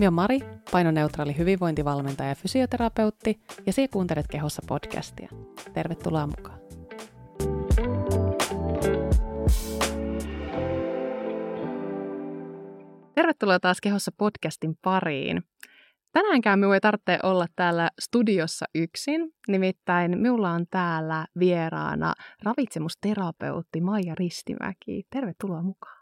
Minä 0.00 0.06
olen 0.08 0.14
Mari, 0.14 0.40
painoneutraali 0.72 1.36
hyvinvointivalmentaja 1.38 2.28
ja 2.28 2.34
fysioterapeutti, 2.34 3.40
ja 3.66 3.72
sinä 3.72 3.88
kuuntelet 3.92 4.26
Kehossa 4.28 4.62
podcastia. 4.68 5.28
Tervetuloa 5.74 6.26
mukaan. 6.26 6.58
Tervetuloa 13.14 13.60
taas 13.60 13.80
Kehossa 13.80 14.10
podcastin 14.18 14.74
pariin. 14.82 15.42
Tänäänkään 16.12 16.58
minun 16.58 16.74
ei 16.74 16.80
tarvitse 16.80 17.18
olla 17.22 17.46
täällä 17.56 17.90
studiossa 18.00 18.66
yksin, 18.74 19.20
nimittäin 19.48 20.18
minulla 20.18 20.50
on 20.50 20.66
täällä 20.70 21.26
vieraana 21.38 22.14
ravitsemusterapeutti 22.42 23.80
Maija 23.80 24.14
Ristimäki. 24.14 25.06
Tervetuloa 25.10 25.62
mukaan. 25.62 25.95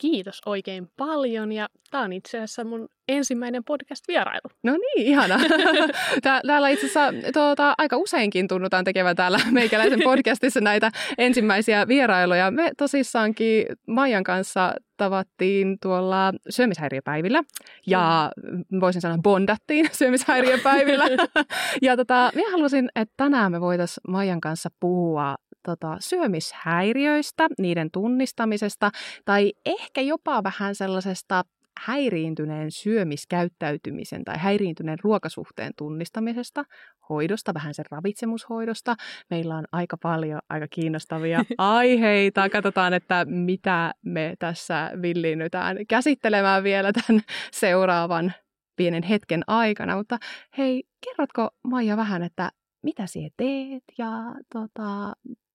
Kiitos 0.00 0.40
oikein 0.46 0.88
paljon 0.96 1.52
ja 1.52 1.68
tämä 1.90 2.04
on 2.04 2.12
itse 2.12 2.38
asiassa 2.38 2.64
mun 2.64 2.88
ensimmäinen 3.08 3.64
podcast-vierailu. 3.64 4.50
No 4.62 4.72
niin, 4.72 5.06
ihana. 5.06 5.40
Täällä 6.46 6.68
itse 6.68 6.86
asiassa 6.86 7.32
tuota, 7.32 7.74
aika 7.78 7.96
useinkin 7.96 8.48
tunnutaan 8.48 8.84
tekevän 8.84 9.16
täällä 9.16 9.38
meikäläisen 9.50 10.00
podcastissa 10.04 10.60
näitä 10.60 10.90
ensimmäisiä 11.18 11.88
vierailuja. 11.88 12.50
Me 12.50 12.70
tosissaankin 12.78 13.66
Maijan 13.86 14.24
kanssa 14.24 14.74
tavattiin 14.96 15.78
tuolla 15.82 16.32
syömishäiriöpäivillä 16.48 17.42
ja 17.86 18.32
voisin 18.80 19.00
sanoa 19.00 19.18
bondattiin 19.22 19.88
syömishäiriöpäivillä. 19.92 21.04
ja 21.82 21.96
tota, 21.96 22.30
minä 22.34 22.50
halusin, 22.50 22.88
että 22.94 23.14
tänään 23.16 23.52
me 23.52 23.60
voitaisiin 23.60 24.02
Maijan 24.08 24.40
kanssa 24.40 24.68
puhua 24.80 25.36
tota, 25.62 25.96
syömishäiriöistä, 26.00 27.48
niiden 27.58 27.90
tunnistamisesta 27.90 28.90
tai 29.24 29.52
ehkä 29.66 30.00
jopa 30.00 30.42
vähän 30.42 30.74
sellaisesta 30.74 31.44
häiriintyneen 31.80 32.70
syömiskäyttäytymisen 32.70 34.24
tai 34.24 34.38
häiriintyneen 34.38 34.98
ruokasuhteen 35.02 35.72
tunnistamisesta, 35.76 36.64
hoidosta, 37.08 37.54
vähän 37.54 37.74
sen 37.74 37.84
ravitsemushoidosta. 37.90 38.96
Meillä 39.30 39.56
on 39.56 39.64
aika 39.72 39.96
paljon 39.96 40.40
aika 40.48 40.68
kiinnostavia 40.68 41.44
aiheita. 41.58 42.48
Katsotaan, 42.48 42.94
että 42.94 43.24
mitä 43.24 43.94
me 44.04 44.34
tässä 44.38 44.90
villiinnytään 45.02 45.76
käsittelemään 45.88 46.62
vielä 46.62 46.92
tämän 46.92 47.22
seuraavan 47.52 48.32
pienen 48.76 49.02
hetken 49.02 49.42
aikana. 49.46 49.96
Mutta 49.96 50.18
hei, 50.58 50.82
kerrotko 51.06 51.50
Maija 51.64 51.96
vähän, 51.96 52.22
että 52.22 52.50
mitä 52.82 53.06
sinä 53.06 53.28
teet 53.36 53.84
ja 53.98 54.10
tota, 54.52 55.12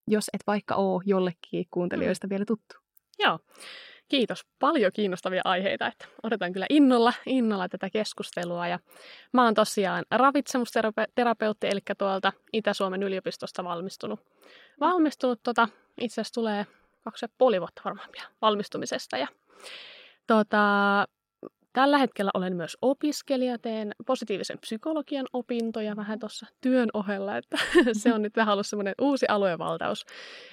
jos 0.07 0.29
et 0.33 0.41
vaikka 0.47 0.75
ole 0.75 1.03
jollekin 1.05 1.65
kuuntelijoista 1.71 2.27
mm. 2.27 2.29
vielä 2.29 2.45
tuttu. 2.45 2.75
Joo, 3.19 3.39
kiitos. 4.07 4.45
Paljon 4.59 4.91
kiinnostavia 4.93 5.41
aiheita, 5.45 5.87
että 5.87 6.07
odotan 6.23 6.53
kyllä 6.53 6.65
innolla, 6.69 7.13
innolla 7.25 7.69
tätä 7.69 7.89
keskustelua. 7.89 8.67
Ja 8.67 8.79
mä 9.33 9.43
oon 9.43 9.53
tosiaan 9.53 10.05
ravitsemusterapeutti, 10.11 11.67
eli 11.67 11.79
tuolta 11.97 12.33
Itä-Suomen 12.53 13.03
yliopistosta 13.03 13.63
valmistunut. 13.63 14.19
Valmistunut 14.79 15.39
tota, 15.43 15.67
itse 16.01 16.21
asiassa 16.21 16.33
tulee 16.33 16.65
kaksi 17.03 17.25
ja 17.25 17.29
puoli 17.37 17.59
vuotta 17.59 17.81
varmaan 17.85 18.09
pian 18.11 18.31
valmistumisesta. 18.41 19.17
Ja 19.17 19.27
tota, 20.27 21.05
Tällä 21.75 21.97
hetkellä 21.97 22.31
olen 22.33 22.55
myös 22.55 22.77
opiskelija, 22.81 23.57
teen 23.57 23.91
positiivisen 24.05 24.57
psykologian 24.59 25.25
opintoja 25.33 25.95
vähän 25.95 26.19
tuossa 26.19 26.45
työn 26.61 26.89
ohella, 26.93 27.37
että 27.37 27.57
se 28.01 28.13
on 28.13 28.21
nyt 28.21 28.35
vähän 28.35 28.53
ollut 28.53 28.67
semmoinen 28.67 28.95
uusi 29.01 29.25
aluevaltaus. 29.29 30.05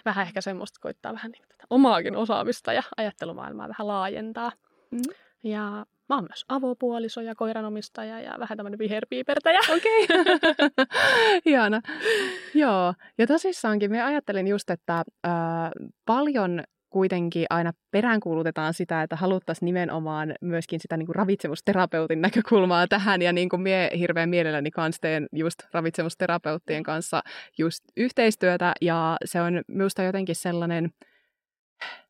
Vähän 0.05 0.27
ehkä 0.27 0.41
semmoista 0.41 0.81
koittaa 0.81 1.12
vähän 1.12 1.31
niin 1.31 1.43
tätä 1.48 1.65
omaakin 1.70 2.17
osaamista 2.17 2.73
ja 2.73 2.83
ajattelumaailmaa 2.97 3.69
vähän 3.69 3.89
laajentaa. 3.89 4.53
Mm. 4.91 5.00
Ja 5.45 5.87
mä 6.09 6.15
oon 6.15 6.25
myös 6.25 6.45
avopuoliso 6.48 7.20
ja 7.20 7.34
koiranomistaja 7.34 8.20
ja 8.20 8.34
vähän 8.39 8.56
tämmöinen 8.56 8.78
viherpiipertäjä. 8.78 9.61
Okei. 9.77 10.06
Okay. 10.12 11.41
Hieno. 11.44 11.81
Joo. 12.55 12.94
Ja 13.19 13.27
tosissaankin 13.27 13.91
me 13.91 14.03
ajattelin 14.03 14.49
just, 14.49 14.71
että 14.71 15.05
äh, 15.27 15.32
paljon 16.06 16.62
kuitenkin 16.92 17.47
aina 17.50 17.72
peräänkuulutetaan 17.91 18.75
sitä, 18.75 19.03
että 19.03 19.16
haluttaisiin 19.16 19.66
nimenomaan 19.66 20.34
myöskin 20.41 20.80
sitä 20.80 20.97
niin 20.97 21.06
kuin 21.06 21.16
ravitsemusterapeutin 21.16 22.20
näkökulmaa 22.20 22.88
tähän. 22.88 23.22
Ja 23.22 23.32
niin 23.32 23.48
kuin 23.48 23.62
mie 23.62 23.91
hirveän 23.98 24.28
mielelläni 24.28 24.70
kanssa 24.70 25.00
teen 25.00 25.26
just 25.32 25.58
ravitsemusterapeuttien 25.72 26.82
kanssa 26.82 27.22
just 27.58 27.84
yhteistyötä. 27.97 28.72
Ja 28.81 29.16
se 29.25 29.41
on 29.41 29.62
minusta 29.69 30.02
jotenkin 30.02 30.36
sellainen, 30.36 30.91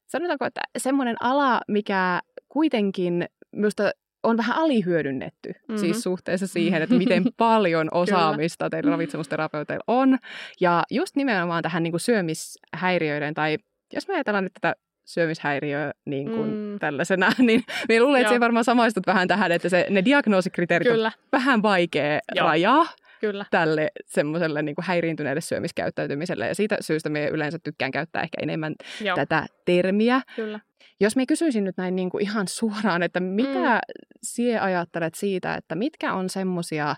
sanotaanko, 0.07 0.45
että 0.45 0.61
semmoinen 0.79 1.17
ala, 1.21 1.61
mikä 1.69 2.21
kuitenkin 2.49 3.27
minusta 3.53 3.91
on 4.23 4.37
vähän 4.37 4.57
alihyödynnetty 4.57 5.49
mm-hmm. 5.49 5.77
siis 5.77 6.03
suhteessa 6.03 6.47
siihen, 6.47 6.83
että 6.83 6.95
miten 6.95 7.25
paljon 7.37 7.89
osaamista 7.93 8.71
teillä 8.71 8.91
ravitsemusterapeuteilla 8.91 9.85
on. 9.87 10.19
Ja 10.61 10.83
just 10.91 11.17
nimenomaan 11.17 11.63
tähän 11.63 11.83
niin 11.83 11.93
kuin 11.93 12.01
syömishäiriöiden 12.01 13.35
tai 13.35 13.59
jos 13.93 14.09
me 14.09 14.15
ajatellaan 14.15 14.45
nyt 14.45 14.55
tätä 14.61 14.75
syömishäiriöä 15.05 15.93
niin 16.07 16.31
kuin 16.31 16.51
mm. 16.51 16.79
tällaisena, 16.79 17.33
niin 17.39 17.65
minä 17.89 18.05
luulen, 18.05 18.21
että 18.21 18.33
se 18.33 18.41
varmaan 18.41 18.65
samaistut 18.65 19.07
vähän 19.07 19.29
tähän, 19.29 19.53
että 19.53 19.69
se, 19.69 19.87
ne 19.91 20.05
diagnoosikriteerit 20.05 20.89
Kyllä. 20.89 21.13
on 21.17 21.23
vähän 21.33 21.63
vaikea 21.63 22.21
Joo. 22.35 22.47
rajaa. 22.47 22.87
Kyllä. 23.21 23.47
tälle 23.51 23.91
semmoiselle 24.07 24.63
niin 24.63 24.75
kuin 24.75 24.85
häiriintyneelle 24.85 25.41
syömiskäyttäytymiselle. 25.41 26.49
Ja 26.49 26.55
siitä 26.55 26.77
syystä 26.81 27.09
me 27.09 27.29
yleensä 27.29 27.59
tykkään 27.59 27.91
käyttää 27.91 28.23
ehkä 28.23 28.37
enemmän 28.43 28.75
Joo. 29.01 29.17
tätä 29.17 29.47
termiä. 29.65 30.21
Kyllä. 30.37 30.61
Jos 31.01 31.17
me 31.17 31.27
kysyisin 31.27 31.65
nyt 31.65 31.77
näin 31.77 31.97
niin 31.97 32.11
kuin 32.11 32.23
ihan 32.23 32.49
suoraan, 32.49 33.03
että 33.03 33.21
mitä 33.21 33.75
mm. 33.75 33.81
sie 34.23 34.59
ajattelet 34.59 35.15
siitä, 35.15 35.55
että 35.55 35.75
mitkä 35.75 36.15
on 36.15 36.29
semmoisia 36.29 36.97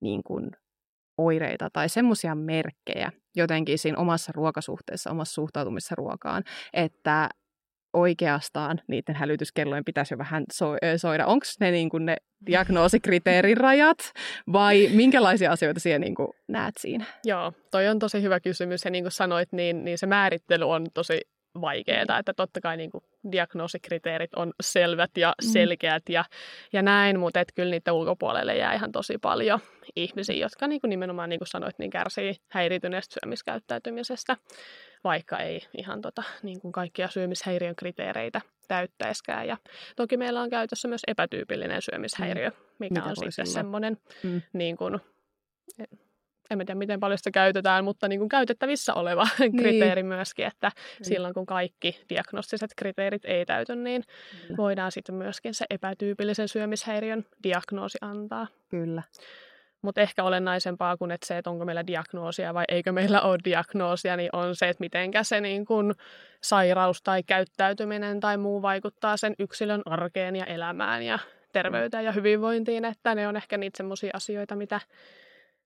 niin 0.00 0.22
kuin 0.22 0.50
oireita 1.18 1.68
tai 1.72 1.88
semmoisia 1.88 2.34
merkkejä 2.34 3.12
jotenkin 3.36 3.78
siinä 3.78 3.98
omassa 3.98 4.32
ruokasuhteessa, 4.34 5.10
omassa 5.10 5.34
suhtautumisessa 5.34 5.94
ruokaan, 5.94 6.42
että 6.72 7.28
oikeastaan 7.92 8.80
niiden 8.88 9.14
hälytyskellojen 9.14 9.84
pitäisi 9.84 10.14
jo 10.14 10.18
vähän 10.18 10.44
so- 10.52 10.76
soida. 10.96 11.26
Onko 11.26 11.46
ne, 11.60 11.70
niin 11.70 11.90
ne 12.00 12.16
diagnoosikriteerirajat 12.46 13.98
vai 14.52 14.88
minkälaisia 14.92 15.52
asioita 15.52 15.80
siellä 15.80 15.98
niin 15.98 16.14
näet 16.48 16.74
siinä? 16.80 17.04
Joo, 17.24 17.52
toi 17.70 17.88
on 17.88 17.98
tosi 17.98 18.22
hyvä 18.22 18.40
kysymys 18.40 18.84
ja 18.84 18.90
niin 18.90 19.04
kuin 19.04 19.12
sanoit, 19.12 19.52
niin, 19.52 19.84
niin 19.84 19.98
se 19.98 20.06
määrittely 20.06 20.70
on 20.70 20.86
tosi 20.94 21.20
vaikeaa, 21.60 22.18
että 22.18 22.34
totta 22.34 22.60
kai 22.60 22.76
niin 22.76 22.90
kuin 22.90 23.04
diagnoosikriteerit 23.32 24.34
on 24.34 24.52
selvät 24.60 25.10
ja 25.16 25.34
mm. 25.42 25.48
selkeät 25.52 26.08
ja, 26.08 26.24
ja 26.72 26.82
näin, 26.82 27.20
mutta 27.20 27.40
et 27.40 27.52
kyllä 27.54 27.70
niiden 27.70 27.94
ulkopuolelle 27.94 28.56
jää 28.56 28.74
ihan 28.74 28.92
tosi 28.92 29.18
paljon 29.18 29.60
ihmisiä, 29.96 30.36
jotka 30.36 30.66
niin 30.66 30.80
kuin 30.80 30.88
nimenomaan, 30.88 31.28
niin 31.28 31.40
kuin 31.40 31.48
sanoit, 31.48 31.78
niin 31.78 31.90
kärsii 31.90 32.34
häirityneestä 32.48 33.14
syömiskäyttäytymisestä, 33.20 34.36
vaikka 35.04 35.38
ei 35.38 35.66
ihan 35.78 36.00
tota, 36.00 36.22
niin 36.42 36.60
kuin 36.60 36.72
kaikkia 36.72 37.08
syömishäiriön 37.08 37.76
kriteereitä 37.76 38.40
täyttäiskään. 38.68 39.48
Ja 39.48 39.56
toki 39.96 40.16
meillä 40.16 40.40
on 40.40 40.50
käytössä 40.50 40.88
myös 40.88 41.02
epätyypillinen 41.06 41.82
syömishäiriö, 41.82 42.48
mm. 42.48 42.56
mikä 42.78 42.94
Mitä 42.94 43.08
on 43.08 43.16
sitten 43.16 43.46
semmoinen 43.46 43.98
mm. 44.22 44.42
niin 44.52 44.76
kuin, 44.76 45.00
en 46.50 46.58
tiedä 46.58 46.74
miten 46.74 47.00
paljon 47.00 47.18
sitä 47.18 47.30
käytetään, 47.30 47.84
mutta 47.84 48.08
niin 48.08 48.18
kuin 48.18 48.28
käytettävissä 48.28 48.94
oleva 48.94 49.28
niin. 49.38 49.56
kriteeri 49.56 50.02
myöskin, 50.02 50.46
että 50.46 50.70
niin. 50.74 51.04
silloin 51.04 51.34
kun 51.34 51.46
kaikki 51.46 52.00
diagnostiset 52.08 52.70
kriteerit 52.76 53.24
ei 53.24 53.46
täyty, 53.46 53.76
niin 53.76 54.04
Kyllä. 54.42 54.56
voidaan 54.56 54.92
sitten 54.92 55.14
myöskin 55.14 55.54
se 55.54 55.64
epätyypillisen 55.70 56.48
syömishäiriön 56.48 57.24
diagnoosi 57.42 57.98
antaa. 58.00 58.46
Kyllä. 58.68 59.02
Mutta 59.82 60.00
ehkä 60.00 60.24
olennaisempaa 60.24 60.96
kuin 60.96 61.10
että 61.10 61.26
se, 61.26 61.38
että 61.38 61.50
onko 61.50 61.64
meillä 61.64 61.86
diagnoosia 61.86 62.54
vai 62.54 62.64
eikö 62.68 62.92
meillä 62.92 63.20
ole 63.20 63.38
diagnoosia, 63.44 64.16
niin 64.16 64.30
on 64.32 64.56
se, 64.56 64.68
että 64.68 64.80
mitenkä 64.80 65.22
se 65.22 65.40
niin 65.40 65.64
kun 65.64 65.94
sairaus 66.42 67.02
tai 67.02 67.22
käyttäytyminen 67.22 68.20
tai 68.20 68.36
muu 68.36 68.62
vaikuttaa 68.62 69.16
sen 69.16 69.34
yksilön 69.38 69.82
arkeen 69.84 70.36
ja 70.36 70.44
elämään 70.44 71.02
ja 71.02 71.18
terveyteen 71.52 72.04
ja 72.04 72.12
hyvinvointiin, 72.12 72.84
että 72.84 73.14
ne 73.14 73.28
on 73.28 73.36
ehkä 73.36 73.58
niitä 73.58 73.76
semmoisia 73.76 74.10
asioita, 74.14 74.56
mitä 74.56 74.80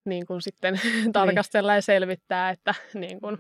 niin 0.05 0.27
kuin 0.27 0.43
sitten 0.43 0.75
niin. 0.83 1.13
tarkastella 1.13 1.75
ja 1.75 1.83
selvittää, 1.83 2.51
että 2.51 2.75
niin 2.95 3.21
kuin 3.21 3.39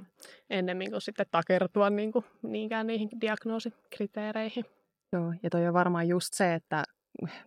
ennemmin 0.51 0.91
kuin 0.91 1.01
sitten 1.01 1.27
takertua 1.31 1.91
niin 1.91 2.13
kuin 2.13 2.25
niinkään 2.43 2.87
niihin 2.87 3.09
diagnoosikriteereihin. 3.21 4.65
Joo, 5.13 5.35
ja 5.43 5.51
toi 5.51 5.67
on 5.67 5.75
varmaan 5.75 6.09
just 6.09 6.35
se, 6.35 6.55
että 6.55 6.85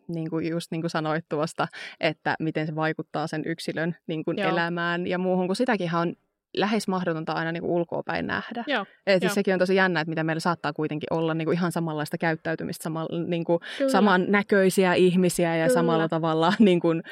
niin 0.08 0.30
kuin 0.30 0.50
just 0.50 0.72
niin 0.72 0.82
kuin 0.82 0.92
sanoit 0.92 1.26
tuosta, 1.30 1.68
että 2.00 2.36
miten 2.40 2.68
se 2.68 2.76
vaikuttaa 2.76 3.28
sen 3.28 3.44
yksilön 3.46 3.96
niin 4.08 4.24
kuin 4.24 4.40
elämään 4.40 5.08
ja 5.08 5.18
muuhun, 5.18 5.48
kun 5.48 5.56
sitäkin 5.56 5.96
on 5.96 6.16
lähes 6.54 6.88
mahdotonta 6.88 7.34
aina 7.34 7.52
niin 7.52 7.64
ulkoa 7.64 8.04
päin 8.04 8.28
nähdä. 8.28 8.64
Joo, 8.68 8.86
Et 9.08 9.22
siis 9.22 9.34
sekin 9.34 9.54
on 9.54 9.60
tosi 9.60 9.76
jännä, 9.76 10.02
että 10.02 10.10
mitä 10.10 10.24
meillä 10.24 10.40
saattaa 10.40 10.74
kuitenkin 10.74 11.08
olla 11.12 11.34
niin 11.34 11.46
kuin 11.46 11.58
ihan 11.58 11.72
samanlaista 11.72 12.18
käyttäytymistä, 12.18 12.84
sama, 12.84 13.08
niin 13.28 13.44
kuin 13.44 13.60
samannäköisiä 13.88 14.94
ihmisiä 14.94 15.56
ja 15.56 15.68
Kyllä. 15.68 15.74
samalla 15.80 16.10
tavalla 16.10 16.54
niin 16.60 16.80
kuin, 16.80 17.04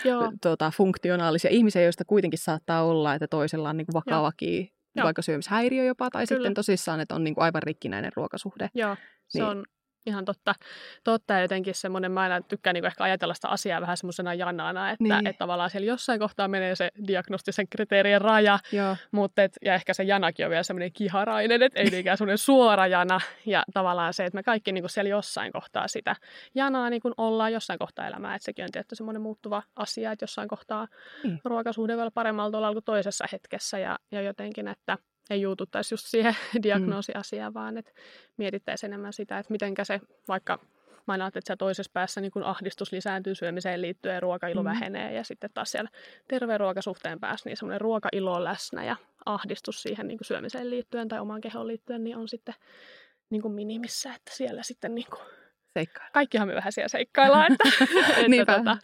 tuota, 0.41 0.71
funktionaalisia 0.77 1.51
ihmisiä, 1.51 1.81
joista 1.81 2.05
kuitenkin 2.05 2.39
saattaa 2.39 2.83
olla, 2.83 3.13
että 3.13 3.27
toisella 3.27 3.69
on 3.69 3.77
niin 3.77 3.85
kuin 3.85 3.93
vakavakin 3.93 4.69
Joo. 4.95 5.05
vaikka 5.05 5.21
syömishäiriö 5.21 5.83
jopa, 5.83 6.09
tai 6.09 6.25
Kyllä. 6.27 6.39
sitten 6.39 6.53
tosissaan, 6.53 6.99
että 6.99 7.15
on 7.15 7.23
niin 7.23 7.35
kuin 7.35 7.43
aivan 7.43 7.63
rikkinäinen 7.63 8.11
ruokasuhde. 8.15 8.69
Joo, 8.73 8.95
se 9.27 9.39
niin. 9.39 9.49
on 9.49 9.65
ihan 10.05 10.25
totta. 10.25 10.55
totta. 11.03 11.33
Ja 11.33 11.41
jotenkin 11.41 11.75
semmoinen, 11.75 12.11
mä 12.11 12.21
aina 12.21 12.41
tykkään 12.41 12.73
niin 12.73 12.85
ehkä 12.85 13.03
ajatella 13.03 13.33
sitä 13.33 13.47
asiaa 13.47 13.81
vähän 13.81 13.97
semmoisena 13.97 14.33
janana, 14.33 14.89
että, 14.91 15.03
Niin. 15.03 15.27
että 15.27 15.39
tavallaan 15.39 15.69
siellä 15.69 15.85
jossain 15.87 16.19
kohtaa 16.19 16.47
menee 16.47 16.75
se 16.75 16.91
diagnostisen 17.07 17.67
kriteerien 17.69 18.21
raja, 18.21 18.59
Joo. 18.71 18.95
mutta 19.11 19.43
et, 19.43 19.51
ja 19.65 19.73
ehkä 19.73 19.93
se 19.93 20.03
janakin 20.03 20.45
on 20.45 20.49
vielä 20.49 20.63
semmoinen 20.63 20.91
kiharainen, 20.93 21.63
että 21.63 21.79
ei 21.79 21.89
niinkään 21.89 22.17
semmoinen 22.17 22.37
suora 22.37 22.87
jana. 22.87 23.19
Ja 23.45 23.63
tavallaan 23.73 24.13
se, 24.13 24.25
että 24.25 24.35
me 24.35 24.43
kaikki 24.43 24.71
niin 24.71 24.81
kuin 24.81 24.89
siellä 24.89 25.09
jossain 25.09 25.51
kohtaa 25.51 25.87
sitä 25.87 26.15
janaa 26.55 26.89
niin 26.89 27.01
kuin 27.01 27.13
ollaan 27.17 27.53
jossain 27.53 27.79
kohtaa 27.79 28.07
elämää. 28.07 28.35
Että 28.35 28.45
sekin 28.45 28.65
on 28.65 28.71
tietty 28.71 28.95
semmoinen 28.95 29.21
muuttuva 29.21 29.63
asia, 29.75 30.11
että 30.11 30.23
jossain 30.23 30.47
kohtaa 30.47 30.87
Niin. 31.23 31.41
ruokasuhde 31.45 31.93
voi 31.95 32.01
olla 32.01 32.11
paremmalla 32.13 32.51
tuolla 32.51 32.73
kuin 32.73 32.83
toisessa 32.85 33.25
hetkessä. 33.31 33.79
Ja, 33.79 33.99
ja 34.11 34.21
jotenkin, 34.21 34.67
että 34.67 34.97
ei 35.31 35.41
juututtaisi 35.41 35.93
just 35.93 36.07
siihen 36.07 36.35
diagnoosiasiaan, 36.63 37.53
vaan 37.53 37.77
että 37.77 37.91
mietittäisiin 38.37 38.89
enemmän 38.89 39.13
sitä, 39.13 39.39
että 39.39 39.51
mitenkä 39.51 39.83
se 39.83 40.01
vaikka 40.27 40.59
Mä 41.07 41.13
aina 41.13 41.27
että 41.27 41.39
siellä 41.45 41.57
toisessa 41.57 41.91
päässä 41.93 42.21
niin 42.21 42.31
kun 42.31 42.43
ahdistus 42.43 42.91
lisääntyy 42.91 43.35
syömiseen 43.35 43.81
liittyen 43.81 44.13
ja 44.13 44.19
ruokailo 44.19 44.61
Mm. 44.61 44.67
mm. 44.67 44.69
vähenee. 44.69 45.13
Ja 45.13 45.23
sitten 45.23 45.49
taas 45.53 45.71
siellä 45.71 45.89
terveen 46.27 46.59
ruokasuhteen 46.59 47.19
päässä 47.19 47.49
niin 47.49 47.57
semmoinen 47.57 47.81
ruokailo 47.81 48.33
on 48.33 48.43
läsnä 48.43 48.83
ja 48.83 48.95
ahdistus 49.25 49.81
siihen 49.81 50.07
niin 50.07 50.19
syömiseen 50.21 50.69
liittyen 50.69 51.07
tai 51.07 51.19
omaan 51.19 51.41
kehoon 51.41 51.67
liittyen 51.67 52.03
niin 52.03 52.17
on 52.17 52.27
sitten 52.27 52.55
niin 53.29 53.41
kuin 53.41 53.53
minimissä, 53.53 54.13
että 54.13 54.31
siellä 54.33 54.63
sitten 54.63 54.95
niin 54.95 55.07
kuin, 55.09 55.21
Seikkailla. 55.73 56.11
kaikkihan 56.13 56.47
me 56.47 56.55
vähän 56.55 56.71
siellä 56.71 56.87
seikkaillaan, 56.87 57.51
että, 57.51 57.69
että 58.41 58.57
tota, 58.57 58.77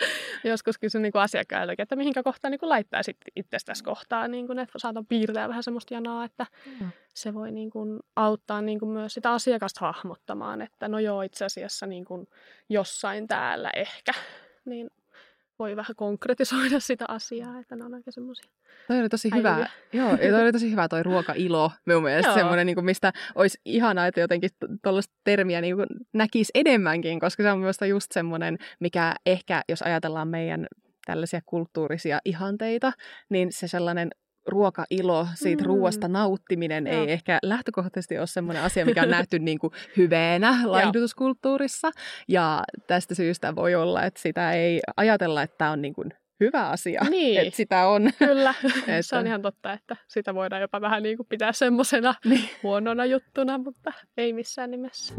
joskus 0.44 0.78
kysyn 0.78 1.02
niin 1.02 1.12
kuin 1.12 1.22
asiakkailtakin, 1.22 1.84
että 1.84 1.96
mihinkä 1.96 2.24
kohtaan 2.24 2.52
niin 2.52 2.60
kuin 2.60 2.70
laittaisit 2.70 3.18
itse 3.36 3.58
tässä 3.66 3.84
kohtaa, 3.84 4.28
niin 4.28 4.48
kuin, 4.48 4.60
että 4.60 4.80
saatan 4.80 5.06
piirtää 5.06 5.50
vähän 5.50 5.64
semmoista 5.64 5.94
janaa, 5.94 6.26
että 6.26 6.46
Mm. 6.80 6.92
se 7.14 7.34
voi 7.34 7.52
niin 7.52 7.70
kuin 7.70 8.00
auttaa 8.16 8.62
niin 8.62 8.80
kuin 8.80 8.90
myös 8.90 9.14
sitä 9.14 9.32
asiakasta 9.32 9.80
hahmottamaan, 9.80 10.62
että 10.62 10.88
no 10.88 11.00
joo, 11.00 11.22
itse 11.22 11.46
asiassa 11.46 11.86
niin 11.86 12.06
kuin 12.06 12.28
jossain 12.70 13.28
täällä 13.28 13.70
ehkä, 13.76 14.12
niin 14.66 14.90
voi 15.60 15.76
vähän 15.76 15.96
konkretisoida 15.96 16.80
sitä 16.80 17.06
asiaa, 17.08 17.60
että 17.60 17.76
ne 17.76 17.86
on 17.86 17.94
aika 17.94 18.12
semmoisia. 18.12 18.52
Toi 18.88 19.00
oli 19.00 19.10
tosi 19.10 19.30
hyvä. 19.36 19.70
Joo, 19.94 20.10
ja 20.10 20.32
toi 20.32 20.42
oli 20.42 20.52
tosi 20.52 20.72
hyvä 20.72 20.88
toi 20.88 21.04
ruokailo. 21.04 21.72
Minun 21.86 22.04
mielestä 22.04 22.34
semmoinen, 22.34 22.66
niin 22.66 22.76
kuin, 22.76 22.86
mistä 22.86 23.14
olisi 23.36 23.62
ihanaa, 23.66 24.08
että 24.08 24.20
jotenkin 24.20 24.50
tuollaista 24.84 25.14
termiä 25.24 25.62
niin 25.62 25.76
kuin 25.76 25.88
näkisi 26.14 26.52
enemmänkin, 26.56 27.20
koska 27.20 27.44
se 27.44 27.52
on 27.52 27.60
minusta 27.60 27.86
just 27.86 28.12
semmoinen, 28.12 28.58
mikä 28.80 29.16
ehkä, 29.26 29.62
jos 29.70 29.82
ajatellaan 29.82 30.28
meidän 30.28 30.68
tällaisia 31.06 31.42
kulttuurisia 31.46 32.20
ihanteita, 32.26 32.92
niin 33.30 33.52
se 33.52 33.68
sellainen 33.68 34.10
ruokailo, 34.48 35.28
siitä 35.36 35.64
Mm. 35.64 35.68
mm. 35.68 35.68
ruoasta 35.68 36.08
nauttiminen 36.08 36.88
Joo. 36.88 37.02
ei 37.02 37.12
ehkä 37.12 37.40
lähtökohtaisesti 37.44 38.18
ole 38.18 38.28
semmoinen 38.28 38.64
asia, 38.64 38.86
mikä 38.86 39.02
on 39.04 39.10
nähty 39.10 39.40
niin 39.50 39.60
kuin 39.60 39.74
hyveenä 39.98 40.60
laihdutuskulttuurissa. 40.66 41.92
Ja 42.28 42.64
tästä 42.88 43.16
syystä 43.16 43.56
voi 43.56 43.76
olla, 43.76 44.04
että 44.04 44.22
sitä 44.22 44.52
ei 44.52 44.80
ajatella, 44.98 45.42
että 45.44 45.56
tämä 45.58 45.72
on 45.72 45.82
niin 45.82 45.94
kuin 45.94 46.10
hyvä 46.40 46.70
asia, 46.70 47.02
Niin. 47.10 47.40
että 47.42 47.58
sitä 47.58 47.88
on. 47.88 48.10
Kyllä, 48.20 48.54
Että- 48.64 49.02
se 49.02 49.16
on 49.18 49.28
ihan 49.28 49.42
totta, 49.42 49.74
että 49.74 49.96
sitä 50.08 50.34
voidaan 50.36 50.62
jopa 50.62 50.82
vähän 50.82 51.04
niin 51.04 51.18
kuin 51.18 51.28
pitää 51.28 51.52
semmoisena 51.52 52.14
Niin. 52.26 52.50
huonona 52.64 53.06
juttuna, 53.06 53.58
mutta 53.58 53.94
ei 54.18 54.34
missään 54.34 54.72
nimessä. 54.72 55.14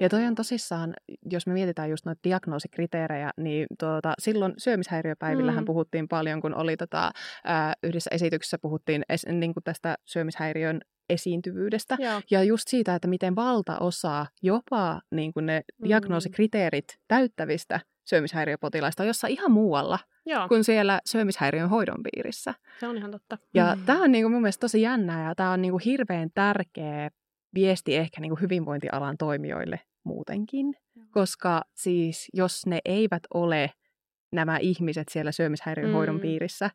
Ja 0.00 0.08
toi 0.08 0.24
on 0.26 0.34
tosissaan, 0.34 0.94
jos 1.30 1.46
me 1.46 1.52
mietitään 1.52 1.90
just 1.90 2.04
noita 2.06 2.20
diagnoosikriteerejä, 2.24 3.30
niin 3.36 3.66
tuota, 3.80 4.14
silloin 4.18 4.54
syömishäiriöpäivillähän 4.58 5.62
Mm. 5.62 5.66
puhuttiin 5.66 6.08
paljon, 6.08 6.40
kun 6.40 6.54
oli 6.54 6.76
tota, 6.76 7.10
ää, 7.44 7.72
yhdessä 7.82 8.10
esityksessä 8.14 8.58
puhuttiin 8.58 9.02
es, 9.08 9.26
niin 9.26 9.54
kuin 9.54 9.64
tästä 9.64 9.96
syömishäiriön 10.04 10.80
esiintyvyydestä. 11.10 11.96
Joo. 12.00 12.20
Ja 12.30 12.42
just 12.42 12.68
siitä, 12.68 12.94
että 12.94 13.08
miten 13.08 13.36
valtaosa, 13.36 14.26
jopa 14.42 15.00
niin 15.10 15.32
kuin 15.32 15.46
ne 15.46 15.60
Mm. 15.78 15.88
diagnoosikriteerit 15.88 16.84
täyttävistä 17.08 17.80
syömishäiriöpotilaista 18.04 19.02
on 19.02 19.06
jossain 19.06 19.32
ihan 19.32 19.50
muualla 19.52 19.98
Joo, 20.26 20.48
kuin 20.48 20.64
siellä 20.64 21.00
syömishäiriön 21.06 21.68
hoidon 21.68 21.98
piirissä. 22.02 22.54
se 22.80 22.86
on 22.88 22.96
ihan 22.96 23.10
totta. 23.10 23.38
Ja 23.54 23.74
mm. 23.76 23.84
tämä 23.84 24.02
on 24.02 24.12
niinku 24.12 24.28
mun 24.28 24.42
mielestä 24.42 24.60
tosi 24.60 24.82
jännää 24.82 25.28
ja 25.28 25.34
tämä 25.34 25.50
on 25.52 25.62
niinku 25.62 25.78
hirveän 25.84 26.30
tärkeä 26.34 27.10
viesti 27.54 27.96
ehkä 27.96 28.20
niinku 28.20 28.36
hyvinvointialan 28.36 29.16
toimijoille 29.18 29.80
muutenkin, 30.04 30.74
koska 31.10 31.62
siis 31.74 32.28
jos 32.34 32.66
ne 32.66 32.78
eivät 32.84 33.22
ole 33.34 33.70
nämä 34.32 34.58
ihmiset 34.58 35.08
siellä 35.10 35.32
syömishäiriön 35.32 36.14
Mm. 36.14 36.20
piirissä, 36.20 36.70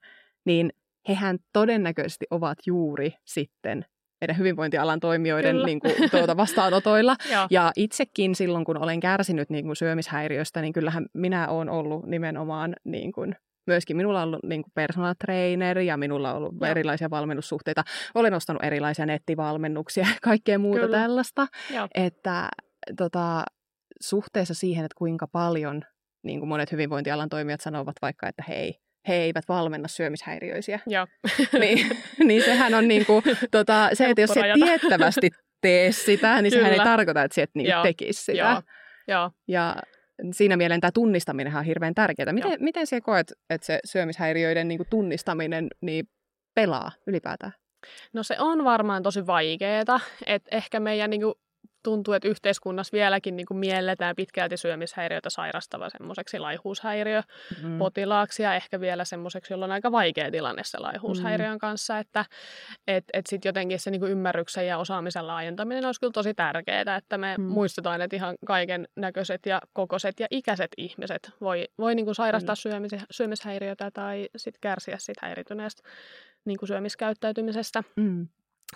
niin 0.45 0.69
hehän 1.07 1.37
todennäköisesti 1.53 2.25
ovat 2.29 2.57
juuri 2.67 3.13
sitten 3.25 3.85
meidän 4.21 4.37
hyvinvointialan 4.37 4.99
toimijoiden 4.99 5.55
Kyllä. 5.55 5.65
niin 5.65 5.79
kuin, 5.79 5.93
tuota, 6.11 6.37
vastaanotoilla. 6.37 7.15
Ja 7.49 7.71
itsekin 7.75 8.35
silloin, 8.35 8.65
kun 8.65 8.77
olen 8.77 8.99
kärsinyt 8.99 9.49
niin 9.49 9.65
kuin 9.65 9.75
syömishäiriöstä, 9.75 10.61
niin 10.61 10.73
kyllähän 10.73 11.05
minä 11.13 11.47
olen 11.47 11.69
ollut 11.69 12.05
nimenomaan 12.05 12.75
niin 12.83 13.11
kuin, 13.11 13.35
myöskin 13.67 13.97
minulla 13.97 14.21
on 14.21 14.27
ollut 14.27 14.43
niin 14.43 14.63
kuin 14.63 14.71
personal 14.75 15.15
trainer 15.25 15.79
ja 15.79 15.97
minulla 15.97 16.31
on 16.31 16.37
ollut 16.37 16.55
Joo. 16.61 16.71
erilaisia 16.71 17.09
valmennussuhteita. 17.09 17.83
Olen 18.15 18.33
ostanut 18.33 18.63
erilaisia 18.63 19.05
nettivalmennuksia 19.05 20.03
ja 20.03 20.15
kaikkea 20.21 20.59
muuta 20.59 20.81
Kyllä. 20.81 20.97
tällaista. 20.97 21.47
Joo. 21.73 21.87
Että 21.95 22.49
tota, 22.97 23.43
suhteessa 24.01 24.53
siihen, 24.53 24.85
että 24.85 24.95
kuinka 24.97 25.27
paljon 25.27 25.81
niin 26.23 26.39
kuin 26.39 26.49
monet 26.49 26.71
hyvinvointialan 26.71 27.29
toimijat 27.29 27.61
sanovat 27.61 27.95
vaikka, 28.01 28.27
että 28.27 28.43
hei, 28.47 28.79
he 29.07 29.15
eivät 29.15 29.45
valmenna 29.49 29.87
syömishäiriöisiä. 29.87 30.79
Joo. 30.87 31.07
niin, 31.59 31.97
niin 32.19 32.43
sehän 32.43 32.73
on 32.73 32.87
niin 32.87 33.05
kuin, 33.05 33.23
tota, 33.51 33.89
se, 33.93 34.09
että 34.09 34.21
jos 34.21 34.35
rajata. 34.35 34.65
tiettävästi 34.65 35.29
tee 35.61 35.91
sitä, 35.91 36.41
niin 36.41 36.51
sehän 36.51 36.71
ei 36.71 36.77
Kyllä. 36.77 36.83
tarkoita, 36.83 37.23
että 37.23 37.35
sä 37.35 37.43
et 37.43 37.49
niin 37.53 37.67
tekisi 37.83 38.23
sitä. 38.23 38.37
Joo. 38.37 38.61
Joo. 39.07 39.31
Ja 39.47 39.75
siinä 40.31 40.57
mielessä 40.57 40.81
tämä 40.81 40.91
tunnistaminen 40.91 41.55
on 41.55 41.65
hirveän 41.65 41.95
tärkeää. 41.95 42.33
Miten, 42.33 42.51
Joo. 42.51 42.57
miten 42.59 42.87
sinä 42.87 43.01
koet, 43.01 43.33
että 43.49 43.65
se 43.65 43.79
syömishäiriöiden 43.85 44.67
niin 44.67 44.77
kuin 44.77 44.87
tunnistaminen 44.89 45.67
niin 45.81 46.09
pelaa 46.53 46.91
ylipäätään? 47.07 47.53
No 48.13 48.23
se 48.23 48.35
on 48.39 48.63
varmaan 48.63 49.03
tosi 49.03 49.27
vaikeeta, 49.27 49.99
että 50.25 50.55
ehkä 50.55 50.79
meidän 50.79 51.09
niin 51.09 51.21
kuin, 51.21 51.33
tuntuu, 51.85 52.13
että 52.13 52.27
yhteiskunnassa 52.27 52.91
vieläkin 52.93 53.35
niin 53.35 53.45
kuin, 53.45 53.57
mielletään 53.57 54.15
pitkälti 54.15 54.57
syömishäiriötä 54.57 55.29
sairastava 55.29 55.89
semmoiseksi 55.89 56.39
laihuushäiriö 56.39 57.21
Mm. 57.63 57.77
potilaaksi 57.77 58.43
ja 58.43 58.55
ehkä 58.55 58.79
vielä 58.79 59.05
semmoiseksi, 59.05 59.53
jolla 59.53 59.65
on 59.65 59.71
aika 59.71 59.91
vaikea 59.91 60.31
tilanne 60.31 60.61
se 60.65 60.77
laihuushäiriön 60.79 61.59
kanssa, 61.59 61.97
että 61.99 62.25
et, 62.87 63.03
et 63.13 63.27
sitten 63.27 63.49
jotenkin 63.49 63.79
se 63.79 63.91
niinku 63.91 64.05
ymmärryksen 64.05 64.67
ja 64.67 64.77
osaamisen 64.77 65.27
laajentaminen 65.27 65.85
olisi 65.85 65.99
kyllä 65.99 66.11
tosi 66.11 66.33
tärkeää, 66.33 66.95
että 66.97 67.17
me 67.17 67.35
Mm. 67.37 67.43
mm. 67.43 67.49
muistetaan, 67.51 68.01
että 68.01 68.15
ihan 68.15 68.35
kaiken 68.45 68.87
näköiset 68.95 69.45
ja 69.45 69.61
kokoiset 69.73 70.19
ja 70.19 70.27
ikäiset 70.31 70.71
ihmiset 70.77 71.31
voi, 71.41 71.67
voi 71.77 71.95
niinku 71.95 72.13
sairastaa 72.13 72.55
syömis, 72.55 72.91
syömishäiriötä 73.11 73.91
tai 73.91 74.29
sitten 74.35 74.61
kärsiä 74.61 74.95
sit 74.99 75.17
häirityneestä 75.21 75.83
niinku 76.45 76.65
syömiskäyttäytymisestä. 76.65 77.83
Mm. 77.95 78.27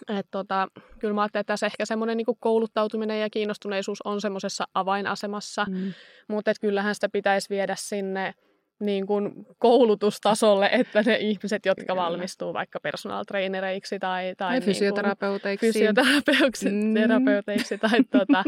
Et 0.08 0.28
tota, 0.32 0.68
kyllä 1.00 1.14
mä 1.14 1.22
ajattelen, 1.22 1.42
että 1.42 1.54
tässä 1.54 1.66
ehkä 1.66 1.86
semmoinen 1.86 2.18
niinku 2.18 2.36
kouluttautuminen 2.40 3.22
ja 3.22 3.30
kiinnostuneisuus 3.30 4.02
on 4.02 4.22
semmoisessa 4.22 4.68
avainasemassa, 4.74 5.66
Mm. 5.70 5.94
mutta 6.28 6.52
kyllähän 6.62 6.96
sitä 6.96 7.10
pitäisi 7.10 7.50
viedä 7.50 7.76
sinne 7.78 8.34
niin 8.80 9.08
kuin 9.08 9.32
koulutustasolle, 9.58 10.70
että 10.72 11.02
ne 11.06 11.18
ihmiset, 11.18 11.66
jotka 11.66 11.86
Kyllä. 11.94 12.02
valmistuu 12.02 12.54
vaikka 12.54 12.80
personal 12.80 13.24
trainereiksi 13.24 14.00
tai, 14.00 14.34
tai 14.38 14.52
niin 14.54 14.64
fysioterapeuteiksi. 14.64 15.68
fysioterapeuteiksi 15.68 16.70
Mm. 16.70 16.94
terapeuteiksi 16.94 17.78
tai 17.78 18.00
tuota, 18.12 18.44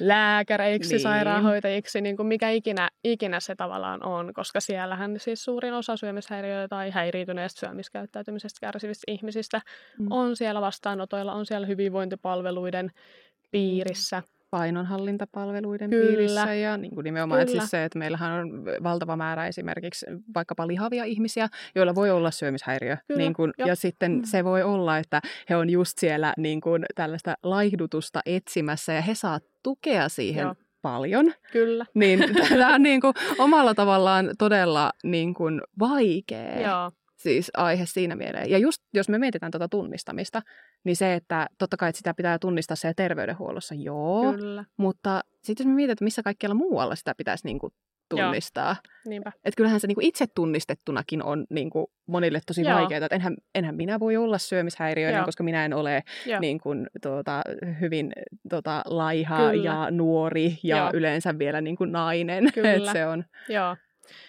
lääkäreiksi, 0.00 0.94
Niin. 0.94 1.00
sairaanhoitajiksi, 1.02 2.00
niin 2.00 2.16
kuin 2.16 2.26
mikä 2.26 2.50
ikinä, 2.50 2.90
ikinä 3.04 3.40
se 3.40 3.54
tavallaan 3.54 4.06
on, 4.06 4.34
koska 4.34 4.60
siellähän 4.60 5.14
siis 5.20 5.44
suurin 5.44 5.74
osa 5.74 5.96
syömishäiriöitä 5.96 6.68
tai 6.68 6.90
häiriintyneestä 6.90 7.60
syömiskäyttäytymisestä 7.60 8.58
kärsivistä 8.60 9.12
ihmisistä 9.12 9.60
Mm. 9.98 10.06
on 10.10 10.36
siellä 10.36 10.60
vastaanotoilla, 10.60 11.32
on 11.32 11.46
siellä 11.46 11.66
hyvinvointipalveluiden 11.66 12.90
piirissä. 13.50 14.22
Painonhallintapalveluiden 14.58 15.90
Kyllä. 15.90 16.06
piirissä 16.06 16.54
ja 16.54 16.76
niin 16.76 16.94
kuin 16.94 17.04
nimenomaan 17.04 17.40
että 17.40 17.50
Kyllä. 17.50 17.60
siis 17.62 17.70
se, 17.70 17.84
että 17.84 17.98
meillähän 17.98 18.32
on 18.32 18.64
valtava 18.82 19.16
määrä 19.16 19.46
esimerkiksi 19.46 20.06
vaikkapa 20.34 20.66
lihavia 20.66 21.04
ihmisiä, 21.04 21.48
joilla 21.74 21.94
voi 21.94 22.10
olla 22.10 22.30
syömishäiriö. 22.30 22.96
Kyllä, 23.08 23.18
Niin 23.18 23.34
kuin, 23.34 23.52
ja 23.58 23.76
sitten 23.76 24.12
Mm. 24.12 24.22
se 24.24 24.44
voi 24.44 24.62
olla, 24.62 24.98
että 24.98 25.20
he 25.50 25.56
on 25.56 25.70
just 25.70 25.98
siellä 25.98 26.34
niin 26.36 26.60
kuin 26.60 26.84
tällaista 26.94 27.34
laihdutusta 27.42 28.20
etsimässä 28.26 28.92
ja 28.92 29.00
he 29.00 29.14
saa 29.14 29.40
tukea 29.62 30.08
siihen 30.08 30.42
Joo. 30.42 30.54
paljon. 30.82 31.32
Kyllä. 31.52 31.86
Niin 31.94 32.20
tämä 32.48 32.74
on 32.74 32.82
niin 32.82 33.00
kuin 33.00 33.14
omalla 33.38 33.74
tavallaan 33.74 34.30
todella 34.38 34.92
niin 35.04 35.34
kuin 35.34 35.60
vaikea 35.78 36.60
Joo. 36.60 36.90
Siis 37.24 37.50
aihe 37.56 37.86
siinä 37.86 38.16
mieleen. 38.16 38.50
Ja 38.50 38.58
just 38.58 38.82
jos 38.94 39.08
me 39.08 39.18
mietitään 39.18 39.52
tuota 39.52 39.68
tunnistamista, 39.68 40.42
niin 40.84 40.96
se, 40.96 41.14
että 41.14 41.46
totta 41.58 41.76
kai 41.76 41.88
että 41.88 41.98
sitä 41.98 42.14
pitää 42.14 42.38
tunnistaa 42.38 42.76
siellä 42.76 42.94
terveydenhuollossa, 42.94 43.74
joo, 43.74 44.32
Kyllä. 44.32 44.64
mutta 44.76 45.20
sitten 45.42 45.64
jos 45.64 45.68
me 45.68 45.74
mietitään, 45.74 45.92
että 45.92 46.04
missä 46.04 46.22
kaikkialla 46.22 46.54
muualla 46.54 46.94
sitä 46.94 47.14
pitäisi 47.16 47.46
niin 47.46 47.58
kuin 47.58 47.72
tunnistaa. 48.08 48.76
Että 49.26 49.56
kyllähän 49.56 49.80
se 49.80 49.86
niin 49.86 49.94
kuin 49.94 50.06
itse 50.06 50.26
tunnistettunakin 50.34 51.22
on 51.22 51.44
niin 51.50 51.70
kuin 51.70 51.86
monille 52.06 52.40
tosi 52.46 52.62
Joo. 52.62 52.74
vaikeaa. 52.74 53.04
Että 53.04 53.16
enhän, 53.16 53.36
enhän 53.54 53.74
minä 53.74 54.00
voi 54.00 54.16
olla 54.16 54.38
syömishäiriöinen, 54.38 55.18
Joo. 55.18 55.24
koska 55.24 55.44
minä 55.44 55.64
en 55.64 55.74
ole 55.74 56.02
Joo. 56.26 56.40
niin 56.40 56.60
kuin, 56.60 56.86
tuota, 57.02 57.42
hyvin 57.80 58.12
tuota, 58.50 58.82
laiha 58.86 59.36
Kyllä. 59.36 59.64
ja 59.64 59.90
nuori 59.90 60.58
ja 60.62 60.76
Joo. 60.76 60.90
yleensä 60.94 61.38
vielä 61.38 61.60
niin 61.60 61.76
kuin 61.76 61.92
nainen. 61.92 62.44
Kyllä. 62.54 62.70
Et 62.70 62.92
se 62.92 63.06
on, 63.06 63.24
Joo. 63.48 63.76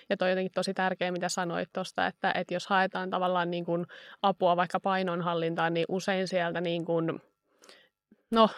Ja 0.09 0.17
toi 0.17 0.29
jotenkin 0.29 0.51
tosi 0.51 0.73
tärkeä, 0.73 1.11
mitä 1.11 1.29
sanoit 1.29 1.69
tuosta, 1.73 2.07
että, 2.07 2.31
että 2.31 2.53
jos 2.53 2.67
haetaan 2.67 3.09
tavallaan 3.09 3.51
niin 3.51 3.65
kuin 3.65 3.85
apua 4.21 4.55
vaikka 4.55 4.79
painonhallintaan, 4.79 5.73
niin 5.73 5.85
usein 5.89 6.27
sieltä 6.27 6.61
niin 6.61 6.85
kuin, 6.85 7.21
no, 8.31 8.49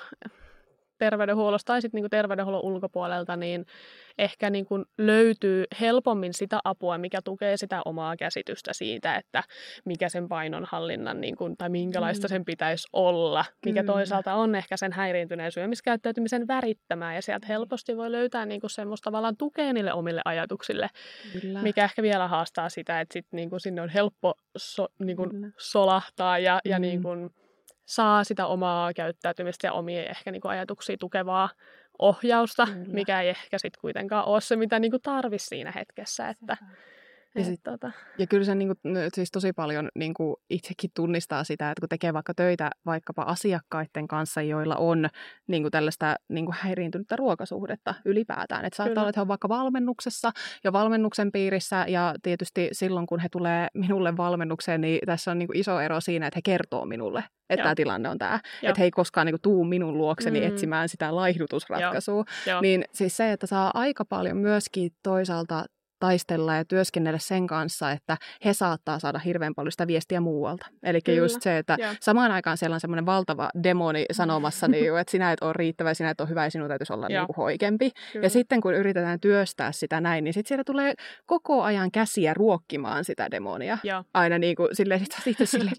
terveydenhuollosta 0.98 1.74
tai 1.74 1.82
sitten 1.82 2.02
niin 2.02 2.10
terveydenhuollon 2.10 2.64
ulkopuolelta, 2.66 3.36
niin 3.36 3.66
ehkä 4.18 4.50
niin 4.50 4.66
kuin 4.66 4.86
löytyy 4.98 5.64
helpommin 5.82 6.34
sitä 6.34 6.60
apua, 6.64 6.98
mikä 6.98 7.22
tukee 7.22 7.58
sitä 7.58 7.82
omaa 7.86 8.16
käsitystä 8.18 8.74
siitä, 8.74 9.16
että 9.16 9.44
mikä 9.86 10.10
sen 10.10 10.28
painonhallinnan 10.28 11.22
niin 11.22 11.36
kuin, 11.36 11.58
tai 11.58 11.70
minkälaista 11.70 12.28
Mm. 12.28 12.30
sen 12.30 12.46
pitäisi 12.46 12.88
olla, 12.94 13.46
mikä 13.66 13.82
Kyllä. 13.84 13.94
toisaalta 13.94 14.34
on 14.34 14.56
ehkä 14.56 14.78
sen 14.78 14.92
häiriintyneen 14.94 15.52
syömiskäyttäytymisen 15.52 16.48
värittämää, 16.48 17.16
ja 17.16 17.22
sieltä 17.22 17.48
helposti 17.48 17.98
voi 17.98 18.12
löytää 18.12 18.46
niin 18.46 18.62
kuin 18.62 18.72
semmoista 18.72 19.04
tavallaan 19.08 19.38
tukea 19.38 19.74
niille 19.74 19.94
omille 19.94 20.22
ajatuksille, 20.26 20.90
kyllä. 21.42 21.62
mikä 21.62 21.84
ehkä 21.84 22.02
vielä 22.02 22.28
haastaa 22.28 22.70
sitä, 22.70 23.02
että 23.02 23.14
sit 23.14 23.26
niinku 23.32 23.60
sinne 23.60 23.82
on 23.82 23.90
helppo 23.90 24.34
so, 24.58 24.88
niinku 25.00 25.30
Kyllä. 25.30 25.48
solahtaa 25.58 26.40
ja, 26.40 26.60
ja 26.66 26.78
Mm. 26.78 26.82
niinku 26.82 27.10
saa 27.88 28.24
sitä 28.24 28.46
omaa 28.46 28.94
käyttäytymistä 28.94 29.68
ja 29.68 29.74
omia 29.74 30.10
ehkä 30.10 30.32
niinku 30.32 30.48
ajatuksia 30.48 30.98
tukevaa 31.00 31.50
ohjausta, 32.00 32.66
Kyllä. 32.66 32.86
mikä 32.94 33.22
ei 33.22 33.30
ehkä 33.30 33.58
sitten 33.58 33.82
kuitenkaan 33.82 34.26
ole 34.26 34.42
se, 34.42 34.56
mitä 34.56 34.80
niinku 34.80 35.00
tarvisi 35.00 35.46
siinä 35.46 35.72
hetkessä. 35.76 36.30
Että, 36.30 36.58
Ja 37.38 37.46
sit- 37.46 37.64
tota, 37.64 37.92
Ja 38.18 38.28
kyllä 38.28 38.46
se 38.46 38.56
niin 38.56 38.68
kuin, 38.68 38.96
siis 39.14 39.32
tosi 39.32 39.54
paljon 39.54 39.90
niin 39.96 40.14
kuin 40.14 40.36
itsekin 40.50 40.90
tunnistaa 40.96 41.44
sitä, 41.44 41.72
että 41.72 41.80
kun 41.82 41.90
tekee 41.90 42.14
vaikka 42.14 42.34
töitä 42.34 42.70
vaikkapa 42.86 43.22
asiakkaiden 43.22 44.08
kanssa, 44.08 44.42
joilla 44.42 44.76
on 44.76 45.10
niin 45.48 45.64
kuin 45.64 45.72
tällaista 45.72 46.16
niin 46.30 46.46
kuin 46.46 46.56
häiriintynyttä 46.60 47.16
ruokasuhdetta 47.16 47.96
ylipäätään. 48.06 48.66
Että 48.66 48.78
saattaa 48.78 48.90
Kyllä. 48.92 49.02
olla, 49.02 49.10
että 49.10 49.20
he 49.20 49.22
on 49.22 49.28
vaikka 49.28 49.50
valmennuksessa 49.50 50.32
ja 50.64 50.74
valmennuksen 50.74 51.32
piirissä 51.32 51.86
ja 51.88 52.16
tietysti 52.24 52.70
silloin, 52.72 53.06
kun 53.08 53.20
he 53.20 53.30
tulee 53.32 53.68
minulle 53.74 54.18
valmennukseen, 54.18 54.82
niin 54.82 55.00
tässä 55.06 55.32
on 55.32 55.40
niin 55.40 55.48
kuin 55.48 55.58
iso 55.60 55.80
ero 55.80 56.02
siinä, 56.02 56.28
että 56.28 56.38
he 56.38 56.42
kertoo 56.42 56.86
minulle, 56.86 57.20
että 57.50 57.62
Joo. 57.62 57.64
tämä 57.64 57.76
tilanne 57.76 58.10
on 58.10 58.18
tämä. 58.18 58.40
Joo. 58.62 58.70
Että 58.70 58.80
he 58.80 58.84
ei 58.86 58.92
koskaan 58.92 59.26
niin 59.26 59.34
kuin, 59.34 59.42
tuu 59.42 59.64
minun 59.64 59.98
luokseni 59.98 60.40
Mm. 60.40 60.48
etsimään 60.48 60.90
sitä 60.90 61.16
laihdutusratkaisua. 61.16 62.24
joo, 62.48 62.62
Niin 62.62 62.84
siis 62.94 63.18
se, 63.18 63.32
että 63.32 63.48
saa 63.48 63.72
aika 63.74 64.06
paljon 64.06 64.38
myöskin 64.38 64.92
toisaalta 65.04 65.66
taistella 66.00 66.56
ja 66.56 66.66
työskennellä 66.66 67.20
sen 67.20 67.48
kanssa, 67.48 67.92
että 67.92 68.18
he 68.46 68.54
saattaa 68.54 69.00
saada 69.00 69.20
hirveän 69.20 69.56
paljon 69.56 69.72
sitä 69.72 69.88
viestiä 69.88 70.20
muualta. 70.20 70.66
Eli 70.84 71.00
just 71.16 71.42
se, 71.42 71.58
että 71.58 71.78
joo. 71.80 71.94
samaan 72.02 72.32
aikaan 72.32 72.58
siellä 72.58 72.74
on 72.74 72.80
semmoinen 72.80 73.06
valtava 73.06 73.50
demoni 73.64 74.06
sanomassa, 74.12 74.68
niin, 74.78 74.98
että 74.98 75.12
sinä 75.12 75.32
et 75.32 75.42
ole 75.42 75.54
riittävä, 75.54 75.94
sinä 75.94 76.10
et 76.10 76.22
ole 76.22 76.30
hyvä 76.30 76.44
ja 76.44 76.52
sinun 76.52 76.68
täytyisi 76.68 76.94
olla 76.94 77.08
niin 77.08 77.26
kuin 77.26 77.36
hoikempi. 77.36 77.92
kyllä. 78.14 78.26
Ja 78.26 78.30
sitten 78.30 78.62
kun 78.62 78.74
yritetään 78.74 79.20
työstää 79.20 79.72
sitä 79.72 80.02
näin, 80.02 80.24
niin 80.24 80.34
sitten 80.34 80.48
siellä 80.48 80.64
tulee 80.64 80.94
koko 81.26 81.64
ajan 81.64 81.92
käsiä 81.92 82.34
ruokkimaan 82.34 83.06
sitä 83.06 83.32
demonia. 83.32 83.78
Joo, 83.84 84.04
Aina 84.14 84.38
niin 84.38 84.56
kuin 84.56 84.70
silleen, 84.74 85.00
sit 85.00 85.28
itse 85.28 85.46
silleen, 85.58 85.76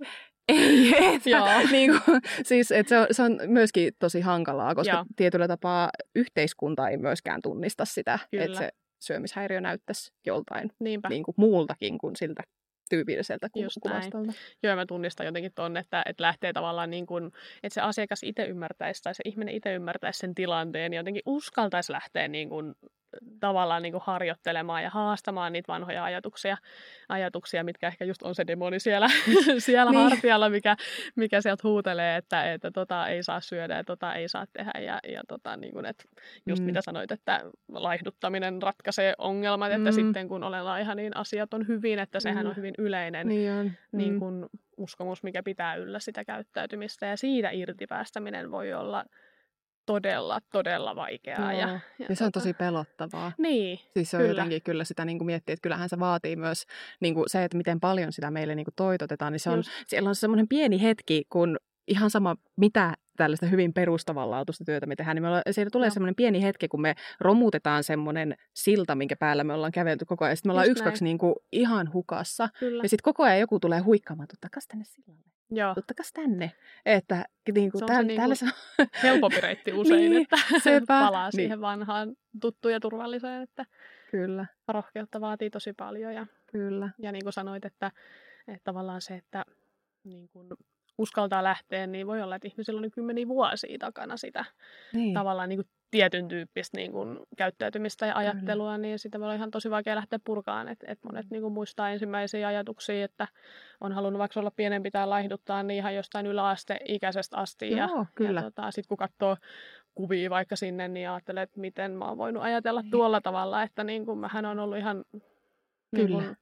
ei, 0.48 0.94
että, 1.14 1.30
Joo. 1.30 1.48
niin 1.70 1.90
kuin, 2.04 2.20
siis, 2.42 2.72
että 2.72 2.88
se, 2.88 2.98
on, 2.98 3.06
se 3.10 3.22
on 3.22 3.38
myöskin 3.46 3.92
tosi 3.98 4.20
hankalaa, 4.20 4.74
koska 4.74 4.94
Joo. 4.94 5.04
tietyllä 5.16 5.48
tapaa 5.48 5.90
yhteiskunta 6.14 6.88
ei 6.88 6.96
myöskään 6.96 7.42
tunnista 7.42 7.84
sitä, 7.84 8.18
Kyllä. 8.30 8.44
että 8.44 8.58
se 8.58 8.70
syömishäiriö 8.98 9.60
näyttäisi 9.60 10.12
joltain 10.26 10.72
niinpä. 10.80 11.08
niin 11.08 11.22
kuin 11.22 11.34
muultakin 11.38 11.98
kuin 11.98 12.16
siltä 12.16 12.42
tyypilliseltä 12.90 13.48
kuvastolta. 13.82 14.32
Joo, 14.62 14.76
mä 14.76 14.86
tunnistan 14.86 15.26
jotenkin 15.26 15.52
ton, 15.54 15.76
että, 15.76 16.02
että 16.06 16.22
lähtee 16.22 16.52
tavallaan 16.52 16.90
niin 16.90 17.06
kuin, 17.06 17.26
että 17.62 17.74
se 17.74 17.80
asiakas 17.80 18.22
itse 18.22 18.44
ymmärtäisi 18.44 19.02
tai 19.02 19.14
se 19.14 19.22
ihminen 19.24 19.54
itse 19.54 19.74
ymmärtäisi 19.74 20.18
sen 20.18 20.34
tilanteen 20.34 20.92
ja 20.92 21.00
jotenkin 21.00 21.22
uskaltaisi 21.26 21.92
lähteä 21.92 22.28
niin 22.28 22.48
kuin, 22.48 22.74
tavallaan 23.40 23.82
niin 23.82 23.92
kuin 23.92 24.02
harjoittelemaan 24.06 24.82
ja 24.82 24.90
haastamaan 24.90 25.52
niitä 25.52 25.72
vanhoja 25.72 26.04
ajatuksia, 26.04 26.56
ajatuksia, 27.08 27.64
mitkä 27.64 27.86
ehkä 27.86 28.04
just 28.04 28.22
on 28.22 28.34
se 28.34 28.46
demoni 28.46 28.80
siellä, 28.80 29.08
siellä 29.58 29.90
Niin. 29.92 30.02
hartialla, 30.02 30.48
mikä, 30.48 30.76
mikä 31.16 31.40
sieltä 31.40 31.60
huutelee, 31.68 32.16
että, 32.16 32.52
että 32.52 32.70
tota 32.70 33.06
ei 33.08 33.22
saa 33.22 33.40
syödä 33.40 33.76
ja 33.76 33.84
tota 33.84 34.14
ei 34.14 34.28
saa 34.28 34.46
tehdä 34.52 34.70
ja, 34.80 34.98
ja 35.08 35.20
tota, 35.28 35.56
niin 35.56 35.72
kuin, 35.72 35.86
että 35.86 36.04
just 36.46 36.62
Mm. 36.62 36.66
mitä 36.66 36.82
sanoit, 36.82 37.12
että 37.12 37.40
laihduttaminen 37.72 38.62
ratkaisee 38.62 39.14
ongelmat, 39.18 39.72
että 39.72 39.90
Mm. 39.90 39.94
sitten 39.94 40.28
kun 40.28 40.44
olen 40.44 40.64
laiha, 40.64 40.94
niin 40.94 41.16
asiat 41.16 41.54
on 41.54 41.68
hyvin, 41.68 41.98
että 41.98 42.20
sehän 42.20 42.38
Kyllä. 42.38 42.50
on 42.50 42.56
hyvin 42.56 42.74
yleinen 42.78 43.28
Niin 43.28 43.52
on. 43.52 43.72
niin 43.92 44.12
Mm. 44.12 44.18
kuin 44.18 44.46
uskomus, 44.76 45.22
mikä 45.22 45.42
pitää 45.42 45.74
yllä 45.74 45.98
sitä 46.00 46.24
käyttäytymistä. 46.24 47.06
Ja 47.06 47.16
siitä 47.16 47.50
irti 47.50 47.86
päästäminen 47.86 48.50
voi 48.50 48.72
olla 48.72 49.04
todella, 49.88 50.38
todella 50.52 50.96
vaikeaa. 50.96 51.52
Joo. 51.52 51.60
Ja, 51.60 51.80
Ja 52.08 52.16
se 52.16 52.24
on 52.24 52.32
tosi 52.32 52.54
pelottavaa. 52.54 53.32
Niin, 53.38 53.78
Siis 53.94 54.10
se 54.10 54.16
on 54.16 54.22
Kyllä. 54.22 54.32
jotenkin 54.32 54.62
kyllä 54.62 54.84
sitä 54.84 55.04
niin 55.04 55.18
kuin 55.18 55.26
miettii, 55.26 55.52
että 55.52 55.62
kyllähän 55.62 55.88
se 55.88 55.98
vaatii 55.98 56.36
myös 56.36 56.66
niin 57.00 57.14
kuin 57.14 57.24
se, 57.28 57.44
että 57.44 57.56
miten 57.56 57.80
paljon 57.80 58.12
sitä 58.12 58.30
meille 58.30 58.54
niin 58.54 58.64
kuin 58.64 58.74
toitotetaan, 58.76 59.32
niin 59.32 59.40
se 59.40 59.50
on, 59.50 59.58
Just. 59.58 59.70
siellä 59.86 60.08
on 60.08 60.14
semmoinen 60.14 60.48
pieni 60.48 60.82
hetki, 60.82 61.24
kun 61.28 61.56
ihan 61.88 62.10
sama 62.10 62.36
mitä 62.56 62.94
tällaista 63.18 63.46
hyvin 63.46 63.72
perustavanlaatuista 63.72 64.64
työtä 64.64 64.86
me 64.86 64.96
tehdään, 64.96 65.14
niin 65.14 65.22
me 65.22 65.28
ollaan, 65.28 65.42
siellä 65.50 65.70
tulee 65.70 65.86
Joo. 65.86 65.94
semmoinen 65.94 66.14
pieni 66.14 66.42
hetki, 66.42 66.68
kun 66.68 66.80
me 66.80 66.94
romutetaan 67.20 67.84
semmoinen 67.84 68.34
silta, 68.54 68.94
minkä 68.94 69.16
päällä 69.16 69.44
me 69.44 69.54
ollaan 69.54 69.72
kävelty 69.72 70.04
koko 70.04 70.24
ajan. 70.24 70.36
Sitten 70.36 70.50
me 70.50 70.52
ollaan 70.52 70.70
yksi, 70.70 70.84
kaksi 70.84 71.04
niin 71.04 71.18
kuin 71.18 71.34
ihan 71.52 71.92
hukassa. 71.92 72.48
kyllä. 72.58 72.82
Ja 72.82 72.88
sitten 72.88 73.04
koko 73.04 73.22
ajan 73.22 73.40
joku 73.40 73.60
tulee 73.60 73.80
huikkaamaan, 73.80 74.28
tuttakas 74.28 74.66
tänne 74.66 74.84
sillalle, 74.84 75.22
Joo, 75.50 75.74
tuttakas 75.74 76.12
tänne. 76.12 76.52
Että 76.86 77.24
niin 77.54 77.70
kuin, 77.70 77.78
Se 77.78 77.84
on 77.84 77.88
täällä, 77.88 78.08
se 78.10 78.16
täällä 78.16 78.34
niinku 78.40 78.54
se 78.76 78.88
helpompi 79.08 79.40
reitti 79.40 79.72
usein, 79.80 80.10
Niin, 80.10 80.22
että 80.22 80.36
sepä. 80.62 80.86
palaa 81.06 81.24
Niin. 81.26 81.32
siihen 81.32 81.60
vanhaan 81.60 82.16
tuttuun 82.40 82.72
ja 82.72 82.80
turvalliseen, 82.80 83.42
että 83.42 83.64
Kyllä, 84.10 84.46
rohkeutta 84.68 85.20
vaatii 85.20 85.50
tosi 85.50 85.72
paljon. 85.72 86.14
Ja, 86.14 86.26
kyllä. 86.46 86.90
ja 86.98 87.12
niin 87.12 87.24
kuin 87.24 87.32
sanoit, 87.32 87.64
että, 87.64 87.92
että 88.48 88.64
tavallaan 88.64 89.00
se, 89.00 89.14
että 89.14 89.44
niin 90.04 90.28
kuin 90.28 90.48
uskaltaa 90.98 91.42
lähteä, 91.44 91.86
niin 91.86 92.06
voi 92.06 92.22
olla, 92.22 92.36
että 92.36 92.48
ihmisillä 92.48 92.78
on 92.78 92.82
niin 92.82 92.90
kymmeniä 92.90 93.28
vuosia 93.28 93.78
takana 93.78 94.16
sitä 94.16 94.44
Niin. 94.92 95.14
tavallaan 95.14 95.48
niin 95.48 95.56
kuin 95.58 95.68
tietyn 95.90 96.28
tyyppistä 96.28 96.76
niin 96.76 96.92
kuin 96.92 97.18
käyttäytymistä 97.36 98.06
ja 98.06 98.16
ajattelua, 98.16 98.78
niin 98.78 98.98
sitä 98.98 99.18
voi 99.18 99.24
olla 99.26 99.34
ihan 99.34 99.50
tosi 99.50 99.70
vaikea 99.70 99.96
lähteä 99.96 100.18
purkaan. 100.24 100.68
Et, 100.68 100.78
et 100.86 100.98
monet 101.04 101.26
niin 101.30 101.42
kuin 101.42 101.52
muistaa 101.52 101.90
ensimmäisiä 101.90 102.48
ajatuksia, 102.48 103.04
että 103.04 103.28
on 103.80 103.92
halunnut 103.92 104.18
vaikka 104.18 104.40
olla 104.40 104.50
pienempi 104.56 104.90
tai 104.90 105.06
laihduttaa, 105.06 105.62
niin 105.62 105.78
ihan 105.78 105.94
jostain 105.94 106.26
yläasteikäisestä 106.26 107.36
asti. 107.36 107.70
ja, 107.70 107.88
Joo, 107.94 108.06
kyllä. 108.14 108.40
Ja 108.40 108.44
tota, 108.44 108.70
sitten 108.70 108.88
kun 108.88 108.96
katsoo 108.96 109.36
kuvia 109.94 110.30
vaikka 110.30 110.56
sinne, 110.56 110.88
niin 110.88 111.10
ajattelee, 111.10 111.42
että 111.42 111.60
miten 111.60 111.92
mä 111.92 112.04
oon 112.04 112.18
voinut 112.18 112.42
ajatella 112.42 112.82
tuolla 112.90 113.20
tavalla, 113.20 113.62
että 113.62 113.84
niin 113.84 114.06
kuin 114.06 114.18
mähän 114.18 114.46
on 114.46 114.58
ollut 114.58 114.78
ihan 114.78 115.04
niin 115.12 115.22
Kyllä. 116.06 116.22
kuin, 116.22 116.36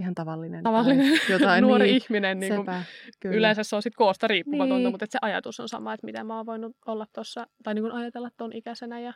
Ihan 0.00 0.14
tavallinen. 0.14 0.62
tavallinen 0.64 1.18
tai 1.18 1.30
jotain, 1.32 1.62
nuori 1.64 1.84
niin. 1.84 2.02
ihminen. 2.02 2.40
Niin 2.40 2.54
kuin, 2.54 2.60
Sepä, 2.66 2.82
kyllä. 3.20 3.36
Yleensä 3.36 3.62
se 3.62 3.76
on 3.76 3.82
sitten 3.82 3.96
koosta 3.96 4.26
riippumatonta, 4.28 4.76
Niin. 4.78 4.90
mutta 4.92 5.06
se 5.08 5.18
ajatus 5.22 5.60
on 5.60 5.68
sama, 5.68 5.92
että 5.94 6.04
miten 6.06 6.26
mä 6.26 6.36
oon 6.36 6.46
voinut 6.46 6.76
olla 6.86 7.06
tuossa, 7.14 7.46
tai 7.62 7.74
niin 7.74 7.82
kuin 7.82 7.92
ajatella 7.92 8.30
ton 8.36 8.52
ikäisenä 8.52 9.00
ja 9.00 9.12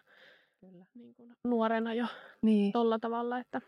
Kyllä. 0.61 0.85
niin 0.95 1.15
kuin 1.15 1.33
nuorena 1.49 1.95
jo 1.95 2.07
Niin, 2.43 2.73
tolla 2.73 2.99
tavalla, 2.99 3.39
että 3.39 3.61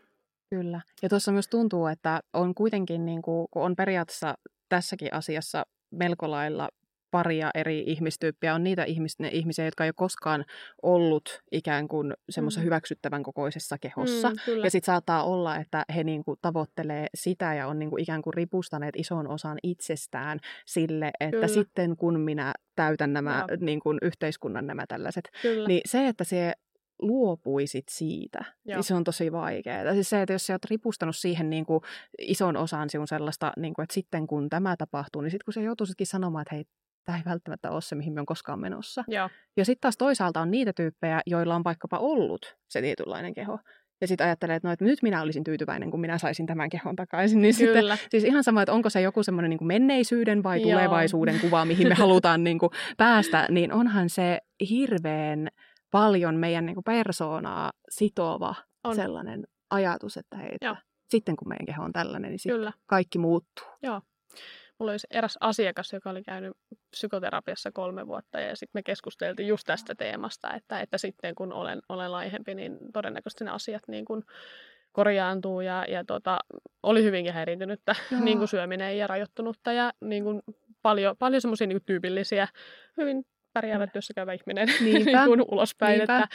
kyllä. 0.49 0.81
Ja 1.01 1.09
tuossa 1.09 1.31
myös 1.31 1.47
tuntuu, 1.47 1.87
että 1.87 2.19
on 2.33 2.55
kuitenkin, 2.55 3.05
niin 3.05 3.21
kuin, 3.21 3.47
kun 3.51 3.63
on 3.63 3.75
periaatteessa 3.75 4.37
tässäkin 4.69 5.13
asiassa 5.13 5.65
melko 5.91 6.31
lailla 6.31 6.69
paria 7.11 7.51
eri 7.55 7.83
ihmistyyppiä. 7.87 8.55
On 8.55 8.63
niitä 8.63 8.83
ihmis, 8.83 9.19
ne 9.19 9.29
ihmisiä, 9.31 9.65
jotka 9.65 9.83
ei 9.83 9.87
ole 9.87 9.93
koskaan 9.97 10.45
ollut 10.81 11.41
ikään 11.51 11.87
kuin 11.87 12.13
semmoisessa 12.29 12.61
Mm. 12.61 12.65
hyväksyttävän 12.65 13.23
kokoisessa 13.23 13.77
kehossa. 13.77 14.29
Mm, 14.29 14.35
kyllä. 14.45 14.65
Ja 14.65 14.71
sitten 14.71 14.85
saattaa 14.85 15.23
olla, 15.23 15.55
että 15.55 15.85
he 15.95 16.03
niinku 16.03 16.35
tavoittelee 16.41 17.07
sitä 17.15 17.53
ja 17.53 17.67
on 17.67 17.79
niinku 17.79 17.97
ikään 17.97 18.21
kuin 18.21 18.33
ripustaneet 18.33 18.95
ison 18.97 19.27
osan 19.27 19.57
itsestään 19.63 20.39
sille, 20.65 21.11
että 21.19 21.31
Kyllä. 21.31 21.47
sitten 21.47 21.97
kun 21.97 22.19
minä 22.19 22.53
täytän 22.75 23.13
nämä 23.13 23.45
Joo. 23.47 23.57
niinku, 23.61 23.89
yhteiskunnan 24.01 24.67
nämä 24.67 24.85
tällaiset, 24.87 25.29
Kyllä. 25.41 25.67
niin 25.67 25.81
se, 25.85 26.07
että 26.07 26.23
se 26.23 26.53
luopuisit 27.01 27.85
siitä, 27.89 28.39
Joo. 28.65 28.75
niin 28.77 28.83
se 28.83 28.93
on 28.93 29.03
tosi 29.03 29.31
vaikeaa. 29.31 29.93
Siis 29.93 30.09
se, 30.09 30.21
että 30.21 30.33
jos 30.33 30.47
sä 30.47 30.53
oot 30.53 30.65
ripustanut 30.65 31.15
siihen 31.15 31.49
niin 31.49 31.65
kuin 31.65 31.81
ison 32.19 32.57
osan 32.57 32.89
sinun 32.89 33.07
sellaista, 33.07 33.51
niin 33.57 33.73
kuin, 33.73 33.83
että 33.83 33.93
sitten 33.93 34.27
kun 34.27 34.49
tämä 34.49 34.75
tapahtuu, 34.77 35.21
niin 35.21 35.31
sitten 35.31 35.45
kun 35.45 35.53
sä 35.53 35.61
joutuisitkin 35.61 36.07
sanomaan, 36.07 36.41
että 36.41 36.55
hei, 36.55 36.65
tämä 37.07 37.17
ei 37.17 37.23
välttämättä 37.25 37.71
ole 37.71 37.81
se, 37.81 37.95
mihin 37.95 38.13
me 38.13 38.19
on 38.19 38.25
koskaan 38.25 38.59
menossa. 38.59 39.03
Joo, 39.07 39.29
Ja 39.57 39.65
sitten 39.65 39.81
taas 39.81 39.97
toisaalta 39.97 40.41
on 40.41 40.51
niitä 40.51 40.73
tyyppejä, 40.73 41.21
joilla 41.25 41.55
on 41.55 41.63
vaikkapa 41.63 41.97
ollut 41.97 42.55
se 42.69 42.81
tietynlainen 42.81 43.33
keho. 43.33 43.59
Ja 44.01 44.07
sitten 44.07 44.27
ajattelee, 44.27 44.55
että, 44.55 44.67
no, 44.67 44.71
että 44.71 44.85
nyt 44.85 44.99
minä 45.01 45.21
olisin 45.21 45.43
tyytyväinen, 45.43 45.91
kun 45.91 45.99
minä 45.99 46.17
saisin 46.17 46.45
tämän 46.45 46.69
kehon 46.69 46.95
takaisin. 46.95 47.41
Niin 47.41 47.53
sitten, 47.53 47.81
kyllä. 47.81 47.97
siis 48.09 48.23
ihan 48.23 48.43
sama, 48.43 48.61
että 48.61 48.73
onko 48.73 48.89
se 48.89 49.01
joku 49.01 49.23
semmoinen 49.23 49.49
niin 49.49 49.67
menneisyyden 49.67 50.43
vai 50.43 50.61
Joo. 50.61 50.71
tulevaisuuden 50.71 51.39
kuva, 51.39 51.65
mihin 51.65 51.87
me 51.87 51.95
halutaan 52.03 52.43
niin 52.43 52.59
kuin 52.59 52.69
päästä, 52.97 53.47
niin 53.49 53.73
onhan 53.73 54.09
se 54.09 54.39
hirveän 54.69 55.47
paljon 55.91 56.35
meidän 56.35 56.65
niin 56.65 56.75
kuin 56.75 56.83
persoonaa 56.83 57.71
sitova 57.89 58.55
On. 58.83 58.95
sellainen 58.95 59.47
ajatus, 59.69 60.17
että 60.17 60.37
hei, 60.37 60.49
että 60.51 60.75
sitten 61.09 61.35
kun 61.35 61.47
meidän 61.49 61.65
keho 61.65 61.83
on 61.83 61.93
tällainen, 61.93 62.31
niin 62.31 62.39
sitten 62.39 62.73
kaikki 62.85 63.19
muuttuu. 63.19 63.65
Joo. 63.83 64.01
Mulla 64.79 64.91
olisi 64.91 65.07
eräs 65.11 65.37
asiakas, 65.39 65.93
joka 65.93 66.09
oli 66.09 66.23
käynyt 66.23 66.57
psykoterapiassa 66.91 67.71
kolme 67.71 68.07
vuotta 68.07 68.39
ja 68.39 68.55
sitten 68.55 68.79
me 68.79 68.83
keskusteltiin 68.83 69.47
just 69.47 69.65
tästä 69.65 69.95
teemasta, 69.95 70.53
että, 70.53 70.81
että 70.81 70.97
sitten 70.97 71.35
kun 71.35 71.53
olen, 71.53 71.81
olen 71.89 72.11
laihempi, 72.11 72.55
niin 72.55 72.77
todennäköisesti 72.93 73.43
ne 73.43 73.51
asiat 73.51 73.81
niin 73.87 74.05
kuin 74.05 74.23
korjaantuu 74.91 75.61
ja, 75.61 75.85
ja 75.87 76.05
tota, 76.05 76.39
oli 76.83 77.03
hyvinkin 77.03 77.33
häiriintynyttä 77.33 77.95
niin 78.25 78.37
kuin 78.37 78.47
syöminen 78.47 78.97
ja 78.97 79.07
rajoittunutta 79.07 79.71
ja 79.71 79.93
niin 80.01 80.23
kuin 80.23 80.41
paljon, 80.81 81.15
paljon 81.17 81.41
semmoisia 81.41 81.67
niin 81.67 81.85
tyypillisiä, 81.85 82.47
hyvin 82.97 83.25
pärjäävä 83.61 83.87
työssä 83.87 84.13
käyvä 84.13 84.33
ihminen 84.33 84.67
niin 84.81 85.05
kuin 85.25 85.41
ulospäin. 85.51 86.01
Että, 86.01 86.27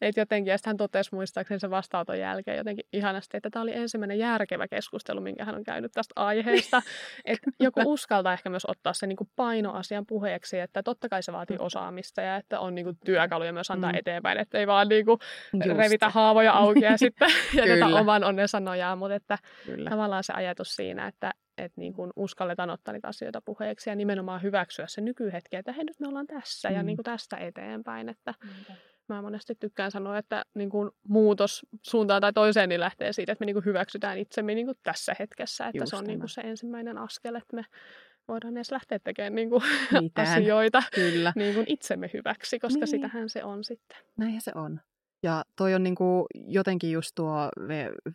että 0.00 0.20
jotenkin, 0.20 0.50
ja 0.50 0.58
sitten 0.58 0.70
hän 0.70 0.76
totesi 0.76 1.14
muistaakseni 1.14 1.60
sen 1.60 1.70
vastaanoton 1.70 2.18
jälkeen 2.18 2.56
jotenkin 2.56 2.86
ihanasti, 2.92 3.36
että 3.36 3.50
tämä 3.50 3.62
oli 3.62 3.74
ensimmäinen 3.74 4.18
järkevä 4.18 4.68
keskustelu, 4.68 5.20
minkä 5.20 5.44
hän 5.44 5.54
on 5.54 5.64
käynyt 5.64 5.92
tästä 5.92 6.12
aiheesta. 6.16 6.82
että 7.24 7.50
joku 7.60 7.80
uskaltaa 7.84 8.32
ehkä 8.32 8.50
myös 8.50 8.66
ottaa 8.68 8.92
sen 8.92 9.08
niin 9.08 9.16
kuin 9.16 9.30
painoasian 9.36 10.06
puheeksi, 10.06 10.58
että 10.58 10.82
totta 10.82 11.08
kai 11.08 11.22
se 11.22 11.32
vaatii 11.32 11.56
mm. 11.56 11.64
osaamista 11.64 12.22
ja 12.22 12.36
että 12.36 12.60
on 12.60 12.74
niin 12.74 12.84
kuin 12.84 12.98
työkaluja 13.04 13.52
myös 13.52 13.70
antaa 13.70 13.92
mm. 13.92 13.98
eteenpäin, 13.98 14.38
että 14.38 14.58
ei 14.58 14.66
vaan 14.66 14.88
niin 14.88 15.04
kuin 15.04 15.18
revitä 15.76 16.08
haavoja 16.08 16.52
auki 16.52 16.84
ja 16.84 16.96
sitten 17.04 17.28
jätetä 17.54 17.86
oman 17.86 18.24
onnensa 18.24 18.60
nojaa, 18.60 18.96
mutta 18.96 19.14
että 19.14 19.38
Kyllä. 19.66 19.90
tavallaan 19.90 20.24
se 20.24 20.32
ajatus 20.32 20.76
siinä, 20.76 21.06
että 21.06 21.32
että 21.64 21.80
niin 21.80 21.92
kuin 21.92 22.10
uskalletaan 22.16 22.70
ottaa 22.70 22.92
niitä 22.92 23.08
asioita 23.08 23.42
puheeksi 23.44 23.90
ja 23.90 23.96
nimenomaan 23.96 24.42
hyväksyä 24.42 24.86
se 24.88 25.00
nykyhetki, 25.00 25.56
että 25.56 25.72
hei 25.72 25.84
nyt 25.84 26.00
me 26.00 26.08
ollaan 26.08 26.26
tässä 26.26 26.68
mm. 26.68 26.74
ja 26.74 26.82
niin 26.82 26.96
kuin 26.96 27.04
tästä 27.04 27.36
eteenpäin. 27.36 28.08
Että 28.08 28.34
mm. 28.44 28.74
Mä 29.08 29.22
monesti 29.22 29.54
tykkään 29.54 29.90
sanoa, 29.90 30.18
että 30.18 30.44
niin 30.54 30.70
kuin 30.70 30.90
muutos 31.08 31.66
suuntaan 31.82 32.20
tai 32.20 32.32
toiseen 32.32 32.68
niin 32.68 32.80
lähtee 32.80 33.12
siitä, 33.12 33.32
että 33.32 33.42
me 33.42 33.46
niin 33.46 33.54
kuin 33.54 33.64
hyväksytään 33.64 34.18
itsemme 34.18 34.54
niin 34.54 34.66
kuin 34.66 34.78
tässä 34.82 35.16
hetkessä, 35.18 35.66
että 35.66 35.82
Just 35.82 35.90
se 35.90 35.96
on 35.96 36.04
niin 36.04 36.18
kuin 36.18 36.28
se 36.28 36.40
ensimmäinen 36.40 36.98
askel, 36.98 37.34
että 37.34 37.56
me 37.56 37.64
voidaan 38.28 38.56
edes 38.56 38.72
lähteä 38.72 38.98
tekemään 38.98 39.34
niin 39.34 39.50
kuin 39.50 39.62
asioita 40.14 40.82
Kyllä. 40.94 41.32
Niin 41.36 41.54
kuin 41.54 41.66
itsemme 41.68 42.10
hyväksi, 42.14 42.58
koska 42.58 42.78
niin. 42.78 42.88
sitähän 42.88 43.28
se 43.28 43.44
on 43.44 43.64
sitten. 43.64 43.98
Näinhän 44.16 44.40
se 44.40 44.52
on. 44.54 44.80
Ja 45.22 45.44
toi 45.56 45.74
on 45.74 45.82
niin 45.82 45.94
kuin 45.94 46.26
jotenkin 46.46 46.92
just 46.92 47.12
tuo, 47.14 47.48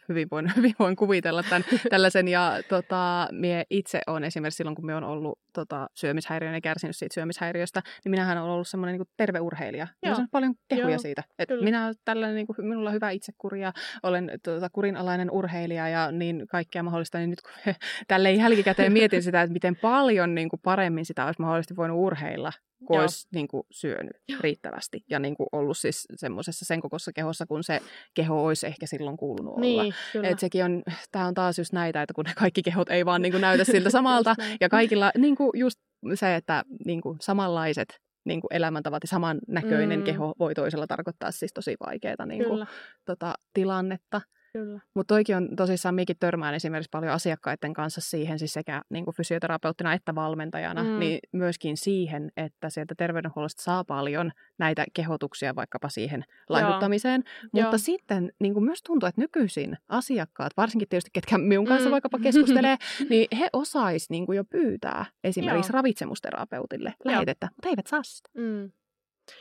hyvin 0.09 0.27
voin, 0.31 0.51
hyvin 0.55 0.75
voin 0.79 0.95
kuvitella 0.95 1.43
tämän, 1.43 1.65
tällaisen, 1.89 2.27
ja 2.27 2.59
tota, 2.69 3.27
mie 3.31 3.63
itse 3.69 4.01
on 4.07 4.23
esimerkiksi 4.23 4.57
silloin, 4.57 4.75
kun 4.75 4.85
me 4.85 4.95
on 4.95 5.03
ollut 5.03 5.39
tota, 5.55 5.89
syömishäiriön 5.93 6.53
ja 6.53 6.61
kärsinyt 6.61 6.95
siitä 6.95 7.13
syömishäiriöstä, 7.13 7.81
niin 8.05 8.09
minähän 8.09 8.37
on 8.37 8.49
ollut 8.49 8.67
semmoinen 8.67 8.97
niin 8.97 9.07
terve 9.17 9.39
urheilija. 9.39 9.87
Joo. 10.03 10.15
on 10.15 10.27
paljon 10.31 10.55
kehuja 10.67 10.89
Joo, 10.89 10.99
siitä. 10.99 11.23
Et 11.39 11.49
minä 11.61 11.85
olen 11.85 11.95
tällainen, 12.05 12.35
niin 12.35 12.47
kuin, 12.47 12.55
minulla 12.67 12.89
on 12.89 12.95
hyvä 12.95 13.09
itsekuri 13.09 13.61
ja 13.61 13.73
olen 14.03 14.31
tota, 14.43 14.69
kurinalainen 14.69 15.31
urheilija 15.31 15.89
ja 15.89 16.11
niin 16.11 16.45
kaikkea 16.47 16.83
mahdollista, 16.83 17.17
niin 17.17 17.29
nyt 17.29 17.41
kun 17.41 17.73
tälleen 18.07 18.37
jälkikäteen 18.37 18.93
mietin 18.99 19.23
sitä, 19.23 19.41
että 19.41 19.53
miten 19.53 19.75
paljon 19.75 20.35
niin 20.35 20.49
kuin 20.49 20.59
paremmin 20.63 21.05
sitä 21.05 21.25
olisi 21.25 21.41
mahdollisesti 21.41 21.75
voinut 21.75 21.97
urheilla, 21.99 22.51
kun 22.85 22.99
olisi 22.99 23.27
niin 23.33 23.47
kuin, 23.47 23.63
syönyt 23.71 24.17
Joo. 24.27 24.39
riittävästi 24.41 25.03
ja 25.09 25.19
niin 25.19 25.35
kuin, 25.35 25.47
ollut 25.51 25.77
siis 25.77 26.05
semmoisessa 26.15 26.65
sen 26.65 26.81
kokossa 26.81 27.13
kehossa, 27.13 27.45
kun 27.45 27.63
se 27.63 27.79
keho 28.13 28.45
olisi 28.45 28.67
ehkä 28.67 28.87
silloin 28.87 29.17
kuulunut 29.17 29.53
olla. 29.53 29.61
Niin, 29.61 29.93
Et 30.23 30.39
sekin 30.39 30.65
on, 30.65 30.83
tämä 31.11 31.25
on 31.25 31.33
taas 31.33 31.57
just 31.57 31.73
näitä, 31.73 32.01
että 32.01 32.13
kun 32.13 32.25
ne 32.25 32.33
kaikki 32.35 32.61
kehot 32.61 32.89
ei 32.89 33.05
vaan 33.05 33.21
niin 33.21 33.31
kuin, 33.31 33.41
näytä 33.41 33.63
siltä 33.63 33.89
samalta 33.99 34.35
ja 34.61 34.69
kaikilla 34.69 35.11
niin 35.17 35.35
kuin, 35.35 35.44
just 35.53 35.79
se, 36.13 36.35
että 36.35 36.63
niin 36.85 37.01
kuin, 37.01 37.17
samanlaiset 37.21 37.99
niin 38.25 38.41
kuin 38.41 38.53
elämäntavat 38.53 39.03
ja 39.03 39.07
saman 39.07 39.39
näköinen 39.47 39.99
mm. 39.99 40.05
keho 40.05 40.33
voi 40.39 40.53
toisella 40.53 40.87
tarkoittaa 40.87 41.31
siis 41.31 41.53
tosi 41.53 41.75
vaikeaa 41.85 42.25
niin 42.25 42.45
kuin, 42.45 42.67
tota, 43.05 43.33
tilannetta. 43.53 44.21
Kyllä. 44.55 44.79
Mutta 44.93 45.13
toikin 45.13 45.35
on 45.35 45.55
tosissaan, 45.55 45.95
minäkin 45.95 46.15
törmään 46.19 46.53
esimerkiksi 46.53 46.89
paljon 46.91 47.13
asiakkaiden 47.13 47.73
kanssa 47.73 48.01
siihen, 48.01 48.39
siis 48.39 48.53
sekä 48.53 48.81
niin 48.89 49.05
kuin 49.05 49.15
fysioterapeuttina 49.15 49.93
että 49.93 50.15
valmentajana, 50.15 50.83
mm. 50.83 50.99
niin 50.99 51.19
myöskin 51.31 51.77
siihen, 51.77 52.31
että 52.37 52.69
sieltä 52.69 52.95
terveydenhuollosta 52.95 53.63
saa 53.63 53.83
paljon 53.83 54.31
näitä 54.57 54.85
kehotuksia 54.93 55.55
vaikkapa 55.55 55.89
siihen 55.89 56.25
laihuttamiseen. 56.49 57.23
Joo. 57.25 57.41
Mutta 57.43 57.75
Joo. 57.75 57.77
sitten 57.77 58.31
niin 58.39 58.53
kuin 58.53 58.65
myös 58.65 58.83
tuntuu, 58.83 59.07
että 59.07 59.21
nykyisin 59.21 59.77
asiakkaat, 59.89 60.53
varsinkin 60.57 60.89
tietysti 60.89 61.09
ketkä 61.13 61.37
minun 61.37 61.65
kanssa 61.65 61.89
mm. 61.89 61.91
vaikkapa 61.91 62.19
keskustelee, 62.19 62.77
niin 63.09 63.27
he 63.39 63.49
osaisivat 63.53 64.09
niin 64.09 64.35
jo 64.35 64.43
pyytää 64.43 65.05
esimerkiksi 65.23 65.71
Joo. 65.71 65.77
ravitsemusterapeutille 65.77 66.93
lähetettä, 67.05 67.47
mutta 67.55 67.67
he 67.67 67.69
eivät 67.69 67.87
saa 67.87 68.03
sitä. 68.03 68.29
Mm. 68.33 68.71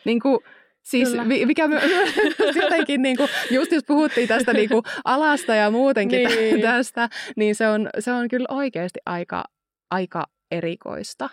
Niin 0.04 0.20
kuin, 0.20 0.38
Siis 0.84 1.08
Kyllä. 1.08 1.24
mikä 1.24 1.68
my, 1.68 1.74
jotenkin, 2.62 3.02
niin 3.02 3.16
kuin, 3.16 3.28
just 3.50 3.72
jos 3.72 3.84
puhuttiin 3.86 4.28
tästä 4.28 4.52
niin 4.52 4.68
kuin, 4.68 4.82
alasta 5.04 5.54
ja 5.54 5.70
muutenkin 5.70 6.28
niin. 6.28 6.60
tästä, 6.60 7.08
niin 7.36 7.54
se 7.54 7.68
on, 7.68 7.90
se 7.98 8.12
on 8.12 8.28
kyllä 8.28 8.46
oikeasti 8.50 9.00
aika, 9.06 9.44
aika 9.90 10.26
erikoista 10.50 11.30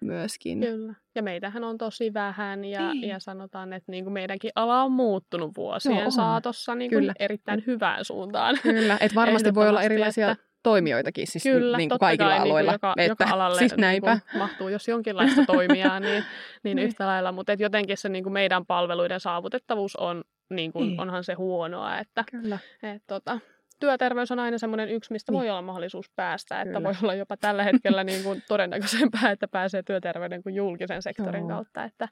myöskin. 0.00 0.60
Kyllä. 0.60 0.94
Ja 1.14 1.22
meitähän 1.22 1.64
on 1.64 1.78
tosi 1.78 2.14
vähän 2.14 2.64
ja, 2.64 2.94
niin. 2.94 3.08
ja 3.08 3.18
sanotaan, 3.18 3.72
että 3.72 3.92
niin 3.92 4.04
kuin 4.04 4.14
meidänkin 4.14 4.50
ala 4.54 4.82
on 4.82 4.92
muuttunut 4.92 5.56
vuosien 5.56 5.98
Joo, 5.98 6.10
saatossa 6.10 6.74
niin 6.74 6.90
kuin 6.90 7.12
erittäin 7.18 7.64
hyvään 7.66 8.04
suuntaan. 8.04 8.58
Kyllä, 8.62 8.96
että 9.00 9.14
varmasti 9.14 9.54
voi 9.54 9.68
olla 9.68 9.82
erilaisia 9.82 10.30
että 10.30 10.49
toimijoitakin 10.62 11.26
siis 11.26 11.42
Kyllä, 11.42 11.76
niin 11.76 11.88
kuin 11.88 11.98
kaikilla 11.98 12.30
kai, 12.30 12.38
niinku 12.38 12.50
aloilla. 12.50 12.72
Niin 12.72 12.80
kuin 12.80 12.88
joka, 12.90 13.02
että, 13.02 13.24
joka 13.24 13.34
alalle 13.36 13.58
siis 13.58 13.76
näinpä. 13.76 14.14
Niin 14.14 14.22
kuin 14.30 14.38
mahtuu, 14.38 14.68
jos 14.68 14.88
jonkinlaista 14.88 15.44
toimijaa, 15.46 16.00
niin, 16.00 16.24
niin, 16.62 16.76
niin 16.76 16.88
yhtä 16.88 17.06
lailla. 17.06 17.32
Mutta 17.32 17.52
et 17.52 17.60
jotenkin 17.60 17.96
se 17.96 18.08
niin 18.08 18.24
kuin 18.24 18.32
meidän 18.32 18.66
palveluiden 18.66 19.20
saavutettavuus 19.20 19.96
on, 19.96 20.24
niin 20.50 20.72
kuin, 20.72 20.88
niin. 20.88 21.00
onhan 21.00 21.24
se 21.24 21.34
huonoa. 21.34 21.98
Että, 21.98 22.24
Kyllä. 22.30 22.58
Et, 22.82 23.02
tota, 23.06 23.38
työterveys 23.80 24.32
on 24.32 24.38
aina 24.38 24.58
semmoinen 24.58 24.88
yksi, 24.88 25.12
mistä 25.12 25.32
niin. 25.32 25.38
voi 25.38 25.50
olla 25.50 25.62
mahdollisuus 25.62 26.10
päästä. 26.16 26.60
Että 26.60 26.74
Kyllä. 26.74 26.82
voi 26.82 26.94
olla 27.02 27.14
jopa 27.14 27.36
tällä 27.36 27.64
hetkellä 27.64 28.04
niin 28.04 28.22
kuin 28.22 28.42
todennäköisempää, 28.48 29.30
että 29.30 29.48
pääsee 29.48 29.82
työterveyden 29.82 30.42
kuin 30.42 30.54
julkisen 30.54 31.02
sektorin 31.02 31.40
Joo. 31.40 31.48
kautta. 31.48 31.84
Että, 31.84 32.08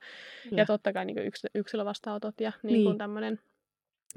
ja 0.51 0.67
totta 0.67 0.93
kai 0.93 1.05
niin 1.05 1.17
kuin 1.17 1.31
yksilövastaanotot 1.55 2.41
ja 2.41 2.53
niin 2.63 2.83
kuin 2.83 2.93
niin. 2.93 2.99
tämmöinen 2.99 3.41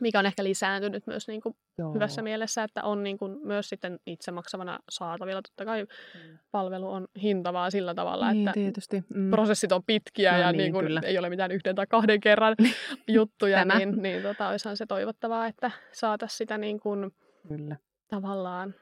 mikä 0.02 0.20
on 0.20 0.26
ehkä 0.26 0.44
lisääntynyt 0.44 1.08
myös 1.08 1.28
niin 1.28 1.42
kuin 1.42 1.56
hyvässä 1.94 2.22
mielessä, 2.22 2.64
että 2.64 2.84
on 2.84 3.04
niin 3.04 3.18
kuin 3.18 3.38
myös 3.44 3.70
sitten 3.70 4.00
itse 4.06 4.32
maksavana 4.32 4.80
saatavilla. 4.90 5.42
Totta 5.42 5.66
kai 5.66 5.84
mm. 5.84 6.38
palvelu 6.52 6.92
on 6.92 7.08
hintavaa 7.22 7.70
sillä 7.70 7.94
tavalla, 7.94 8.34
niin, 8.34 8.48
että 8.48 8.60
tietysti. 8.60 9.04
Mm. 9.10 9.30
prosessit 9.30 9.72
on 9.72 9.84
pitkiä 9.88 10.32
no, 10.32 10.40
ja 10.40 10.52
niin, 10.52 10.58
niin 10.58 10.72
kuin 10.72 11.06
ei 11.06 11.18
ole 11.18 11.30
mitään 11.30 11.52
yhden 11.52 11.76
tai 11.76 11.88
kahden 11.88 12.20
kerran 12.20 12.56
juttuja, 13.08 13.66
niin, 13.66 14.02
niin 14.02 14.22
tota, 14.22 14.50
olisihan 14.50 14.78
se 14.78 14.86
toivottavaa, 14.86 15.48
että 15.48 15.72
saataisiin 15.92 16.38
sitä 16.38 16.58
niin 16.58 16.80
kuin, 16.80 17.12
kyllä. 17.48 17.76
tavallaan 18.08 18.76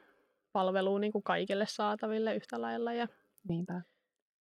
palvelua 0.51 0.99
niin 0.99 1.11
kuin 1.11 1.23
kaikille 1.23 1.65
saataville 1.67 2.35
yhtä 2.35 2.61
lailla. 2.61 2.93
Ja 2.93 3.07
Niinpä 3.47 3.81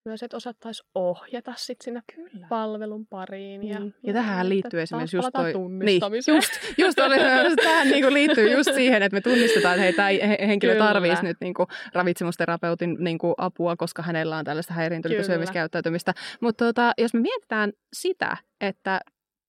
myös, 0.09 0.23
että 0.23 0.37
osattaisiin 0.37 0.89
ohjata 0.95 1.53
sit 1.57 1.81
sinne 1.81 2.03
Kyllä. 2.15 2.47
palvelun 2.49 3.07
pariin. 3.07 3.69
Ja, 3.69 3.79
niin. 3.79 3.95
ja, 4.03 4.13
tähän 4.13 4.49
liittyy 4.49 4.81
esimerkiksi 4.83 5.17
just 5.17 5.29
toi... 5.33 5.53
Niin, 5.85 6.03
just, 6.29 6.51
just 6.79 6.99
oli, 6.99 7.17
tähän 7.65 7.89
niin 7.89 8.03
kuin 8.03 8.15
liittyy 8.15 8.53
just 8.53 8.75
siihen, 8.75 9.03
että 9.03 9.17
me 9.17 9.21
tunnistetaan, 9.21 9.75
että 9.75 10.03
hei, 10.05 10.19
tämä 10.19 10.37
henkilö 10.47 10.79
tarvitsisi 10.79 11.25
nyt 11.25 11.37
niin 11.41 11.55
kuin 11.55 11.67
ravitsemusterapeutin 11.95 12.97
niin 12.99 13.19
kuin 13.19 13.35
apua, 13.39 13.77
koska 13.77 14.03
hänellä 14.03 14.37
on 14.37 14.45
tällaista 14.45 14.75
häiriintynyttä 14.75 15.27
syömiskäyttäytymistä. 15.27 16.15
Mutta 16.41 16.65
tota, 16.65 16.93
jos 16.99 17.15
me 17.15 17.21
mietitään 17.21 17.73
sitä, 17.93 18.37
että 18.61 19.01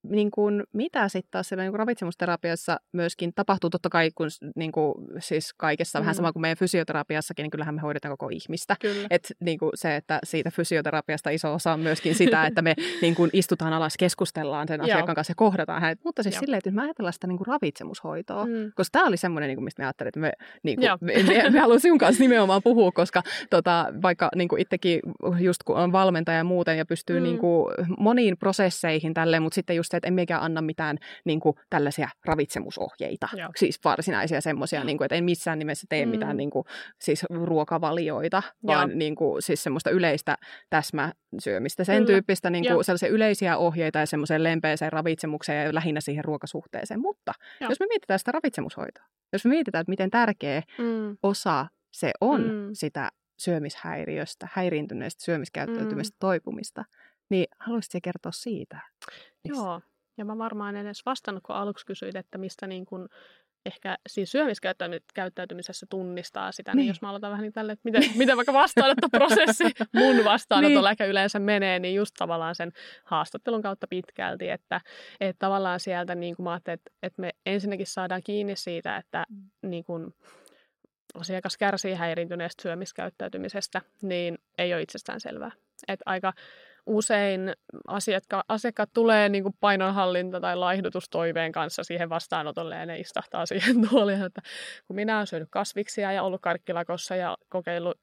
niin 0.03 0.31
kuin, 0.31 0.63
mitä 0.73 1.07
sitten 1.07 1.31
taas 1.31 1.49
siellä 1.49 1.63
niin 1.63 1.71
kuin 1.71 1.79
ravitsemusterapiassa 1.79 2.79
myöskin 2.91 3.31
tapahtuu, 3.35 3.69
totta 3.69 3.89
kai 3.89 4.11
kun 4.15 4.27
niin 4.55 4.71
kuin, 4.71 4.93
siis 5.19 5.53
kaikessa 5.53 5.99
mm. 5.99 6.01
vähän 6.01 6.15
sama 6.15 6.33
kuin 6.33 6.41
meidän 6.41 6.57
fysioterapiassakin, 6.57 7.43
niin 7.43 7.51
kyllähän 7.51 7.75
me 7.75 7.81
hoidetaan 7.81 8.17
koko 8.17 8.29
ihmistä. 8.31 8.75
Et 9.09 9.31
niin 9.39 9.59
kuin 9.59 9.71
se, 9.75 9.95
että 9.95 10.19
siitä 10.23 10.51
fysioterapiasta 10.51 11.29
iso 11.29 11.53
osa 11.53 11.73
on 11.73 11.79
myöskin 11.79 12.15
sitä, 12.15 12.45
että 12.47 12.61
me 12.61 12.75
niin 13.01 13.15
kuin, 13.15 13.29
istutaan 13.33 13.73
alas, 13.73 13.97
keskustellaan 13.97 14.67
sen 14.67 14.81
asiakkaan 14.81 15.15
kanssa 15.15 15.31
ja 15.31 15.35
kohdataan 15.35 15.81
hänet. 15.81 15.99
Mutta 16.03 16.23
siis 16.23 16.35
Joo. 16.35 16.39
silleen, 16.39 16.57
että 16.57 16.71
me 16.71 16.81
ajatellaan 16.81 17.13
sitä 17.13 17.27
niin 17.27 17.37
kuin 17.37 17.47
ravitsemushoitoa, 17.47 18.45
mm. 18.45 18.71
koska 18.75 18.91
tämä 18.91 19.07
oli 19.07 19.17
semmoinen, 19.17 19.47
niin 19.47 19.57
kuin, 19.57 19.63
mistä 19.63 19.81
me 19.81 19.85
ajattelin, 19.85 20.07
että 20.07 20.19
me, 20.19 20.33
niin 20.63 20.79
kuin, 20.79 20.89
me, 21.01 21.13
me, 21.23 21.49
me 21.49 21.59
haluaisimme 21.59 21.79
sinun 21.79 21.97
kanssa 21.97 22.23
nimenomaan 22.23 22.63
puhua, 22.63 22.91
koska 22.91 23.23
tota, 23.49 23.85
vaikka 24.01 24.29
niin 24.35 24.47
kuin 24.47 24.61
itsekin 24.61 24.99
just 25.39 25.63
kun 25.63 25.75
on 25.75 25.91
valmentaja 25.91 26.37
ja 26.37 26.43
muuten 26.43 26.77
ja 26.77 26.85
pystyy 26.85 27.19
mm. 27.19 27.23
niin 27.23 27.37
kuin, 27.37 27.73
moniin 27.97 28.37
prosesseihin 28.37 29.13
tälleen, 29.13 29.43
mutta 29.43 29.55
sitten 29.55 29.75
just 29.75 29.88
se, 29.91 29.97
että 29.97 30.07
en 30.07 30.13
mekään 30.13 30.41
anna 30.41 30.61
mitään 30.61 30.97
niin 31.25 31.39
kuin, 31.39 31.55
tällaisia 31.69 32.09
ravitsemusohjeita, 32.25 33.27
Joo. 33.33 33.49
siis 33.55 33.79
varsinaisia 33.83 34.41
semmoisia, 34.41 34.83
niin 34.83 35.03
että 35.03 35.15
en 35.15 35.23
missään 35.23 35.59
nimessä 35.59 35.87
tee 35.89 36.05
mm. 36.05 36.11
mitään 36.11 36.37
niin 36.37 36.49
kuin, 36.49 36.65
siis 37.01 37.25
ruokavalioita, 37.29 38.43
vaan 38.67 38.91
niin 38.93 39.15
kuin, 39.15 39.41
siis 39.41 39.63
semmoista 39.63 39.89
yleistä 39.89 40.37
täsmäsyömistä, 40.69 41.83
sen 41.83 41.95
Kyllä. 41.95 42.07
tyyppistä 42.07 42.49
niin 42.49 42.67
kuin, 42.67 42.83
sellaisia 42.83 43.09
yleisiä 43.09 43.57
ohjeita 43.57 43.99
ja 43.99 44.05
semmoiseen 44.05 44.43
lempeeseen 44.43 44.91
ravitsemukseen 44.91 45.65
ja 45.65 45.75
lähinnä 45.75 46.01
siihen 46.01 46.25
ruokasuhteeseen. 46.25 46.99
Mutta 46.99 47.33
Joo. 47.61 47.71
jos 47.71 47.79
me 47.79 47.85
mietitään 47.85 48.19
sitä 48.19 48.31
ravitsemushoitoa, 48.31 49.05
jos 49.33 49.45
me 49.45 49.49
mietitään, 49.49 49.81
että 49.81 49.91
miten 49.91 50.11
tärkeä 50.11 50.61
mm. 50.77 51.17
osa 51.23 51.65
se 51.91 52.11
on 52.21 52.41
mm. 52.41 52.69
sitä 52.73 53.11
syömishäiriöstä, 53.39 54.47
häiriintyneestä 54.51 55.23
syömiskäyttäytymistä 55.23 56.15
mm. 56.15 56.19
toipumista, 56.19 56.85
niin 57.29 57.45
haluaisitko 57.59 57.99
kertoa 58.03 58.31
siitä? 58.31 58.79
Joo, 59.45 59.81
ja 60.17 60.25
mä 60.25 60.37
varmaan 60.37 60.75
edes 60.75 61.05
vastannut, 61.05 61.43
kun 61.43 61.55
aluksi 61.55 61.85
kysyit, 61.85 62.15
että 62.15 62.37
mistä 62.37 62.67
niin 62.67 62.85
kun 62.85 63.09
ehkä 63.65 63.97
siis 64.09 64.31
syömiskäyttäytymisessä 64.31 65.85
tunnistaa 65.89 66.51
sitä, 66.51 66.71
niin, 66.71 66.77
niin 66.77 66.87
jos 66.87 67.01
mä 67.01 67.09
aloitan 67.09 67.31
vähän 67.31 67.43
niin 67.43 67.53
tälle, 67.53 67.71
että 67.71 67.81
miten, 67.83 68.03
miten 68.15 68.37
vaikka 68.37 68.53
vastaanottoprosessi 68.53 69.63
mun 69.95 70.23
vastaanotolla 70.23 70.89
niin. 70.89 70.91
ehkä 70.91 71.05
yleensä 71.05 71.39
menee, 71.39 71.79
niin 71.79 71.95
just 71.95 72.11
tavallaan 72.17 72.55
sen 72.55 72.71
haastattelun 73.03 73.61
kautta 73.61 73.87
pitkälti, 73.87 74.49
että, 74.49 74.81
että 75.19 75.39
tavallaan 75.39 75.79
sieltä 75.79 76.15
niin 76.15 76.35
kuin 76.35 76.43
mä 76.43 76.55
että, 76.55 76.77
että 77.03 77.21
me 77.21 77.31
ensinnäkin 77.45 77.87
saadaan 77.87 78.23
kiinni 78.23 78.55
siitä, 78.55 78.97
että 78.97 79.25
mm. 79.29 79.69
niin 79.69 79.83
kuin, 79.83 80.13
asiakas 81.13 81.57
kärsii 81.57 81.93
häiriintyneestä 81.93 82.61
syömiskäyttäytymisestä, 82.61 83.81
niin 84.01 84.37
ei 84.57 84.73
ole 84.73 84.81
itsestään 84.81 85.19
selvää. 85.19 85.51
Että 85.87 86.03
aika 86.05 86.33
usein 86.89 87.53
asiakka- 87.87 88.43
asiakkaat 88.47 88.89
tulee 88.93 89.29
niin 89.29 89.43
kuin 89.43 89.55
painonhallinta- 89.59 90.41
tai 90.41 90.55
laihdutustoiveen 90.55 91.51
kanssa 91.51 91.83
siihen 91.83 92.09
vastaanotolle 92.09 92.75
ja 92.75 92.85
ne 92.85 92.99
istahtaa 92.99 93.45
siihen 93.45 93.75
tuoliin, 93.89 94.21
että 94.21 94.41
kun 94.87 94.95
minä 94.95 95.15
olen 95.15 95.27
syönyt 95.27 95.49
kasviksia 95.51 96.11
ja 96.11 96.23
ollut 96.23 96.41
karkkilakossa 96.41 97.15
ja 97.15 97.37
kokeillut 97.49 97.97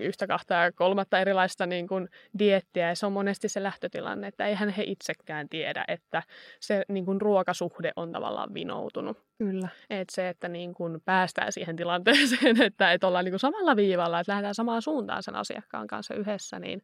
yhtä, 0.00 0.26
kahta 0.26 0.54
ja 0.54 0.72
kolmatta 0.72 1.20
erilaista 1.20 1.66
niin 1.66 1.88
kuin 1.88 2.08
diettiä 2.38 2.88
ja 2.88 2.94
se 2.94 3.06
on 3.06 3.12
monesti 3.12 3.48
se 3.48 3.62
lähtötilanne, 3.62 4.26
että 4.26 4.46
eihän 4.46 4.68
he 4.68 4.82
itsekään 4.86 5.48
tiedä, 5.48 5.84
että 5.88 6.22
se 6.60 6.82
niin 6.88 7.04
kuin 7.04 7.20
ruokasuhde 7.20 7.92
on 7.96 8.12
tavallaan 8.12 8.54
vinoutunut. 8.54 9.18
Kyllä. 9.38 9.68
Et 9.90 10.10
se, 10.10 10.28
että 10.28 10.48
niin 10.48 10.74
kuin 10.74 11.00
päästään 11.04 11.52
siihen 11.52 11.76
tilanteeseen, 11.76 12.62
että, 12.62 12.92
että 12.92 13.06
ollaan 13.06 13.24
niin 13.24 13.32
kuin 13.32 13.40
samalla 13.40 13.76
viivalla, 13.76 14.20
että 14.20 14.32
lähdetään 14.32 14.54
samaan 14.54 14.82
suuntaan 14.82 15.22
sen 15.22 15.36
asiakkaan 15.36 15.86
kanssa 15.86 16.14
yhdessä, 16.14 16.58
niin 16.58 16.82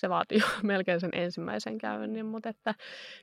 se 0.00 0.08
vaatii 0.08 0.38
jo 0.38 0.46
melkein 0.62 1.00
sen 1.00 1.10
ensimmäisen 1.12 1.78
käynnin, 1.78 2.26
mutta 2.26 2.48
että 2.48 2.74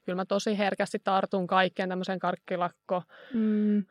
kyllä 0.05 0.15
mä 0.15 0.25
tosi 0.25 0.57
herkästi 0.57 0.97
tartun 1.03 1.47
kaikkeen 1.47 1.89
tämmöiseen 1.89 2.19
karkkilakko 2.19 3.03
mm. 3.33 3.83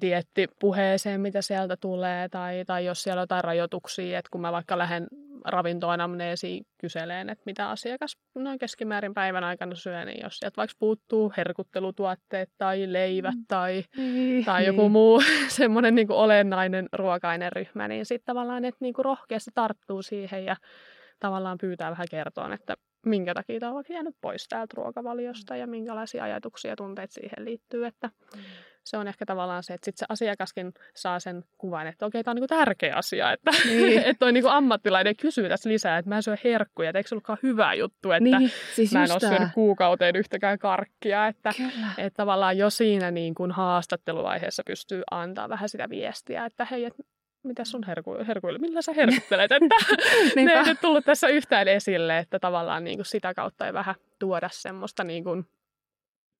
diettipuheeseen, 0.00 1.20
mitä 1.20 1.42
sieltä 1.42 1.76
tulee, 1.76 2.28
tai, 2.28 2.64
tai 2.66 2.84
jos 2.84 3.02
siellä 3.02 3.20
on 3.20 3.22
jotain 3.22 3.44
rajoituksia, 3.44 4.18
että 4.18 4.28
kun 4.30 4.40
mä 4.40 4.52
vaikka 4.52 4.78
lähden 4.78 5.06
ravintoanamneesiin 5.44 6.66
kyseleen, 6.78 7.30
että 7.30 7.42
mitä 7.46 7.70
asiakas 7.70 8.16
noin 8.34 8.58
keskimäärin 8.58 9.14
päivän 9.14 9.44
aikana 9.44 9.74
syö, 9.74 10.04
niin 10.04 10.22
jos 10.22 10.38
sieltä 10.38 10.56
vaikka 10.56 10.76
puuttuu 10.78 11.32
herkuttelutuotteet 11.36 12.50
tai 12.58 12.92
leivät 12.92 13.34
mm. 13.34 13.44
tai, 13.48 13.84
mm. 13.96 14.44
tai 14.44 14.66
joku 14.66 14.88
muu 14.88 15.22
semmoinen 15.48 15.94
niin 15.94 16.12
olennainen 16.12 16.88
ruoka-aineryhmä, 16.92 17.88
niin 17.88 18.06
sitten 18.06 18.26
tavallaan, 18.26 18.64
että 18.64 18.78
niin 18.80 18.94
kuin 18.94 19.04
rohkeasti 19.04 19.50
tarttuu 19.54 20.02
siihen 20.02 20.44
ja 20.44 20.56
tavallaan 21.20 21.58
pyytää 21.58 21.90
vähän 21.90 22.06
kertoa, 22.10 22.54
että 22.54 22.76
minkä 23.06 23.34
takia 23.34 23.60
tämä 23.60 23.70
on 23.70 23.74
vaikka 23.74 23.92
jäänyt 23.92 24.16
pois 24.20 24.48
täältä 24.48 24.74
ruokavaliosta 24.76 25.56
ja 25.56 25.66
minkälaisia 25.66 26.24
ajatuksia 26.24 26.70
ja 26.70 26.76
tunteita 26.76 27.12
siihen 27.14 27.44
liittyy. 27.44 27.86
Että 27.86 28.10
mm. 28.36 28.42
Se 28.84 28.96
on 28.96 29.08
ehkä 29.08 29.26
tavallaan 29.26 29.62
se, 29.62 29.74
että 29.74 29.84
sit 29.84 29.96
se 29.96 30.06
asiakaskin 30.08 30.72
saa 30.94 31.20
sen 31.20 31.44
kuvan, 31.58 31.86
että 31.86 32.06
okei, 32.06 32.24
tämä 32.24 32.32
on 32.32 32.36
niinku 32.36 32.46
tärkeä 32.46 32.94
asia, 32.96 33.32
että, 33.32 33.50
niin. 33.64 33.98
että 34.08 34.18
toi 34.18 34.32
niinku 34.32 34.48
ammattilainen 34.48 35.16
kysyy 35.16 35.48
tässä 35.48 35.70
lisää, 35.70 35.98
että 35.98 36.08
mä 36.08 36.16
en 36.16 36.22
syö 36.22 36.36
herkkuja, 36.44 36.90
että 36.90 36.98
eikö 36.98 37.08
se 37.08 37.14
ollutkaan 37.14 37.38
hyvä 37.42 37.74
juttu, 37.74 38.10
että 38.10 38.38
niin, 38.38 38.50
siis 38.74 38.92
mä 38.92 39.04
en 39.04 39.12
ole 39.12 39.20
syönyt 39.20 39.48
kuukauteen 39.54 40.16
yhtäkään 40.16 40.58
karkkia, 40.58 41.26
että, 41.26 41.52
että 41.98 42.16
tavallaan 42.16 42.58
jo 42.58 42.70
siinä 42.70 43.10
niin 43.10 43.34
kuin 43.34 43.50
haastatteluvaiheessa 43.50 44.62
pystyy 44.66 45.02
antaa 45.10 45.48
vähän 45.48 45.68
sitä 45.68 45.88
viestiä, 45.88 46.44
että 46.44 46.64
hei, 46.70 46.84
että 46.84 47.02
mitä 47.44 47.64
sun 47.64 47.84
herku, 47.86 48.16
herkuille, 48.28 48.58
millä 48.58 48.82
sä 48.82 48.92
herkuttelet, 48.92 49.52
että 49.52 49.74
ne 50.36 50.52
ei 50.52 50.62
nyt 50.62 50.80
tullut 50.80 51.04
tässä 51.04 51.28
yhtään 51.28 51.68
esille, 51.68 52.18
että 52.18 52.38
tavallaan 52.38 52.84
niin 52.84 52.98
kuin 52.98 53.06
sitä 53.06 53.34
kautta 53.34 53.66
ei 53.66 53.72
vähän 53.72 53.94
tuoda 54.18 54.48
semmoista 54.52 55.04
niin 55.04 55.24
kuin, 55.24 55.46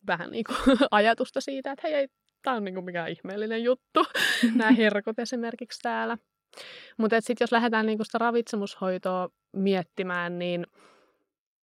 vähän 0.06 0.30
niin 0.30 0.44
kuin 0.44 0.78
ajatusta 0.90 1.40
siitä, 1.40 1.72
että 1.72 1.88
hei, 1.88 1.94
ei, 1.94 2.08
tämä 2.42 2.56
on 2.56 2.64
niin 2.64 2.74
kuin 2.74 2.84
mikään 2.84 3.10
ihmeellinen 3.10 3.64
juttu, 3.64 4.04
nämä 4.56 4.70
herkut 4.70 5.18
esimerkiksi 5.18 5.80
täällä. 5.82 6.18
Mutta 6.96 7.20
sitten 7.20 7.44
jos 7.44 7.52
lähdetään 7.52 7.86
niin 7.86 7.98
kuin 7.98 8.06
sitä 8.06 8.18
ravitsemushoitoa 8.18 9.28
miettimään, 9.52 10.38
niin 10.38 10.66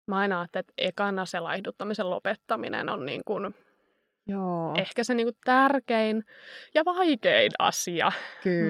mä 0.07 0.17
aina 0.17 0.39
ajattelen, 0.39 0.61
että 0.61 0.73
ekana 0.77 1.25
se 1.25 1.39
laihduttamisen 1.39 2.09
lopettaminen 2.09 2.89
on 2.89 3.05
niin 3.05 3.21
kuin 3.25 3.55
Joo. 4.27 4.73
ehkä 4.77 5.03
se 5.03 5.13
niinku 5.13 5.33
tärkein 5.45 6.23
ja 6.73 6.85
vaikein 6.85 7.51
asia. 7.59 8.11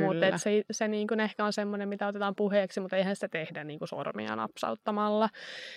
Mutta 0.01 0.37
se, 0.37 0.63
se 0.71 0.87
niinku 0.87 1.15
ehkä 1.19 1.45
on 1.45 1.53
semmoinen, 1.53 1.89
mitä 1.89 2.07
otetaan 2.07 2.35
puheeksi, 2.35 2.79
mutta 2.79 2.97
eihän 2.97 3.15
sitä 3.15 3.27
tehdä 3.27 3.63
niinku 3.63 3.87
sormia 3.87 4.35
napsauttamalla. 4.35 5.29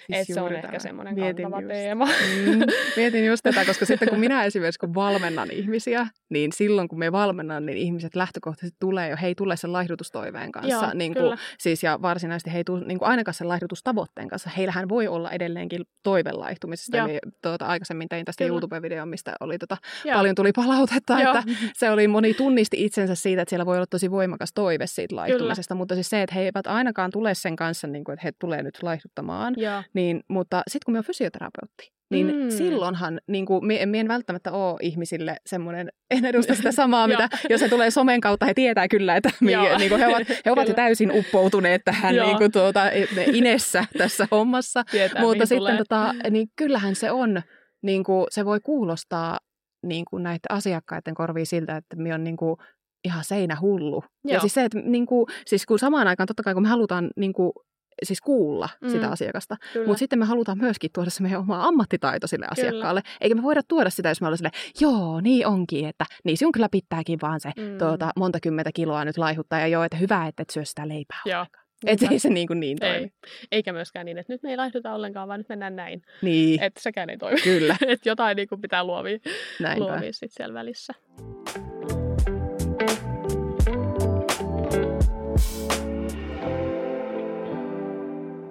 Siis 0.06 0.30
Et 0.30 0.34
se 0.34 0.40
on 0.40 0.48
tämä. 0.48 0.58
ehkä 0.58 0.78
semmoinen 0.78 1.16
kantava 1.16 1.60
just. 1.60 1.68
teema. 1.68 2.06
Mm. 2.06 2.62
Mietin 2.96 3.26
just 3.26 3.42
tätä, 3.42 3.64
koska 3.64 3.86
sitten 3.86 4.08
kun 4.08 4.20
minä 4.20 4.44
esimerkiksi 4.44 4.78
kun 4.78 4.94
valmennan 4.94 5.50
ihmisiä, 5.50 6.06
niin 6.30 6.52
silloin 6.52 6.88
kun 6.88 6.98
me 6.98 7.12
valmennan, 7.12 7.66
niin 7.66 7.78
ihmiset 7.78 8.14
lähtökohtaisesti 8.14 8.76
tulee 8.80 9.10
jo, 9.10 9.16
he 9.22 9.26
ei 9.26 9.34
tule 9.34 9.56
sen 9.56 9.72
laihdutustoiveen 9.72 10.52
kanssa. 10.52 10.74
Joo, 10.74 10.94
niin 10.94 11.14
kuin, 11.14 11.38
siis 11.58 11.82
ja 11.82 12.02
varsinaisesti 12.02 12.52
he 12.52 12.58
ei 12.58 12.64
tule 12.64 12.84
niin 12.84 12.98
kuin 12.98 13.08
ainakaan 13.08 13.34
sen 13.34 13.48
laihdutustavoitteen 13.48 14.28
kanssa. 14.28 14.50
Heillähän 14.50 14.88
voi 14.88 15.08
olla 15.08 15.30
edelleenkin 15.30 15.84
toive 16.02 16.32
laihtumisesta. 16.32 16.98
tuota, 17.42 17.66
aikaisemmin 17.66 18.08
tein 18.08 18.24
tästä 18.24 18.44
YouTube-videon, 18.44 19.08
mistä 19.08 19.32
oli 19.40 19.58
tota, 19.66 19.76
paljon 20.12 20.34
tuli 20.34 20.52
palautetta, 20.52 21.20
Joo. 21.20 21.34
että 21.34 21.52
se 21.74 21.90
oli, 21.90 22.08
moni 22.08 22.34
tunnisti 22.34 22.84
itsensä 22.84 23.14
siitä, 23.14 23.42
että 23.42 23.50
siellä 23.50 23.66
voi 23.66 23.76
olla 23.76 23.86
tosi 23.86 24.10
voimakas 24.10 24.50
toive 24.54 24.86
siitä 24.86 25.16
laihtumisesta, 25.16 25.74
Kyllä. 25.74 25.78
mutta 25.78 25.94
siis 25.94 26.10
se, 26.10 26.22
että 26.22 26.34
he 26.34 26.42
eivät 26.42 26.66
ainakaan 26.66 27.10
tule 27.10 27.34
sen 27.34 27.56
kanssa, 27.56 27.86
niin 27.86 28.04
kuin, 28.04 28.14
että 28.14 28.26
he 28.26 28.32
tulee 28.38 28.62
nyt 28.62 28.82
laihduttamaan, 28.82 29.54
niin, 29.94 30.20
mutta 30.28 30.62
sitten 30.68 30.84
kun 30.84 30.92
me 30.92 30.98
on 30.98 31.04
fysioterapeutti, 31.04 31.94
niin 32.10 32.36
mm. 32.36 32.50
silloinhan 32.50 33.20
niin 33.26 33.46
kuin, 33.46 33.66
mie, 33.66 33.86
mie 33.86 34.00
en 34.00 34.08
välttämättä 34.08 34.52
ole 34.52 34.76
ihmisille 34.82 35.36
semmoinen, 35.46 35.88
en 36.10 36.24
edusta 36.24 36.54
sitä 36.64 36.72
samaa, 36.72 37.06
mitä 37.06 37.28
jos 37.50 37.60
se 37.60 37.68
tulee 37.68 37.90
somen 37.90 38.20
kautta, 38.20 38.46
he 38.46 38.54
tietää 38.54 38.88
kyllä, 38.88 39.16
että 39.16 39.30
mie, 39.40 39.76
niin 39.78 39.88
kuin 39.88 40.00
he 40.00 40.06
ovat, 40.06 40.28
he 40.44 40.52
ovat 40.52 40.68
jo 40.68 40.74
täysin 40.74 41.12
uppoutuneet 41.12 41.82
tähän 41.84 42.14
niin 42.14 42.38
kuin, 42.38 42.52
tuota, 42.52 42.82
inessä 43.32 43.84
tässä 43.98 44.28
hommassa. 44.30 44.84
Tietää, 44.90 45.22
Mutta 45.22 45.46
sitten 45.46 45.76
tota, 45.76 46.14
niin 46.30 46.48
kyllähän 46.56 46.94
se 46.94 47.10
on, 47.10 47.42
niin 47.82 48.04
kuin, 48.04 48.26
se 48.30 48.44
voi 48.44 48.60
kuulostaa 48.60 49.38
niin 49.88 50.04
kuin 50.10 50.22
näiden 50.22 50.40
asiakkaiden 50.50 51.14
korviin 51.14 51.46
siltä, 51.46 51.76
että 51.76 51.96
me 51.96 52.14
on 52.14 52.24
niin 52.24 52.36
kuin 52.36 52.56
ihan 53.04 53.24
seinähullu. 53.24 54.04
Joo. 54.24 54.34
Ja 54.34 54.40
siis 54.40 54.54
se, 54.54 54.64
että 54.64 54.78
niin 54.78 55.06
kuin, 55.06 55.26
siis 55.46 55.66
kun 55.66 55.78
samaan 55.78 56.08
aikaan 56.08 56.26
totta 56.26 56.42
kai 56.42 56.54
kun 56.54 56.62
me 56.62 56.68
halutaan 56.68 57.10
niin 57.16 57.32
kuin, 57.32 57.52
siis 58.02 58.20
kuulla 58.20 58.68
mm. 58.80 58.88
sitä 58.88 59.10
asiakasta, 59.10 59.56
mutta 59.86 59.98
sitten 59.98 60.18
me 60.18 60.24
halutaan 60.24 60.58
myöskin 60.58 60.90
tuoda 60.94 61.10
se 61.10 61.22
meidän 61.22 61.40
oma 61.40 61.66
ammattitaito 61.66 62.26
sille 62.26 62.46
kyllä. 62.46 62.68
asiakkaalle. 62.68 63.02
Eikä 63.20 63.34
me 63.34 63.42
voida 63.42 63.60
tuoda 63.68 63.90
sitä, 63.90 64.08
jos 64.08 64.20
me 64.20 64.26
ollaan 64.26 64.38
silleen, 64.38 64.60
joo, 64.80 65.20
niin 65.20 65.46
onkin, 65.46 65.88
että 65.88 66.04
niin 66.24 66.36
sinun 66.36 66.52
kyllä 66.52 66.68
pitääkin 66.68 67.18
vaan 67.22 67.40
se 67.40 67.52
mm. 67.56 67.78
tuota, 67.78 68.10
monta 68.16 68.40
kymmentä 68.40 68.70
kiloa 68.74 69.04
nyt 69.04 69.18
laihuttaa 69.18 69.60
ja 69.60 69.66
joo, 69.66 69.82
että 69.82 69.96
hyvä, 69.96 70.26
että 70.26 70.42
et 70.42 70.50
syö 70.50 70.64
sitä 70.64 70.88
leipää. 70.88 71.20
Joo. 71.26 71.46
Että 71.86 72.06
ei 72.10 72.18
se 72.18 72.28
niin, 72.28 72.46
kuin 72.46 72.60
niin 72.60 72.78
toimi. 72.78 72.96
Ei. 72.96 73.10
Eikä 73.52 73.72
myöskään 73.72 74.06
niin, 74.06 74.18
että 74.18 74.32
nyt 74.32 74.42
me 74.42 74.50
ei 74.50 74.56
laihduta 74.56 74.94
ollenkaan, 74.94 75.28
vaan 75.28 75.40
nyt 75.40 75.48
mennään 75.48 75.76
näin. 75.76 76.02
Niin. 76.22 76.62
Että 76.62 76.80
sekään 76.80 77.10
ei 77.10 77.18
toimi. 77.18 77.40
Kyllä. 77.40 77.76
että 77.88 78.08
jotain 78.08 78.36
niin 78.36 78.48
kuin 78.48 78.60
pitää 78.60 78.84
luovia, 78.84 79.18
luovia 79.76 80.12
sit 80.12 80.32
siellä 80.32 80.54
välissä. 80.54 80.94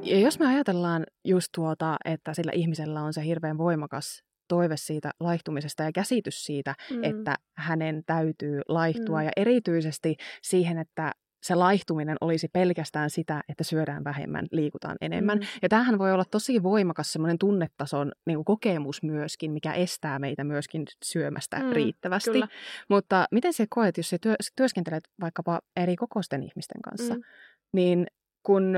Ja 0.03 0.19
jos 0.19 0.39
me 0.39 0.47
ajatellaan 0.47 1.05
just 1.25 1.47
tuota, 1.55 1.97
että 2.05 2.33
sillä 2.33 2.51
ihmisellä 2.55 3.01
on 3.01 3.13
se 3.13 3.25
hirveän 3.25 3.57
voimakas 3.57 4.23
toive 4.47 4.77
siitä 4.77 5.11
laihtumisesta 5.19 5.83
ja 5.83 5.91
käsitys 5.91 6.45
siitä, 6.45 6.75
mm. 6.91 7.03
että 7.03 7.35
hänen 7.57 8.03
täytyy 8.05 8.61
laihtua 8.67 9.19
mm. 9.19 9.25
ja 9.25 9.31
erityisesti 9.37 10.15
siihen, 10.41 10.77
että 10.77 11.11
se 11.43 11.55
laihtuminen 11.55 12.17
olisi 12.21 12.47
pelkästään 12.47 13.09
sitä, 13.09 13.43
että 13.49 13.63
syödään 13.63 14.03
vähemmän, 14.03 14.47
liikutaan 14.51 14.95
enemmän. 15.01 15.37
Mm. 15.37 15.45
Ja 15.61 15.69
tämähän 15.69 15.99
voi 15.99 16.11
olla 16.11 16.25
tosi 16.25 16.63
voimakas 16.63 17.13
semmoinen 17.13 17.37
tunnetason 17.39 18.11
niin 18.25 18.35
kuin 18.35 18.45
kokemus 18.45 19.03
myöskin, 19.03 19.51
mikä 19.51 19.73
estää 19.73 20.19
meitä 20.19 20.43
myöskin 20.43 20.85
syömästä 21.05 21.59
mm, 21.59 21.71
riittävästi. 21.71 22.31
Kyllä. 22.31 22.47
Mutta 22.89 23.25
miten 23.31 23.53
se 23.53 23.65
koet, 23.69 23.97
jos 23.97 24.09
sä 24.09 24.17
työ, 24.21 24.35
työskentelet 24.55 25.03
vaikkapa 25.21 25.59
eri 25.75 25.95
kokoisten 25.95 26.43
ihmisten 26.43 26.81
kanssa, 26.81 27.13
mm. 27.13 27.21
niin 27.73 28.07
kun 28.43 28.75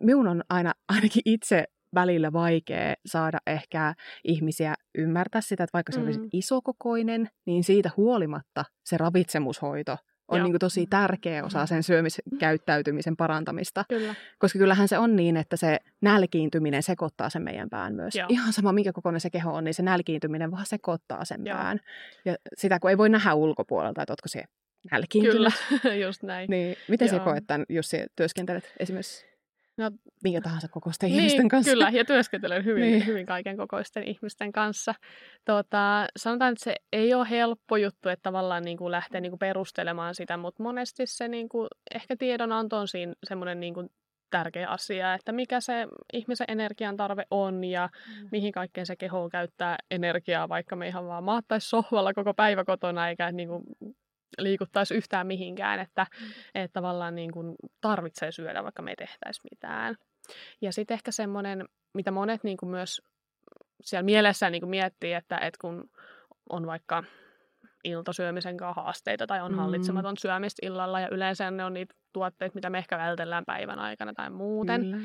minun 0.00 0.28
on 0.28 0.42
aina 0.48 0.72
ainakin 0.88 1.22
itse 1.24 1.64
välillä 1.94 2.32
vaikea 2.32 2.94
saada 3.06 3.38
ehkä 3.46 3.94
ihmisiä 4.24 4.74
ymmärtää 4.94 5.40
sitä, 5.40 5.64
että 5.64 5.76
vaikka 5.76 5.92
se 5.92 5.98
mm. 5.98 6.04
olisi 6.04 6.20
isokokoinen, 6.32 7.28
niin 7.46 7.64
siitä 7.64 7.90
huolimatta 7.96 8.64
se 8.84 8.96
ravitsemushoito– 8.96 9.96
on 10.34 10.42
niin 10.42 10.52
kuin 10.52 10.60
tosi 10.60 10.86
tärkeä 10.86 11.44
osa 11.44 11.66
sen 11.66 11.82
syömiskäyttäytymisen 11.82 13.16
parantamista. 13.16 13.84
Kyllä. 13.88 14.14
Koska 14.38 14.58
kyllähän 14.58 14.88
se 14.88 14.98
on 14.98 15.16
niin, 15.16 15.36
että 15.36 15.56
se 15.56 15.78
nälkiintyminen 16.00 16.82
sekoittaa 16.82 17.30
sen 17.30 17.42
meidän 17.42 17.70
pään 17.70 17.94
myös. 17.94 18.14
Joo. 18.14 18.26
Ihan 18.30 18.52
sama, 18.52 18.72
minkä 18.72 18.92
kokoinen 18.92 19.20
se 19.20 19.30
keho 19.30 19.54
on, 19.54 19.64
niin 19.64 19.74
se 19.74 19.82
nälkiintyminen 19.82 20.50
vaan 20.50 20.66
sekoittaa 20.66 21.24
sen 21.24 21.46
Joo. 21.46 21.58
pään. 21.58 21.80
Ja 22.24 22.36
sitä, 22.56 22.78
kun 22.78 22.90
ei 22.90 22.98
voi 22.98 23.08
nähdä 23.08 23.34
ulkopuolelta, 23.34 24.02
että 24.02 24.12
ootko 24.12 24.28
se 24.28 24.44
nälkiintynyt. 24.90 25.36
Kyllä, 25.36 25.94
just 26.06 26.22
näin. 26.22 26.50
Niin, 26.50 26.76
miten 26.88 27.08
Joo. 27.08 27.18
sä 27.18 27.24
koet 27.24 27.44
tämän, 27.46 27.66
jos 27.68 27.90
sä 27.90 28.06
työskentelet 28.16 28.72
esimerkiksi 28.78 29.33
no, 29.76 29.90
minkä 30.24 30.40
tahansa 30.40 30.68
kokoisten 30.68 31.10
niin, 31.10 31.18
ihmisten 31.18 31.48
kanssa. 31.48 31.72
Kyllä, 31.72 31.90
ja 31.90 32.04
työskentelen 32.04 32.64
hyvin, 32.64 32.82
niin. 32.82 33.06
hyvin 33.06 33.26
kaiken 33.26 33.56
kokoisten 33.56 34.02
ihmisten 34.02 34.52
kanssa. 34.52 34.94
Tota, 35.44 36.06
sanotaan, 36.16 36.52
että 36.52 36.64
se 36.64 36.74
ei 36.92 37.14
ole 37.14 37.30
helppo 37.30 37.76
juttu, 37.76 38.08
että 38.08 38.22
tavallaan 38.22 38.62
niin 38.62 38.78
kuin 38.78 38.90
lähtee 38.90 39.20
niin 39.20 39.32
kuin 39.32 39.38
perustelemaan 39.38 40.14
sitä, 40.14 40.36
mutta 40.36 40.62
monesti 40.62 41.06
se 41.06 41.28
niin 41.28 41.48
kuin, 41.48 41.68
ehkä 41.94 42.16
tiedonanto 42.16 42.78
on 42.78 42.88
siinä 42.88 43.14
semmoinen 43.24 43.60
niin 43.60 43.74
kuin 43.74 43.88
tärkeä 44.30 44.68
asia, 44.68 45.14
että 45.14 45.32
mikä 45.32 45.60
se 45.60 45.86
ihmisen 46.12 46.44
energian 46.48 46.96
tarve 46.96 47.24
on 47.30 47.64
ja 47.64 47.88
mm. 48.08 48.28
mihin 48.32 48.52
kaikkeen 48.52 48.86
se 48.86 48.96
keho 48.96 49.28
käyttää 49.28 49.76
energiaa, 49.90 50.48
vaikka 50.48 50.76
me 50.76 50.88
ihan 50.88 51.06
vaan 51.06 51.24
maattaisi 51.24 51.68
sohvalla 51.68 52.14
koko 52.14 52.34
päivä 52.34 52.64
kotona 52.64 53.08
eikä 53.08 53.32
niin 53.32 53.48
kuin 53.48 53.62
liikuttaisi 54.38 54.94
yhtään 54.94 55.26
mihinkään, 55.26 55.80
että, 55.80 56.06
mm. 56.20 56.26
että 56.54 56.72
tavallaan 56.72 57.14
niin 57.14 57.32
kuin 57.32 57.56
tarvitsee 57.80 58.32
syödä, 58.32 58.62
vaikka 58.62 58.82
me 58.82 58.90
ei 58.90 58.96
tehtäisi 58.96 59.40
mitään. 59.50 59.96
Ja 60.60 60.72
sitten 60.72 60.94
ehkä 60.94 61.12
semmoinen, 61.12 61.68
mitä 61.94 62.10
monet 62.10 62.44
niin 62.44 62.56
kuin 62.56 62.70
myös 62.70 63.02
siellä 63.82 64.02
mielessään 64.02 64.52
niin 64.52 64.62
kuin 64.62 64.70
miettii, 64.70 65.12
että, 65.12 65.38
että 65.38 65.58
kun 65.60 65.90
on 66.50 66.66
vaikka 66.66 67.04
iltasyömisen 67.84 68.56
kanssa 68.56 68.82
haasteita 68.82 69.26
tai 69.26 69.40
on 69.40 69.52
mm. 69.52 69.58
hallitsematon 69.58 70.16
syömistä 70.16 70.66
illalla 70.66 71.00
ja 71.00 71.08
yleensä 71.10 71.50
ne 71.50 71.64
on 71.64 71.74
niitä 71.74 71.94
tuotteita, 72.12 72.54
mitä 72.54 72.70
me 72.70 72.78
ehkä 72.78 72.98
vältellään 72.98 73.44
päivän 73.44 73.78
aikana 73.78 74.14
tai 74.14 74.30
muuten. 74.30 74.80
Kyllä. 74.80 74.98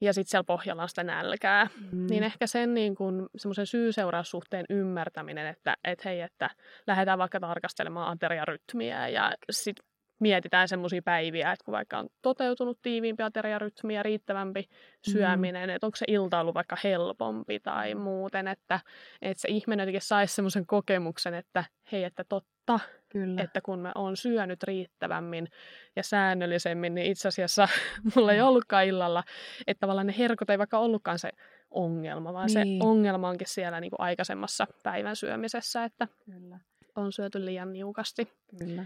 Ja 0.00 0.12
sitten 0.12 0.30
siellä 0.30 0.44
pohjalla 0.44 0.82
on 0.82 0.88
sitä 0.88 1.04
nälkää. 1.04 1.68
Mm. 1.92 2.06
Niin 2.10 2.22
ehkä 2.22 2.46
sen 2.46 2.74
niin 2.74 2.94
kun, 2.94 3.28
semmoisen 3.36 3.66
syy-seuraussuhteen 3.66 4.64
ymmärtäminen, 4.70 5.46
että 5.46 5.76
et 5.84 6.04
hei, 6.04 6.20
että 6.20 6.50
lähdetään 6.86 7.18
vaikka 7.18 7.40
tarkastelemaan 7.40 8.12
ateriarytmiä 8.12 9.08
ja 9.08 9.32
sitten 9.50 9.89
mietitään 10.20 10.68
semmoisia 10.68 11.02
päiviä, 11.02 11.52
että 11.52 11.64
kun 11.64 11.72
vaikka 11.72 11.98
on 11.98 12.08
toteutunut 12.22 12.78
tiiviimpi 12.82 13.22
ateriarytmi 13.22 13.94
ja 13.94 14.02
riittävämpi 14.02 14.60
mm. 14.60 15.12
syöminen, 15.12 15.68
mm. 15.68 15.74
että 15.74 15.86
onko 15.86 15.96
se 15.96 16.04
ilta 16.08 16.40
ollut 16.40 16.54
vaikka 16.54 16.76
helpompi 16.84 17.60
tai 17.60 17.94
muuten, 17.94 18.48
että, 18.48 18.80
että 19.22 19.40
se 19.40 19.48
ihminen 19.48 19.82
jotenkin 19.82 20.00
saisi 20.00 20.34
semmoisen 20.34 20.66
kokemuksen, 20.66 21.34
että 21.34 21.64
hei, 21.92 22.04
että 22.04 22.24
totta, 22.24 22.80
Kyllä. 23.08 23.42
että 23.42 23.60
kun 23.60 23.78
mä 23.78 23.92
oon 23.94 24.16
syönyt 24.16 24.62
riittävämmin 24.62 25.48
ja 25.96 26.02
säännöllisemmin, 26.02 26.94
niin 26.94 27.06
itse 27.06 27.28
asiassa 27.28 27.68
mulla 28.14 28.32
ei 28.32 28.40
mm. 28.40 28.46
ollutkaan 28.46 28.84
illalla, 28.84 29.24
että 29.66 29.80
tavallaan 29.80 30.06
ne 30.06 30.14
herkot 30.18 30.50
ei 30.50 30.58
vaikka 30.58 30.78
ollutkaan 30.78 31.18
se 31.18 31.30
ongelma, 31.70 32.32
vaan 32.32 32.48
niin. 32.54 32.80
se 32.80 32.86
ongelma 32.86 33.28
onkin 33.28 33.48
siellä 33.48 33.80
niin 33.80 33.90
kuin 33.90 34.00
aikaisemmassa 34.00 34.66
päivän 34.82 35.16
syömisessä, 35.16 35.84
että 35.84 36.08
Kyllä. 36.24 36.58
on 36.96 37.12
syöty 37.12 37.44
liian 37.44 37.72
niukasti. 37.72 38.32
Kyllä. 38.58 38.84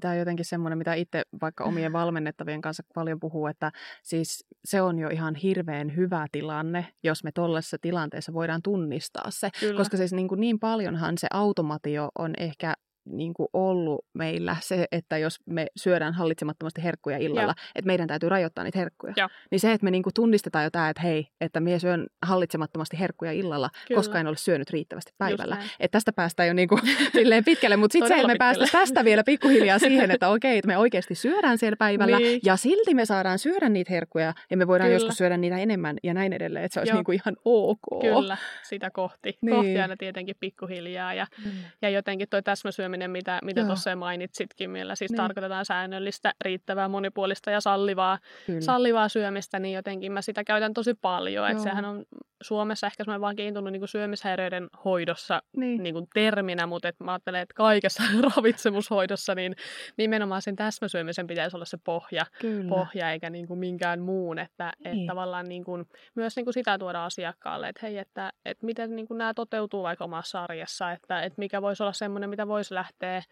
Tämä 0.00 0.12
on 0.12 0.18
jotenkin 0.18 0.44
semmoinen, 0.44 0.78
mitä 0.78 0.94
itse 0.94 1.22
vaikka 1.40 1.64
omien 1.64 1.92
valmennettavien 1.92 2.60
kanssa 2.60 2.82
paljon 2.94 3.20
puhuu, 3.20 3.46
että 3.46 3.72
siis 4.02 4.46
se 4.64 4.82
on 4.82 4.98
jo 4.98 5.08
ihan 5.08 5.34
hirveän 5.34 5.96
hyvä 5.96 6.26
tilanne, 6.32 6.86
jos 7.02 7.24
me 7.24 7.32
tuollaisessa 7.32 7.76
tilanteessa 7.80 8.32
voidaan 8.32 8.62
tunnistaa 8.62 9.30
se. 9.30 9.50
Kyllä. 9.60 9.78
Koska 9.78 9.96
siis 9.96 10.12
niin, 10.12 10.28
kuin 10.28 10.40
niin 10.40 10.58
paljonhan 10.58 11.18
se 11.18 11.26
automatio 11.32 12.08
on 12.18 12.34
ehkä 12.38 12.74
niin 13.06 13.34
kuin 13.34 13.48
ollut 13.52 14.04
meillä 14.12 14.56
se, 14.60 14.86
että 14.92 15.18
jos 15.18 15.40
me 15.46 15.66
syödään 15.76 16.14
hallitsemattomasti 16.14 16.82
herkkuja 16.82 17.18
illalla, 17.18 17.42
Joo. 17.42 17.70
että 17.74 17.86
meidän 17.86 18.06
täytyy 18.06 18.28
rajoittaa 18.28 18.64
niitä 18.64 18.78
herkkuja. 18.78 19.14
Joo. 19.16 19.28
Niin 19.50 19.60
se, 19.60 19.72
että 19.72 19.84
me 19.84 19.90
niin 19.90 20.02
kuin 20.02 20.14
tunnistetaan 20.14 20.64
jo 20.64 20.70
tämä, 20.70 20.88
että 20.88 21.02
hei, 21.02 21.28
että 21.40 21.60
minä 21.60 21.78
syön 21.78 22.06
hallitsemattomasti 22.22 22.98
herkkuja 22.98 23.32
illalla, 23.32 23.70
Kyllä. 23.88 23.98
koska 23.98 24.20
en 24.20 24.26
ole 24.26 24.36
syönyt 24.36 24.70
riittävästi 24.70 25.12
päivällä. 25.18 25.56
Että 25.80 25.96
tästä 25.96 26.12
päästään 26.12 26.46
jo 26.46 26.52
niin 26.60 26.68
kuin 26.68 26.80
pitkälle, 27.44 27.76
mutta 27.76 27.92
sitten 27.92 28.08
se, 28.08 28.14
että 28.14 28.26
me 28.26 28.36
päästään 28.38 28.70
tästä 28.72 29.04
vielä 29.04 29.24
pikkuhiljaa 29.24 29.78
siihen, 29.78 30.10
että 30.10 30.28
okei, 30.28 30.58
että 30.58 30.66
me 30.66 30.78
oikeasti 30.78 31.14
syödään 31.14 31.58
siellä 31.58 31.76
päivällä 31.76 32.18
niin. 32.18 32.40
ja 32.44 32.56
silti 32.56 32.94
me 32.94 33.04
saadaan 33.04 33.38
syödä 33.38 33.68
niitä 33.68 33.92
herkkuja 33.92 34.34
ja 34.50 34.56
me 34.56 34.66
voidaan 34.66 34.88
Kyllä. 34.88 34.96
joskus 34.96 35.16
syödä 35.16 35.36
niitä 35.36 35.58
enemmän 35.58 35.96
ja 36.02 36.14
näin 36.14 36.32
edelleen, 36.32 36.64
että 36.64 36.74
se 36.74 36.80
olisi 36.80 36.92
niin 36.92 37.04
kuin 37.04 37.14
ihan 37.14 37.36
ok. 37.44 37.80
Kyllä, 38.00 38.36
sitä 38.62 38.90
kohti. 38.90 39.38
Niin. 39.42 39.56
Kohti 39.56 39.80
aina 39.80 39.96
tietenkin 39.96 40.36
pikkuhiljaa 40.40 41.14
ja, 41.14 41.26
mm. 41.44 41.50
ja 41.82 41.90
jotenkin 41.90 42.28
toi 42.28 42.42
täsmäsyöminen 42.42 42.95
syöminen, 42.96 43.10
mitä, 43.10 43.38
mitä 43.44 43.64
tuossa 43.64 43.96
mainitsitkin, 43.96 44.70
millä 44.70 44.94
siis 44.94 45.10
niin. 45.10 45.16
tarkoitetaan 45.16 45.64
säännöllistä, 45.64 46.34
riittävää, 46.44 46.88
monipuolista 46.88 47.50
ja 47.50 47.60
sallivaa, 47.60 48.18
sallivaa 48.60 49.08
syömistä, 49.08 49.58
niin 49.58 49.74
jotenkin 49.74 50.12
mä 50.12 50.22
sitä 50.22 50.44
käytän 50.44 50.74
tosi 50.74 50.94
paljon. 50.94 51.50
Että 51.50 51.62
sehän 51.62 51.84
on 51.84 52.04
Suomessa 52.46 52.86
ehkä 52.86 53.04
semmoinen 53.04 53.20
vakiintunut 53.20 53.72
niin 53.72 53.88
syömishäiriöiden 53.88 54.68
hoidossa 54.84 55.42
niin. 55.56 55.82
Niin 55.82 55.94
kuin 55.94 56.06
terminä, 56.14 56.66
mutta 56.66 56.88
et 56.88 57.00
mä 57.00 57.12
ajattelen, 57.12 57.40
että 57.40 57.54
kaikessa 57.54 58.02
ravitsemushoidossa 58.36 59.34
niin 59.34 59.56
nimenomaan 59.96 60.42
sen 60.42 60.56
täsmäsyömisen 60.56 61.26
pitäisi 61.26 61.56
olla 61.56 61.64
se 61.64 61.78
pohja, 61.84 62.26
pohja 62.68 63.10
eikä 63.10 63.30
niin 63.30 63.46
kuin 63.46 63.58
minkään 63.58 64.00
muun. 64.00 64.38
Että, 64.38 64.72
niin. 64.84 64.94
että 64.94 65.06
tavallaan 65.06 65.48
niin 65.48 65.64
kuin, 65.64 65.84
myös 66.14 66.36
niin 66.36 66.46
kuin 66.46 66.54
sitä 66.54 66.78
tuoda 66.78 67.04
asiakkaalle, 67.04 67.68
että 67.68 67.80
hei, 67.82 67.98
että, 67.98 68.32
että 68.44 68.66
miten 68.66 68.96
niin 68.96 69.06
kuin 69.06 69.18
nämä 69.18 69.34
toteutuu 69.34 69.82
vaikka 69.82 70.04
omassa 70.04 70.44
arjessa, 70.44 70.92
että, 70.92 71.22
että 71.22 71.38
mikä 71.38 71.62
voisi 71.62 71.82
olla 71.82 71.92
semmoinen, 71.92 72.30
mitä 72.30 72.48
voisi 72.48 72.74
lähteä 72.74 73.22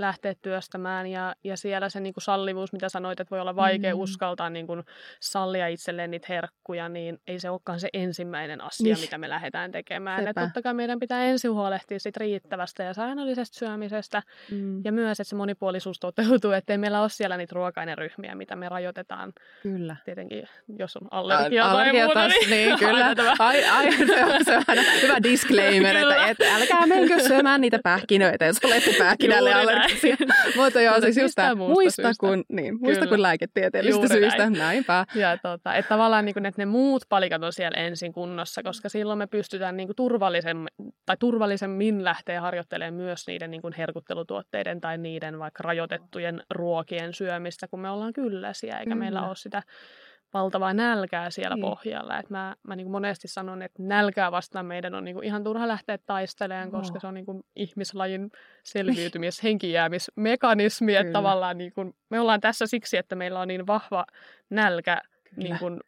lähteä 0.00 0.34
työstämään. 0.42 1.06
Ja, 1.06 1.34
ja 1.44 1.56
siellä 1.56 1.88
se 1.88 2.00
niin 2.00 2.14
kuin 2.14 2.22
sallivuus, 2.22 2.72
mitä 2.72 2.88
sanoit, 2.88 3.20
että 3.20 3.30
voi 3.30 3.40
olla 3.40 3.56
vaikea 3.56 3.94
mm. 3.94 4.00
uskaltaa 4.00 4.50
niin 4.50 4.66
kuin 4.66 4.82
sallia 5.20 5.68
itselleen 5.68 6.10
niitä 6.10 6.26
herkkuja, 6.28 6.88
niin 6.88 7.20
ei 7.26 7.40
se 7.40 7.50
olekaan 7.50 7.80
se 7.80 7.88
ensimmäinen 7.92 8.60
asia, 8.60 8.94
niin. 8.94 9.00
mitä 9.00 9.18
me 9.18 9.28
lähdetään 9.28 9.72
tekemään. 9.72 10.28
Että 10.28 10.40
totta 10.40 10.62
kai 10.62 10.74
meidän 10.74 11.00
pitää 11.00 11.24
ensin 11.24 11.50
huolehtia 11.50 12.00
sit 12.00 12.16
riittävästä 12.16 12.82
ja 12.82 12.94
säännöllisestä 12.94 13.58
syömisestä. 13.58 14.22
Mm. 14.50 14.80
Ja 14.84 14.92
myös, 14.92 15.20
että 15.20 15.28
se 15.28 15.36
monipuolisuus 15.36 16.00
toteutuu, 16.00 16.50
ettei 16.50 16.78
meillä 16.78 17.00
ole 17.00 17.08
siellä 17.08 17.36
niitä 17.36 17.54
ruoka-aineryhmiä, 17.54 18.34
mitä 18.34 18.56
me 18.56 18.68
rajoitetaan. 18.68 19.32
Kyllä. 19.62 19.96
Tietenkin, 20.04 20.48
jos 20.78 20.96
on 20.96 21.08
allergia 21.10 21.64
Al- 21.64 21.76
tai 21.76 21.92
muuta, 21.92 22.28
niin, 22.28 22.50
niin 22.50 22.78
kyllä. 22.78 23.14
Ai, 23.38 23.64
ai, 23.64 23.92
se 23.92 24.24
on, 24.24 24.44
se 24.44 24.56
on 24.56 24.64
hyvä 25.02 25.16
disclaimer, 25.30 25.96
että, 25.96 26.26
että 26.26 26.56
älkää 26.56 26.86
menkö 26.86 27.20
syömään 27.20 27.60
niitä 27.60 27.78
pähkinöitä, 27.90 28.44
jos 28.44 28.56
olette 28.64 28.90
pähkinälle 28.98 29.54
allergia 29.54 29.89
Mutta 30.56 30.80
joo, 30.80 31.00
siis 31.00 31.16
just 31.16 31.34
tämä, 31.34 31.54
muista, 31.54 32.12
kun, 32.20 32.44
niin, 32.48 32.78
muista 32.80 33.06
kun 33.06 33.22
lääketieteellistä 33.22 33.96
Juuri 33.96 34.08
syistä, 34.08 34.38
näin. 34.38 34.52
näinpä. 34.52 35.06
Ja 35.14 35.38
tota, 35.38 35.74
että 35.74 35.88
tavallaan 35.88 36.24
niin 36.24 36.34
kuin, 36.34 36.46
että 36.46 36.60
ne 36.62 36.66
muut 36.66 37.02
palikat 37.08 37.42
on 37.42 37.52
siellä 37.52 37.78
ensin 37.78 38.12
kunnossa, 38.12 38.62
koska 38.62 38.88
silloin 38.88 39.18
me 39.18 39.26
pystytään 39.26 39.76
niin 39.76 39.88
kuin 39.88 39.96
turvallisemmin, 39.96 40.68
tai 41.06 41.16
turvallisemmin 41.16 42.04
lähteä 42.04 42.40
harjoittelemaan 42.40 42.94
myös 42.94 43.26
niiden 43.26 43.50
niin 43.50 43.62
kuin 43.62 43.74
herkuttelutuotteiden 43.78 44.80
tai 44.80 44.98
niiden 44.98 45.38
vaikka 45.38 45.62
rajoitettujen 45.62 46.42
ruokien 46.50 47.14
syömistä, 47.14 47.68
kun 47.68 47.80
me 47.80 47.90
ollaan 47.90 48.12
kylläisiä, 48.12 48.78
eikä 48.78 48.94
mm. 48.94 48.98
meillä 48.98 49.22
ole 49.22 49.36
sitä 49.36 49.62
valtavaa 50.34 50.74
nälkää 50.74 51.30
siellä 51.30 51.56
niin. 51.56 51.62
pohjalla. 51.62 52.18
Et 52.18 52.30
mä 52.30 52.56
mä 52.62 52.76
niin 52.76 52.90
monesti 52.90 53.28
sanon, 53.28 53.62
että 53.62 53.82
nälkää 53.82 54.32
vastaan 54.32 54.66
meidän 54.66 54.94
on 54.94 55.04
niin 55.04 55.24
ihan 55.24 55.44
turha 55.44 55.68
lähteä 55.68 55.98
taistelemaan, 55.98 56.70
koska 56.70 57.00
se 57.00 57.06
on 57.06 57.14
niin 57.14 57.44
ihmislajin 57.56 58.30
selviytymis, 58.64 59.42
henkijäämismekanismi. 59.42 60.96
Että 60.96 61.12
tavallaan 61.12 61.58
niin 61.58 61.72
kuin, 61.72 61.94
me 62.10 62.20
ollaan 62.20 62.40
tässä 62.40 62.66
siksi, 62.66 62.96
että 62.96 63.14
meillä 63.14 63.40
on 63.40 63.48
niin 63.48 63.66
vahva 63.66 64.04
nälkä 64.50 65.00
niin 65.36 65.58
kuin, 65.58 65.80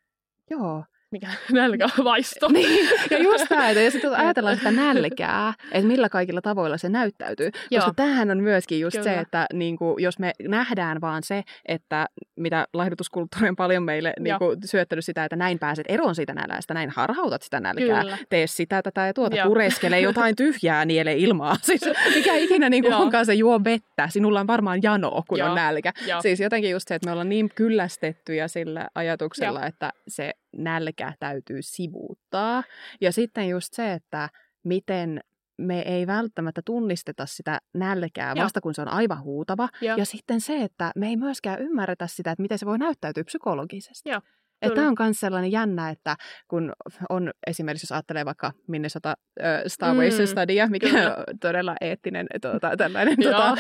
Joo 0.50 0.84
mikä 1.12 1.28
nälkävaisto. 1.52 2.48
niin, 2.48 2.88
ja 3.10 3.18
just 3.18 3.44
tämä, 3.48 3.70
että 3.70 3.82
jos 3.82 3.94
ajatellaan 4.16 4.56
sitä 4.56 4.70
nälkää, 4.70 5.54
että 5.72 5.86
millä 5.86 6.08
kaikilla 6.08 6.40
tavoilla 6.40 6.78
se 6.78 6.88
näyttäytyy. 6.88 7.50
Joo. 7.70 7.80
Koska 7.80 7.94
tämähän 7.94 8.30
on 8.30 8.42
myöskin 8.42 8.80
just 8.80 8.96
Kyllä. 8.96 9.04
se, 9.14 9.20
että 9.20 9.46
niin 9.52 9.76
kuin, 9.76 10.02
jos 10.02 10.18
me 10.18 10.32
nähdään 10.48 11.00
vaan 11.00 11.22
se, 11.22 11.42
että 11.66 12.06
mitä 12.36 12.66
laihdutuskulttuuri 12.74 13.48
on 13.48 13.56
paljon 13.56 13.82
meille 13.82 14.12
niin 14.20 14.38
kuin, 14.38 14.58
syöttänyt 14.64 15.04
sitä, 15.04 15.24
että 15.24 15.36
näin 15.36 15.58
pääset 15.58 15.86
eroon 15.88 16.14
siitä 16.14 16.34
nälästä, 16.34 16.74
näin 16.74 16.90
harhautat 16.90 17.42
sitä 17.42 17.60
nälkää, 17.60 18.02
Kyllä. 18.02 18.18
tee 18.28 18.46
sitä, 18.46 18.82
tätä 18.82 19.06
ja 19.06 19.14
tuota, 19.14 19.36
Joo. 19.36 19.46
pureskele 19.46 20.00
jotain 20.00 20.36
tyhjää, 20.36 20.84
niele 20.84 21.14
ilmaa. 21.14 21.56
Siis 21.62 21.80
mikä 22.14 22.34
ikinä 22.34 22.70
niin 22.70 22.82
kuin, 22.82 22.94
onkaan 22.94 23.26
se 23.26 23.34
juo 23.34 23.64
vettä, 23.64 24.08
sinulla 24.08 24.40
on 24.40 24.46
varmaan 24.46 24.78
janoa, 24.82 25.22
kun 25.28 25.38
Joo. 25.38 25.48
on 25.48 25.54
nälkä. 25.54 25.92
Joo. 26.06 26.22
Siis 26.22 26.40
jotenkin 26.40 26.70
just 26.70 26.88
se, 26.88 26.94
että 26.94 27.06
me 27.08 27.12
ollaan 27.12 27.28
niin 27.28 27.50
kyllästettyjä 27.54 28.48
sillä 28.48 28.88
ajatuksella, 28.94 29.58
Joo. 29.58 29.68
että 29.68 29.92
se 30.08 30.32
nälkä 30.56 31.14
täytyy 31.20 31.62
sivuuttaa. 31.62 32.62
Ja 33.00 33.12
sitten 33.12 33.48
just 33.48 33.74
se, 33.74 33.92
että 33.92 34.28
miten 34.64 35.20
me 35.56 35.80
ei 35.80 36.06
välttämättä 36.06 36.62
tunnisteta 36.64 37.26
sitä 37.26 37.58
nälkää 37.74 38.36
vasta 38.36 38.60
kun 38.60 38.74
se 38.74 38.82
on 38.82 38.88
aivan 38.88 39.22
huutava. 39.22 39.68
Joo. 39.80 39.96
Ja 39.96 40.04
sitten 40.04 40.40
se, 40.40 40.62
että 40.62 40.92
me 40.96 41.08
ei 41.08 41.16
myöskään 41.16 41.62
ymmärretä 41.62 42.06
sitä, 42.06 42.30
että 42.30 42.42
miten 42.42 42.58
se 42.58 42.66
voi 42.66 42.78
näyttäytyä 42.78 43.24
psykologisesti. 43.24 44.08
Joo. 44.10 44.20
Että 44.62 44.74
tämä 44.74 44.88
on 44.88 44.94
myös 44.98 45.20
sellainen 45.20 45.52
jännä, 45.52 45.90
että 45.90 46.16
kun 46.48 46.72
on 47.08 47.30
esimerkiksi, 47.46 47.84
jos 47.84 47.92
ajattelee 47.92 48.24
vaikka 48.24 48.52
Minnesota 48.68 49.14
uh, 49.40 49.44
Starvation 49.66 50.20
mm, 50.20 50.26
Studya, 50.26 50.66
mikä 50.66 50.88
kyllä. 50.88 51.14
on 51.14 51.38
todella 51.40 51.74
eettinen 51.80 52.26
tuota, 52.42 52.76
tällainen 52.76 53.16
tuota, 53.22 53.56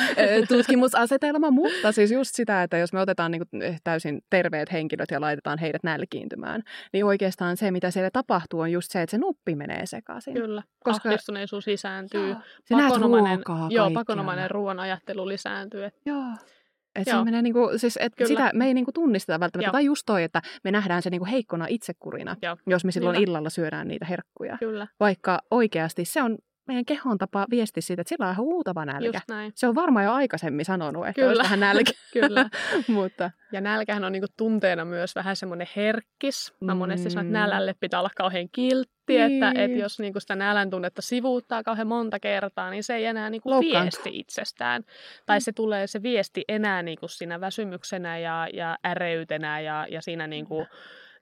tutkimusasetelma, 0.48 1.50
mutta 1.50 1.92
siis 1.92 2.10
just 2.10 2.34
sitä, 2.34 2.62
että 2.62 2.78
jos 2.78 2.92
me 2.92 3.00
otetaan 3.00 3.30
niin 3.30 3.42
kuin, 3.50 3.62
eh, 3.62 3.80
täysin 3.84 4.20
terveet 4.30 4.72
henkilöt 4.72 5.10
ja 5.10 5.20
laitetaan 5.20 5.58
heidät 5.58 5.82
nälkiintymään, 5.82 6.62
niin 6.92 7.04
oikeastaan 7.04 7.56
se, 7.56 7.70
mitä 7.70 7.90
siellä 7.90 8.10
tapahtuu, 8.12 8.60
on 8.60 8.72
just 8.72 8.90
se, 8.90 9.02
että 9.02 9.10
se 9.10 9.18
nuppi 9.18 9.54
menee 9.54 9.86
sekaisin. 9.86 10.34
Kyllä, 10.34 10.62
koska 10.84 11.08
ahdistuneisuus 11.08 11.66
lisääntyy, 11.66 12.28
joo, 12.70 12.80
pakonomainen, 12.80 13.42
joo, 13.70 13.90
pakonomainen 13.90 14.50
ruoan 14.50 14.80
ajattelu 14.80 15.28
lisääntyy. 15.28 15.88
Joo. 16.06 16.24
Et 16.94 17.04
se 17.04 17.24
menee 17.24 17.42
niinku, 17.42 17.70
siis, 17.76 17.98
et 18.00 18.12
sitä 18.26 18.50
me 18.54 18.66
ei 18.66 18.74
niinku 18.74 18.92
tunnisteta 18.92 19.40
välttämättä. 19.40 19.66
Joo. 19.66 19.72
Tai 19.72 19.84
just 19.84 20.02
toi, 20.06 20.22
että 20.22 20.42
me 20.64 20.70
nähdään 20.70 21.02
se 21.02 21.10
niinku 21.10 21.26
heikkona 21.26 21.66
itsekurina, 21.68 22.36
Joo. 22.42 22.56
jos 22.66 22.84
me 22.84 22.92
silloin 22.92 23.14
Niinpä. 23.14 23.30
illalla 23.30 23.50
syödään 23.50 23.88
niitä 23.88 24.04
herkkuja. 24.04 24.56
Kyllä, 24.58 24.86
Vaikka 25.00 25.38
oikeasti 25.50 26.04
se 26.04 26.22
on 26.22 26.38
meidän 26.68 26.84
kehon 26.84 27.18
tapa 27.18 27.46
viesti 27.50 27.80
siitä, 27.82 28.00
että 28.02 28.08
sillä 28.08 28.26
on 28.26 28.32
ihan 28.32 28.44
huutava 28.44 28.84
nälkä. 28.84 29.20
Se 29.54 29.68
on 29.68 29.74
varmaan 29.74 30.04
jo 30.04 30.12
aikaisemmin 30.12 30.64
sanonut, 30.64 31.06
että 31.08 31.20
Kyllä. 31.22 31.42
vähän 31.42 31.60
nälkä. 31.60 31.92
Kyllä. 32.12 32.50
Mutta 32.88 33.30
Ja 33.52 33.60
nälkähän 33.60 34.04
on 34.04 34.12
niinku 34.12 34.26
tunteena 34.36 34.84
myös 34.84 35.14
vähän 35.14 35.36
semmoinen 35.36 35.66
herkkis. 35.76 36.54
Mä 36.60 36.74
monesti 36.74 37.10
sanon, 37.10 37.26
että 37.26 37.38
Mm. 37.38 37.42
nälälle 37.42 37.74
pitää 37.80 38.00
olla 38.00 38.10
kauhean 38.16 38.48
kiltti, 38.52 38.92
Niin. 39.08 39.20
että, 39.44 39.62
että 39.62 39.78
jos 39.78 39.98
niinku 40.00 40.20
sitä 40.20 40.36
nälän 40.36 40.70
tunnetta 40.70 41.02
sivuuttaa 41.02 41.62
kauhean 41.62 41.86
monta 41.88 42.20
kertaa, 42.20 42.70
niin 42.70 42.84
se 42.84 42.94
ei 42.94 43.04
enää 43.06 43.30
niinku 43.30 43.60
viesti 43.60 44.10
itsestään. 44.18 44.84
Tai 45.26 45.40
se 45.40 45.52
tulee 45.52 45.86
se 45.86 46.02
viesti 46.02 46.44
enää 46.48 46.82
niinku 46.82 47.08
siinä 47.08 47.40
väsymyksenä 47.40 48.18
ja, 48.18 48.48
ja 48.52 48.78
äreytenä 48.86 49.60
ja, 49.60 49.86
ja 49.90 50.02
siinä 50.02 50.26
niinku 50.26 50.66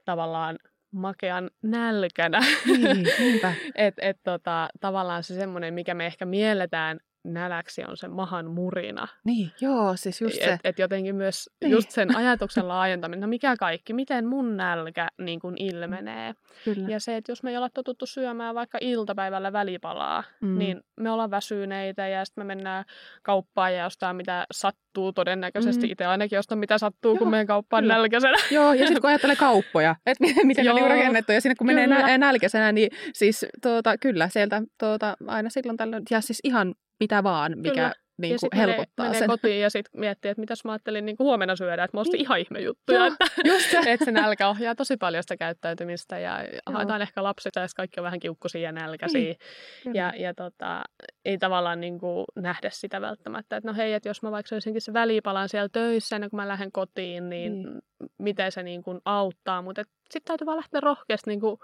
tavallaan 0.04 0.58
makean 0.92 1.50
nälkänä. 1.62 2.40
niin, 2.66 3.06
et, 3.74 3.94
et 3.98 4.16
tota, 4.24 4.68
tavallaan 4.80 5.22
se 5.22 5.34
semmoinen, 5.34 5.74
mikä 5.74 5.94
me 5.94 6.06
ehkä 6.06 6.24
mielletään 6.24 7.00
näläksi, 7.24 7.82
on 7.88 7.96
se 7.96 8.08
mahan 8.08 8.50
murina. 8.50 9.08
Niin, 9.24 9.50
joo, 9.60 9.96
siis 9.96 10.20
just 10.20 10.34
se. 10.42 10.52
Et, 10.52 10.60
et 10.64 10.78
jotenkin 10.78 11.14
myös 11.16 11.50
Niin. 11.60 11.70
just 11.70 11.90
sen 11.90 12.16
ajatuksen 12.20 12.68
laajentaminen, 12.68 13.20
no 13.20 13.26
mikä 13.26 13.56
kaikki, 13.56 13.92
miten 13.92 14.26
mun 14.26 14.56
nälkä 14.56 15.08
niin 15.20 15.40
kuin 15.40 15.56
ilmenee. 15.58 16.34
Kyllä. 16.64 16.88
Ja 16.88 17.00
se, 17.00 17.16
että 17.16 17.32
jos 17.32 17.42
me 17.42 17.50
ei 17.50 17.56
olla 17.56 17.68
totuttu 17.74 18.06
syömään 18.06 18.54
vaikka 18.54 18.78
iltapäivällä 18.80 19.52
välipalaa, 19.52 20.24
Mm. 20.40 20.58
niin 20.58 20.80
me 21.00 21.10
ollaan 21.10 21.30
väsyneitä 21.30 22.08
ja 22.08 22.24
sitten 22.24 22.44
me 22.46 22.54
mennään 22.54 22.84
kauppaan 23.22 23.74
ja 23.74 23.86
ostaa 23.86 24.12
mitä 24.14 24.46
sattuu 24.52 25.12
todennäköisesti. 25.12 25.86
Mm. 25.86 25.92
Itse 25.92 26.06
ainakin 26.06 26.38
ostan 26.38 26.58
mitä 26.58 26.78
sattuu, 26.78 27.10
Joo, 27.12 27.18
kun 27.18 27.30
meidän 27.30 27.46
kauppaan 27.46 27.82
kyllä. 27.82 27.94
nälkäisenä. 27.94 28.36
Joo, 28.50 28.72
ja 28.72 28.86
sitten 28.86 29.00
kun 29.00 29.10
ajattelee 29.10 29.36
kauppoja, 29.36 29.96
että 30.06 30.24
miten, 30.24 30.46
miten 30.46 30.64
ne 30.64 30.72
niinku 30.72 30.88
rakennettu, 30.88 31.32
ja 31.32 31.40
sinne 31.40 31.54
kun 31.54 31.66
menee 31.66 32.18
nälkäisenä, 32.18 32.72
niin 32.72 32.90
siis 33.12 33.46
tuota, 33.62 33.98
kyllä 33.98 34.28
sieltä 34.28 34.62
tuota, 34.80 35.16
aina 35.26 35.50
silloin 35.50 35.76
tällöin, 35.76 36.02
ja 36.10 36.20
siis 36.20 36.40
ihan 36.44 36.74
mitä 37.00 37.22
vaan, 37.22 37.52
mikä 37.58 37.74
Kyllä. 37.74 37.92
niin 38.18 38.36
kuin 38.40 38.50
helpottaa 38.56 39.04
menee, 39.06 39.18
sen. 39.18 39.28
menee 39.28 39.36
kotiin 39.36 39.60
ja 39.60 39.70
sitten 39.70 40.00
miettii, 40.00 40.30
että 40.30 40.40
mitäs 40.40 40.64
mä 40.64 40.72
ajattelin 40.72 41.06
niin 41.06 41.16
kuin 41.16 41.24
huomenna 41.24 41.56
syödä, 41.56 41.84
että 41.84 41.96
mä 41.96 42.00
ostin 42.00 42.12
Niin. 42.12 42.22
ihan 42.22 42.38
ihme 42.40 42.60
juttuja. 42.60 42.98
Joo, 42.98 43.06
Että, 43.06 43.26
just 43.44 43.70
se. 43.70 43.78
että 43.92 44.04
se 44.04 44.10
nälkä 44.12 44.48
ohjaa 44.48 44.74
tosi 44.74 44.96
paljon 44.96 45.22
sitä 45.22 45.36
käyttäytymistä 45.36 46.18
ja 46.18 46.42
Joo. 46.42 46.50
haetaan 46.74 47.02
ehkä 47.02 47.22
lapset 47.22 47.52
ja 47.56 47.66
kaikki 47.76 48.00
on 48.00 48.04
vähän 48.04 48.20
kiukkuisia 48.20 48.60
ja 48.60 48.72
nälkäisiä. 48.72 49.20
Niin. 49.20 49.94
Ja, 49.94 50.12
ja 50.16 50.34
tota, 50.34 50.82
ei 51.24 51.38
tavallaan 51.38 51.80
niin 51.80 51.98
kuin 51.98 52.24
nähdä 52.36 52.70
sitä 52.72 53.00
välttämättä, 53.00 53.56
että 53.56 53.68
no 53.70 53.74
hei, 53.76 53.92
että 53.92 54.08
jos 54.08 54.22
mä 54.22 54.30
vaikka 54.30 54.48
söisinkin 54.48 54.82
se 54.82 54.92
välipalan 54.92 55.48
siellä 55.48 55.68
töissä 55.72 56.16
ennen 56.16 56.30
kuin 56.30 56.38
mä 56.38 56.48
lähden 56.48 56.72
kotiin, 56.72 57.30
niin 57.30 57.62
Niin. 57.62 57.78
miten 58.18 58.52
se 58.52 58.62
niin 58.62 58.82
kuin 58.82 59.00
auttaa. 59.04 59.62
Mutta 59.62 59.82
sitten 60.10 60.22
täytyy 60.24 60.46
vaan 60.46 60.56
lähteä 60.56 60.80
rohkeasti 60.80 61.30
niin 61.30 61.40
kuin 61.40 61.58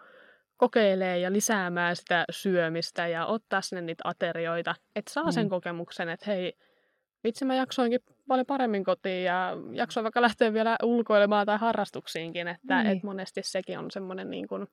kokeilemaan 0.57 1.21
ja 1.21 1.33
lisäämään 1.33 1.97
sitä 1.97 2.25
syömistä 2.31 3.07
ja 3.09 3.27
ottaa 3.27 3.61
sinne 3.61 3.83
niitä 3.83 4.03
aterioita, 4.09 4.75
että 4.97 5.13
saa 5.13 5.31
sen 5.33 5.43
Niin. 5.43 5.51
kokemuksen, 5.51 6.09
että 6.09 6.31
hei, 6.31 6.53
vitsi 7.25 7.45
mä 7.45 7.55
jaksoinkin 7.55 8.01
paljon 8.29 8.47
paremmin 8.47 8.85
kotiin 8.85 9.25
ja 9.25 9.53
jaksoin 9.73 10.05
vaikka 10.05 10.23
lähteä 10.23 10.53
vielä 10.53 10.77
ulkoilemaan 10.83 11.47
tai 11.47 11.59
harrastuksiinkin, 11.59 12.49
että 12.49 12.83
Niin. 12.83 12.97
et 12.97 13.03
monesti 13.03 13.41
sekin 13.45 13.79
on 13.79 13.91
semmoinen 13.91 14.31
niin 14.31 14.49
kuin, 14.49 14.67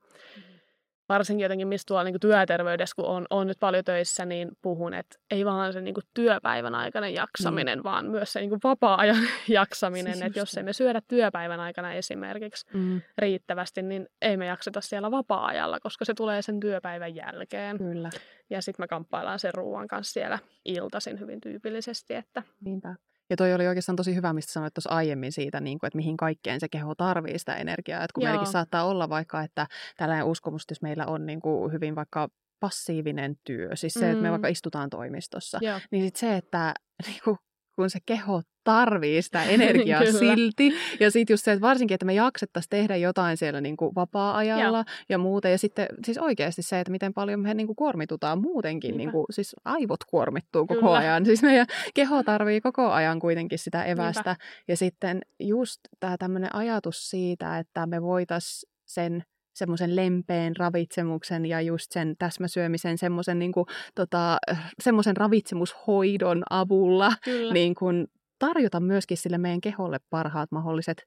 varsinkin 1.09 1.43
jotenkin, 1.43 1.67
mistä 1.67 1.87
tuolla 1.87 2.03
niin 2.03 2.19
työterveydessä, 2.19 2.95
kun 2.95 3.05
on, 3.05 3.25
on 3.29 3.47
nyt 3.47 3.57
paljon 3.59 3.83
töissä, 3.83 4.25
niin 4.25 4.51
puhun, 4.61 4.93
että 4.93 5.19
ei 5.31 5.45
vaan 5.45 5.73
se 5.73 5.81
niin 5.81 5.93
kuin 5.93 6.03
työpäivän 6.13 6.75
aikainen 6.75 7.13
jaksaminen, 7.13 7.79
mm. 7.79 7.83
vaan 7.83 8.05
myös 8.05 8.33
se 8.33 8.39
niin 8.39 8.49
kuin 8.49 8.59
vapaa-ajan 8.63 9.27
jaksaminen. 9.47 10.13
Siis 10.13 10.25
että 10.25 10.39
jos 10.39 10.57
emme 10.57 10.73
syödä 10.73 11.01
työpäivän 11.07 11.59
aikana 11.59 11.93
esimerkiksi 11.93 12.65
Mm, 12.73 13.01
riittävästi, 13.17 13.81
niin 13.81 14.07
ei 14.21 14.37
me 14.37 14.45
jakseta 14.45 14.81
siellä 14.81 15.11
vapaa-ajalla, 15.11 15.79
koska 15.79 16.05
se 16.05 16.13
tulee 16.13 16.41
sen 16.41 16.59
työpäivän 16.59 17.15
jälkeen. 17.15 17.77
kyllä, 17.77 18.09
Ja 18.49 18.61
sitten 18.61 18.83
me 18.83 18.87
kamppaillaan 18.87 19.39
sen 19.39 19.53
ruoan 19.53 19.87
kanssa 19.87 20.13
siellä 20.13 20.39
iltaisin 20.65 21.19
hyvin 21.19 21.41
tyypillisesti, 21.41 22.13
että 22.13 22.43
niinpä. 22.65 22.95
Ja 23.29 23.35
toi 23.35 23.53
oli 23.53 23.67
oikeastaan 23.67 23.95
tosi 23.95 24.15
hyvä, 24.15 24.33
mistä 24.33 24.53
sanoit 24.53 24.73
tuossa 24.73 24.89
aiemmin 24.89 25.31
siitä, 25.31 25.59
niin 25.59 25.79
kuin, 25.79 25.87
että 25.87 25.97
mihin 25.97 26.17
kaikkeen 26.17 26.59
se 26.59 26.69
keho 26.69 26.95
tarvii 26.95 27.39
sitä 27.39 27.55
energiaa. 27.55 28.03
Että 28.03 28.13
kun 28.13 28.23
Joo. 28.23 28.29
meilläkin 28.31 28.51
saattaa 28.51 28.85
olla 28.85 29.09
vaikka, 29.09 29.41
että 29.41 29.67
tällainen 29.97 30.25
uskomus, 30.25 30.65
jos 30.69 30.81
meillä 30.81 31.05
on 31.05 31.25
niin 31.25 31.39
kuin 31.39 31.71
hyvin 31.71 31.95
vaikka 31.95 32.29
passiivinen 32.59 33.35
työ, 33.43 33.75
siis 33.75 33.93
se, 33.93 34.09
että 34.11 34.21
me 34.21 34.27
Mm. 34.27 34.31
vaikka 34.31 34.47
istutaan 34.47 34.89
toimistossa, 34.89 35.59
joo, 35.61 35.79
niin 35.91 36.03
sit 36.05 36.15
se, 36.15 36.37
että 36.37 36.73
niin 37.07 37.19
kuin, 37.23 37.37
kun 37.75 37.89
se 37.89 37.99
keho 38.05 38.41
tarvii 38.63 39.21
sitä 39.21 39.43
energiaa 39.55 40.05
silti. 40.05 40.73
Ja 40.99 41.11
sitten 41.11 41.33
just 41.33 41.45
se, 41.45 41.51
että 41.51 41.61
varsinkin, 41.61 41.95
että 41.95 42.05
me 42.05 42.13
jaksettaisiin 42.13 42.69
tehdä 42.69 42.95
jotain 42.95 43.37
siellä 43.37 43.61
niin 43.61 43.77
kuin 43.77 43.95
vapaa-ajalla 43.95 44.77
Joo. 44.77 45.05
ja 45.09 45.17
muuta. 45.17 45.49
Ja 45.49 45.57
sitten 45.57 45.87
siis 46.05 46.17
oikeasti 46.17 46.61
se, 46.61 46.79
että 46.79 46.91
miten 46.91 47.13
paljon 47.13 47.39
me 47.39 47.53
niin 47.53 47.67
kuin 47.67 47.75
kuormitutaan 47.75 48.41
muutenkin. 48.41 48.87
Niinpä. 48.87 48.97
Niin 48.97 49.11
kuin, 49.11 49.25
siis 49.29 49.55
aivot 49.65 50.03
kuormittuu 50.03 50.67
koko 50.67 50.79
Kyllä. 50.79 50.97
ajan. 50.97 51.25
Siis 51.25 51.43
meidän 51.43 51.67
keho 51.93 52.23
tarvii 52.23 52.61
koko 52.61 52.91
ajan 52.91 53.19
kuitenkin 53.19 53.59
sitä 53.59 53.83
evästä. 53.83 54.35
Ja 54.67 54.77
sitten 54.77 55.21
just 55.39 55.79
tämä 55.99 56.17
tämmöinen 56.17 56.55
ajatus 56.55 57.09
siitä, 57.09 57.57
että 57.59 57.85
me 57.85 58.01
voitaisiin 58.01 58.73
sen 58.85 59.23
semmoisen 59.53 59.95
lempeen 59.95 60.55
ravitsemuksen 60.55 61.45
ja 61.45 61.61
just 61.61 61.91
sen 61.91 62.15
täsmäsyömisen, 62.19 62.97
semmoisen 62.97 63.39
niin 63.39 63.51
kuin, 63.51 63.65
tota, 63.95 64.37
semmoisen 64.83 65.17
ravitsemushoidon 65.17 66.43
avulla 66.49 67.13
kyllä. 67.23 67.53
niin 67.53 67.75
kuin 67.75 68.07
tarjota 68.39 68.79
myöskin 68.79 69.17
sille 69.17 69.37
meidän 69.37 69.61
keholle 69.61 69.97
parhaat 70.09 70.51
mahdolliset 70.51 71.03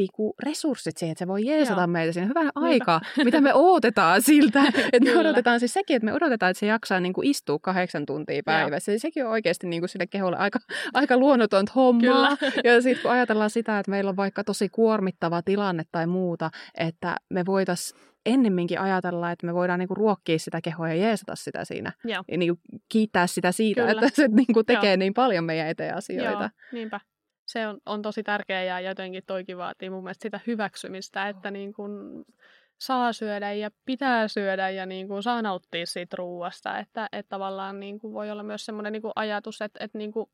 niinku 0.00 0.34
resurssit 0.42 0.96
siihen, 0.96 1.12
että 1.12 1.18
se 1.24 1.28
voi 1.28 1.46
jeesata 1.46 1.80
Joo. 1.80 1.86
meitä 1.86 2.12
siinä 2.12 2.26
hyvän 2.26 2.50
aikaa, 2.54 3.00
mitä 3.24 3.40
me 3.40 3.54
odotetaan 3.54 4.22
siltä. 4.22 4.62
Että 4.92 5.10
me 5.12 5.18
odotetaan 5.18 5.60
siis 5.60 5.72
sekin, 5.72 5.96
että 5.96 6.04
me 6.04 6.12
odotetaan, 6.12 6.50
että 6.50 6.58
se 6.58 6.66
jaksaa 6.66 7.00
niinku 7.00 7.20
istua 7.24 7.58
kahdeksan 7.62 8.06
tuntia 8.06 8.42
päivässä. 8.44 8.98
Sekin 8.98 9.24
on 9.24 9.30
oikeasti 9.30 9.66
niinku 9.66 9.88
sille 9.88 10.06
keholle 10.06 10.36
aika, 10.36 10.58
aika 10.94 11.16
luonnotonta 11.16 11.72
hommaa. 11.74 12.36
Kyllä. 12.36 12.50
Ja 12.64 12.82
sitten 12.82 13.02
kun 13.02 13.10
ajatellaan 13.10 13.50
sitä, 13.50 13.78
että 13.78 13.90
meillä 13.90 14.08
on 14.08 14.16
vaikka 14.16 14.44
tosi 14.44 14.68
kuormittava 14.68 15.42
tilanne 15.42 15.82
tai 15.92 16.06
muuta, 16.06 16.50
että 16.78 17.16
me 17.30 17.46
voitaisiin 17.46 18.00
ennemminkin 18.26 18.80
ajatella, 18.80 19.30
että 19.30 19.46
me 19.46 19.54
voidaan 19.54 19.78
niinku 19.78 19.94
ruokkia 19.94 20.38
sitä 20.38 20.60
kehoa 20.60 20.88
ja 20.88 20.94
jeesata 20.94 21.36
sitä 21.36 21.64
siinä. 21.64 21.92
Joo. 22.04 22.24
Ja 22.28 22.38
niinku 22.38 22.60
kiittää 22.88 23.26
sitä 23.26 23.52
siitä, 23.52 23.80
Kyllä. 23.86 23.92
että 23.92 24.16
se 24.16 24.28
niinku 24.28 24.64
tekee 24.64 24.90
Joo. 24.90 24.96
niin 24.96 25.14
paljon 25.14 25.44
meidän 25.44 25.68
eteen 25.68 25.96
asioita. 25.96 26.40
Joo, 26.40 26.48
niinpä. 26.72 27.00
Se 27.50 27.66
on, 27.66 27.78
on 27.86 28.02
tosi 28.02 28.22
tärkeää 28.22 28.62
ja 28.62 28.80
jotenkin 28.80 29.22
toikin 29.26 29.56
vaatii 29.58 29.90
mun 29.90 30.04
mielestä 30.04 30.22
sitä 30.22 30.40
hyväksymistä, 30.46 31.28
että 31.28 31.50
niin 31.50 31.72
kun 31.72 32.24
saa 32.78 33.12
syödä 33.12 33.52
ja 33.52 33.70
pitää 33.84 34.28
syödä 34.28 34.70
ja 34.70 34.86
niin 34.86 35.08
kun 35.08 35.22
saa 35.22 35.42
nauttia 35.42 35.86
siitä 35.86 36.16
ruuasta. 36.16 36.78
Että, 36.78 37.08
että 37.12 37.28
tavallaan 37.28 37.80
niin 37.80 37.98
kun 37.98 38.12
voi 38.12 38.30
olla 38.30 38.42
myös 38.42 38.64
semmoinen 38.64 38.92
niin 38.92 39.02
ajatus, 39.16 39.62
että, 39.62 39.84
että 39.84 39.98
niin 39.98 40.12
kun 40.12 40.30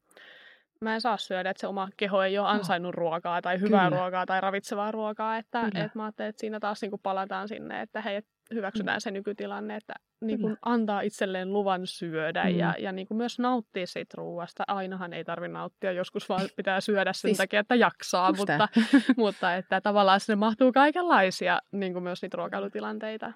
mä 0.81 0.95
en 0.95 1.01
saa 1.01 1.17
syödä, 1.17 1.51
että 1.51 1.61
se 1.61 1.67
oma 1.67 1.89
keho 1.97 2.23
ei 2.23 2.39
ole 2.39 2.49
ansainnut 2.49 2.95
ruokaa 2.95 3.43
tai 3.43 3.61
hyvää 3.61 3.85
Kyllä. 3.85 4.01
ruokaa 4.01 4.27
tai 4.27 4.41
ravitsevaa 4.41 4.91
ruokaa. 4.91 5.37
Että, 5.37 5.61
Kyllä. 5.61 5.85
että 5.85 5.99
mä 5.99 6.05
ajattelen, 6.05 6.31
että 6.31 6.41
siinä 6.41 6.61
taas 6.61 6.83
niin 6.83 6.91
kun 6.91 7.01
palataan 7.03 7.49
sinne, 7.49 7.83
että 7.83 8.01
hei, 8.01 8.17
että 8.17 8.31
hyväksytään 8.55 9.01
se 9.01 9.11
nykytilanne, 9.11 9.77
että 9.77 9.95
niin 10.21 10.41
kun 10.41 10.57
antaa 10.63 11.01
itselleen 11.01 11.53
luvan 11.53 11.87
syödä 11.87 12.45
Mm. 12.45 12.59
ja, 12.59 12.75
ja 12.79 12.93
niin 12.93 13.07
kun 13.07 13.17
myös 13.17 13.39
nauttia 13.39 13.87
siitä 13.87 14.15
ruuasta. 14.17 14.65
Ainahan 14.67 15.13
ei 15.13 15.25
tarvitse 15.25 15.53
nauttia, 15.53 15.93
joskus 15.93 16.29
vaan 16.29 16.49
pitää 16.57 16.81
syödä 16.81 17.13
sen 17.13 17.29
Siis- 17.29 17.39
takia, 17.39 17.61
että 17.61 17.75
jaksaa, 17.75 18.33
mutta, 18.33 18.69
mutta 19.17 19.55
että 19.55 19.81
tavallaan 19.81 20.21
sinne 20.21 20.37
mahtuu 20.37 20.73
kaikenlaisia 20.73 21.61
niin 21.73 21.93
kuin 21.93 22.03
myös 22.03 22.23
niitä 22.23 22.37
ruokailutilanteita. 22.37 23.33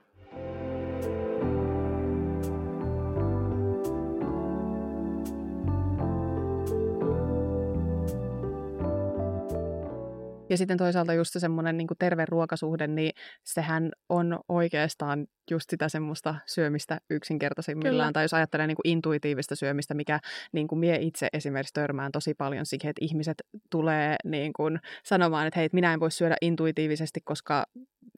Ja 10.51 10.57
sitten 10.57 10.79
toisaalta 10.79 11.15
just 11.15 11.33
se 11.33 11.41
semmoinen 11.41 11.77
niin 11.77 11.89
terve 11.99 12.25
ruokasuhde, 12.29 12.87
niin 12.87 13.13
sehän 13.45 13.91
on 14.09 14.41
oikeastaan 14.49 15.27
just 15.51 15.71
sitä 15.71 15.89
semmoista 15.89 16.35
syömistä 16.47 17.01
yksinkertaisimmillaan. 17.11 18.07
Kyllä. 18.07 18.13
Tai 18.13 18.25
jos 18.25 18.35
ajattelee 18.35 18.67
niin 18.67 18.77
kuin 18.77 18.93
intuitiivista 18.93 19.57
syömistä, 19.57 19.95
mikä 19.95 20.21
niin 20.53 20.69
kuin 20.69 20.79
mie 20.79 20.97
itse 21.01 21.29
esimerkiksi 21.33 21.75
törmään 21.75 22.13
tosi 22.13 22.35
paljon 22.35 22.67
siihen, 22.67 22.91
että 22.91 23.05
ihmiset 23.05 23.43
tulee 23.71 24.17
niin 24.25 24.53
kuin 24.53 24.81
sanomaan, 25.03 25.47
että 25.47 25.61
hei, 25.61 25.69
minä 25.73 25.93
en 25.93 26.01
voi 26.01 26.11
syödä 26.11 26.37
intuitiivisesti, 26.41 27.21
koska 27.25 27.67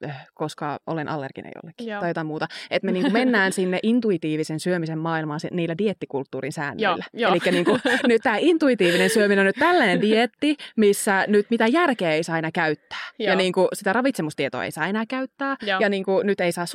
äh, 0.04 0.26
koska 0.34 0.78
olen 0.86 1.08
allerginen 1.08 1.52
jollekin 1.54 1.86
Joo. 1.86 2.00
tai 2.00 2.10
jotain 2.10 2.26
muuta. 2.26 2.48
Että 2.70 2.86
me 2.86 2.92
niin 2.92 3.12
mennään 3.12 3.52
sinne 3.58 3.78
intuitiivisen 3.82 4.60
syömisen 4.60 4.98
maailmaan 4.98 5.40
niillä 5.50 5.78
diettikulttuurin 5.78 6.52
säännöillä. 6.52 7.04
Eli 7.14 7.52
niin 7.52 7.66
nyt 8.08 8.22
tämä 8.22 8.36
intuitiivinen 8.40 9.10
syöminen 9.10 9.38
on 9.38 9.46
nyt 9.46 9.56
tällainen 9.58 10.00
dietti, 10.00 10.56
missä 10.76 11.24
nyt 11.28 11.46
mitä 11.50 11.66
järkeä 11.66 12.12
ei 12.12 12.22
saa 12.22 12.38
enää 12.38 12.50
käyttää. 12.54 12.98
Ja 13.18 13.26
Joo. 13.26 13.36
niin 13.36 13.52
kuin 13.52 13.68
sitä 13.72 13.92
ravitsemustietoa 13.92 14.64
ei 14.64 14.70
saa 14.70 14.86
enää 14.86 15.04
käyttää. 15.08 15.56
Joo. 15.62 15.80
Ja 15.80 15.88
niin 15.88 16.04
kuin, 16.04 16.26
nyt 16.26 16.40
ei 16.40 16.52
saa 16.52 16.66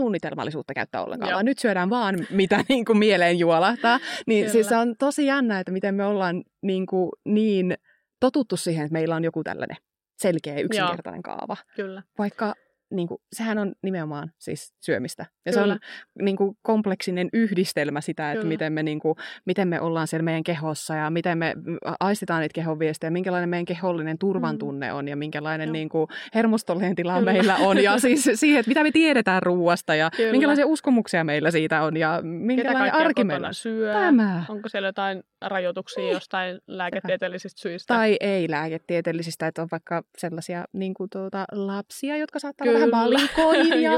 suunnitelmallisuutta 0.52 0.74
käyttää 0.74 1.04
ollenkaan, 1.04 1.30
Joo. 1.30 1.36
vaan 1.36 1.46
nyt 1.46 1.60
syödään 1.60 1.90
vaan 1.90 2.16
mitä 2.30 2.64
niin 2.70 2.86
kuin 2.86 2.98
mieleen 2.98 3.40
juolahtaa. 3.40 4.00
Niin 4.28 4.44
Kyllä. 4.44 4.52
siis 4.52 4.70
se 4.70 4.78
on 4.78 4.96
tosi 5.00 5.26
jännä, 5.26 5.60
että 5.60 5.72
miten 5.72 5.96
me 5.96 6.06
ollaan 6.06 6.44
niin, 6.62 6.86
kuin 6.86 7.12
niin 7.26 7.78
totuttu 8.20 8.58
siihen, 8.58 8.86
että 8.86 8.94
meillä 8.94 9.16
on 9.16 9.24
joku 9.24 9.44
tällainen 9.44 9.78
selkeä 10.18 10.60
yksinkertainen 10.60 11.22
Joo. 11.28 11.36
kaava. 11.36 11.58
Kyllä. 11.76 12.04
Vaikka 12.18 12.54
niin 12.92 13.08
kuin, 13.08 13.22
sehän 13.36 13.58
on 13.58 13.74
nimenomaan 13.84 14.32
siis 14.38 14.74
syömistä. 14.82 15.26
Ja 15.46 15.52
Kyllä. 15.52 15.66
se 15.66 15.72
on 15.72 15.80
niin 16.26 16.38
kuin, 16.38 16.58
kompleksinen 16.62 17.30
yhdistelmä 17.34 18.02
sitä, 18.02 18.32
että 18.32 18.46
miten 18.46 18.74
me, 18.74 18.84
niin 18.84 19.00
kuin, 19.00 19.16
miten 19.46 19.68
me 19.68 19.82
ollaan 19.82 20.08
siellä 20.08 20.24
meidän 20.24 20.44
kehossa 20.44 20.96
ja 20.96 21.10
miten 21.10 21.38
me 21.38 21.54
aistetaan 22.00 22.42
niitä 22.42 22.54
kehon 22.54 22.80
viestejä, 22.80 23.12
minkälainen 23.12 23.50
meidän 23.50 23.66
kehollinen 23.66 24.18
turvantunne 24.18 24.92
mm. 24.92 24.96
on 24.96 25.08
ja 25.08 25.16
minkälainen 25.16 25.72
niin 25.72 25.90
kuin, 25.90 26.08
hermostollinen 26.36 26.96
tila 26.96 27.20
Kyllä. 27.20 27.32
meillä 27.32 27.56
on. 27.56 27.84
Ja 27.84 28.00
siis 28.08 28.30
siihen, 28.34 28.60
että 28.60 28.70
mitä 28.70 28.84
me 28.84 28.92
tiedetään 28.92 29.44
ruoasta 29.44 29.96
ja 29.96 30.10
Kyllä. 30.18 30.32
minkälaisia 30.32 30.68
uskomuksia 30.68 31.24
meillä 31.24 31.52
siitä 31.52 31.82
on 31.82 31.98
ja 31.98 32.20
minkälainen 32.24 32.94
arki 32.94 33.24
meillä 33.24 33.54
syö. 33.54 33.94
Tämä. 33.94 34.46
Onko 34.50 34.70
siellä 34.70 34.88
jotain 34.88 35.24
rajoituksia 35.46 36.12
jostain 36.12 36.60
lääketieteellisistä 36.68 37.62
syistä? 37.62 37.94
Tai 37.94 38.18
ei 38.20 38.52
lääketieteellisistä, 38.52 39.48
että 39.48 39.62
on 39.62 39.68
vaikka 39.72 40.04
sellaisia 40.18 40.66
niin 40.74 40.94
kuin, 40.94 41.10
tuota, 41.10 41.46
lapsia, 41.52 42.18
jotka 42.18 42.40
saattaa 42.40 42.66
Kyllä 42.66 42.77
vähän 42.80 42.92
valikoin 42.92 43.82
ja 43.88 43.92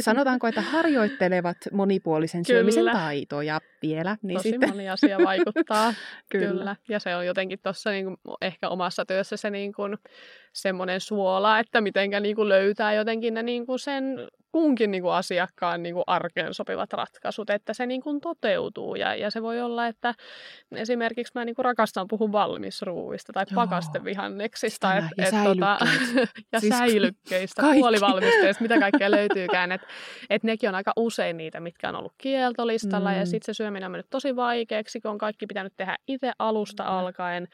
sanotaanko, 0.00 0.46
että 0.46 0.60
harjoittelevat 0.60 1.56
monipuolisen 1.72 2.42
Kyllä. 2.42 2.58
syömisen 2.58 2.92
taitoja 2.92 3.60
vielä. 3.82 4.16
Niin 4.22 4.36
Tosi 4.36 4.50
sitten... 4.50 4.70
moni 4.70 4.90
asia 4.90 5.18
vaikuttaa. 5.24 5.94
Kyllä. 6.32 6.48
Kyllä. 6.48 6.76
Ja 6.88 6.98
se 6.98 7.16
on 7.16 7.26
jotenkin 7.26 7.58
tuossa 7.62 7.90
niin 7.90 8.16
ehkä 8.42 8.68
omassa 8.68 9.06
työssä 9.06 9.36
se 9.36 9.50
niin 9.50 9.72
kuin, 9.72 9.96
semmoinen 10.52 11.00
suola, 11.00 11.58
että 11.58 11.80
mitenkä 11.80 12.20
niin 12.20 12.36
kuin 12.36 12.48
löytää 12.48 12.94
jotenkin 12.94 13.34
ne 13.34 13.42
niin 13.42 13.66
kuin 13.66 13.78
sen 13.78 14.28
kunkin 14.52 14.90
niin 14.90 15.02
kuin 15.02 15.14
asiakkaan 15.14 15.82
niin 15.82 15.94
kuin 15.94 16.04
arkeen 16.06 16.54
sopivat 16.54 16.92
ratkaisut, 16.92 17.50
että 17.50 17.74
se 17.74 17.86
niin 17.86 18.02
kuin 18.02 18.20
toteutuu. 18.20 18.94
Ja, 18.94 19.14
ja 19.14 19.30
se 19.30 19.42
voi 19.42 19.60
olla, 19.60 19.86
että 19.86 20.14
esimerkiksi 20.72 21.32
mä 21.34 21.44
niin 21.44 21.54
kuin 21.54 21.64
rakastan 21.64 22.08
puhua 22.08 22.32
valmisruuista 22.32 23.32
tai 23.32 23.44
pakastevihanneksista 23.54 24.94
et, 24.94 25.04
ja, 25.16 25.26
et, 25.26 25.44
tota, 25.44 25.78
ja 26.52 26.60
siis 26.60 26.78
säilykkeistä, 26.78 27.62
kaikki. 27.62 27.80
puolivalmisteista, 27.80 28.62
mitä 28.62 28.78
kaikkea 28.78 29.10
löytyykään. 29.18 29.72
Että 29.72 29.86
et 30.30 30.44
nekin 30.44 30.68
on 30.68 30.74
aika 30.74 30.92
usein 30.96 31.36
niitä, 31.36 31.60
mitkä 31.60 31.88
on 31.88 31.96
ollut 31.96 32.14
kieltolistalla 32.18 33.10
mm. 33.10 33.16
ja 33.18 33.26
sitten 33.26 33.54
se 33.54 33.56
syöminen 33.56 33.86
on 33.86 33.92
mennyt 33.92 34.10
tosi 34.10 34.36
vaikeaksi, 34.36 35.00
kun 35.00 35.10
on 35.10 35.18
kaikki 35.18 35.46
pitänyt 35.46 35.72
tehdä 35.76 35.96
itse 36.08 36.32
alusta 36.38 36.82
mm. 36.82 36.88
alkaen. 36.88 37.48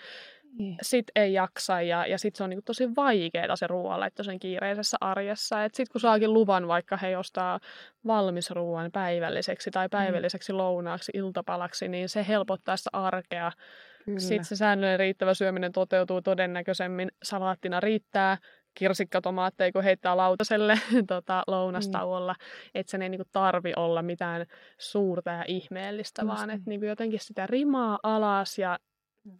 Niin. 0.58 0.76
Sitten 0.82 1.22
ei 1.22 1.32
jaksa 1.32 1.80
ja, 1.80 2.06
ja 2.06 2.18
sitten 2.18 2.38
se 2.38 2.44
on 2.44 2.50
niinku 2.50 2.62
tosi 2.62 2.96
vaikeaa 2.96 3.56
se 3.56 3.66
ruoanlaitto 3.66 4.22
sen 4.22 4.38
kiireisessä 4.38 4.96
arjessa. 5.00 5.56
Sitten 5.62 5.92
kun 5.92 6.00
saakin 6.00 6.32
luvan 6.32 6.68
vaikka 6.68 6.96
he 6.96 7.16
ostaa 7.16 7.60
valmisruuan 8.06 8.92
päivälliseksi 8.92 9.70
tai 9.70 9.86
mm. 9.86 9.90
päivälliseksi 9.90 10.52
lounaaksi, 10.52 11.12
iltapalaksi, 11.14 11.88
niin 11.88 12.08
se 12.08 12.24
helpottaa 12.28 12.76
sitä 12.76 12.90
arkea. 12.92 13.52
Sitten 14.18 14.44
se 14.44 14.56
säännöllinen 14.56 14.98
riittävä 14.98 15.34
syöminen 15.34 15.72
toteutuu 15.72 16.22
todennäköisemmin. 16.22 17.08
Salaattina 17.22 17.80
riittää, 17.80 18.38
kirsikkatomaatteja, 18.74 19.72
kun 19.72 19.84
heittää 19.84 20.16
lautaselle 20.16 20.78
tota, 21.06 21.42
lounastauolla. 21.46 22.32
Mm. 22.32 22.70
Että 22.74 22.90
sen 22.90 23.02
ei 23.02 23.08
niinku 23.08 23.28
tarvi 23.32 23.72
olla 23.76 24.02
mitään 24.02 24.46
suurta 24.78 25.30
ja 25.30 25.44
ihmeellistä, 25.48 26.22
Just 26.22 26.34
vaan 26.34 26.50
että 26.50 26.70
niinku 26.70 26.86
jotenkin 26.86 27.20
sitä 27.20 27.46
rimaa 27.46 27.98
alas 28.02 28.58
ja 28.58 28.78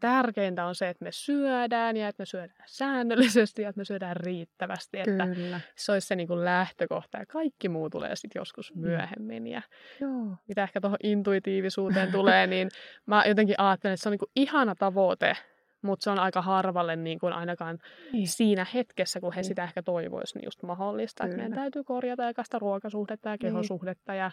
tärkeintä 0.00 0.64
on 0.64 0.74
se, 0.74 0.88
että 0.88 1.04
me 1.04 1.12
syödään 1.12 1.96
ja 1.96 2.08
että 2.08 2.20
me 2.20 2.26
syödään 2.26 2.64
säännöllisesti 2.66 3.62
ja 3.62 3.68
että 3.68 3.78
me 3.78 3.84
syödään 3.84 4.16
riittävästi. 4.16 4.98
Että 4.98 5.26
Kyllä. 5.26 5.60
se 5.76 5.92
olisi 5.92 6.06
se 6.06 6.16
niin 6.16 6.28
kuin 6.28 6.44
lähtökohta 6.44 7.18
ja 7.18 7.26
kaikki 7.26 7.68
muu 7.68 7.90
tulee 7.90 8.16
sitten 8.16 8.40
joskus 8.40 8.74
mm. 8.74 8.80
myöhemmin. 8.80 9.46
Ja 9.46 9.62
Joo. 10.00 10.36
mitä 10.48 10.62
ehkä 10.62 10.80
tuohon 10.80 10.98
intuitiivisuuteen 11.02 12.12
tulee, 12.12 12.46
niin 12.54 12.68
mä 13.06 13.24
jotenkin 13.26 13.60
ajattelen, 13.60 13.94
että 13.94 14.02
se 14.02 14.08
on 14.08 14.10
niin 14.10 14.18
kuin 14.18 14.30
ihana 14.36 14.74
tavoite, 14.74 15.36
mutta 15.82 16.04
se 16.04 16.10
on 16.10 16.18
aika 16.18 16.42
harvalle 16.42 16.96
niin 16.96 17.18
kuin 17.18 17.32
ainakaan 17.32 17.78
niin. 18.12 18.28
siinä 18.28 18.66
hetkessä, 18.74 19.20
kun 19.20 19.32
he 19.32 19.40
niin. 19.40 19.48
sitä 19.48 19.64
ehkä 19.64 19.82
toivoisivat, 19.82 20.34
niin 20.34 20.46
just 20.46 20.62
mahdollista. 20.62 21.24
Että 21.24 21.36
meidän 21.36 21.54
täytyy 21.54 21.84
korjata 21.84 22.42
sitä 22.44 22.58
ruokasuhdetta 22.58 23.28
ja 23.28 23.32
niin. 23.32 23.38
kehosuhdetta. 23.38 24.14
Ja 24.14 24.30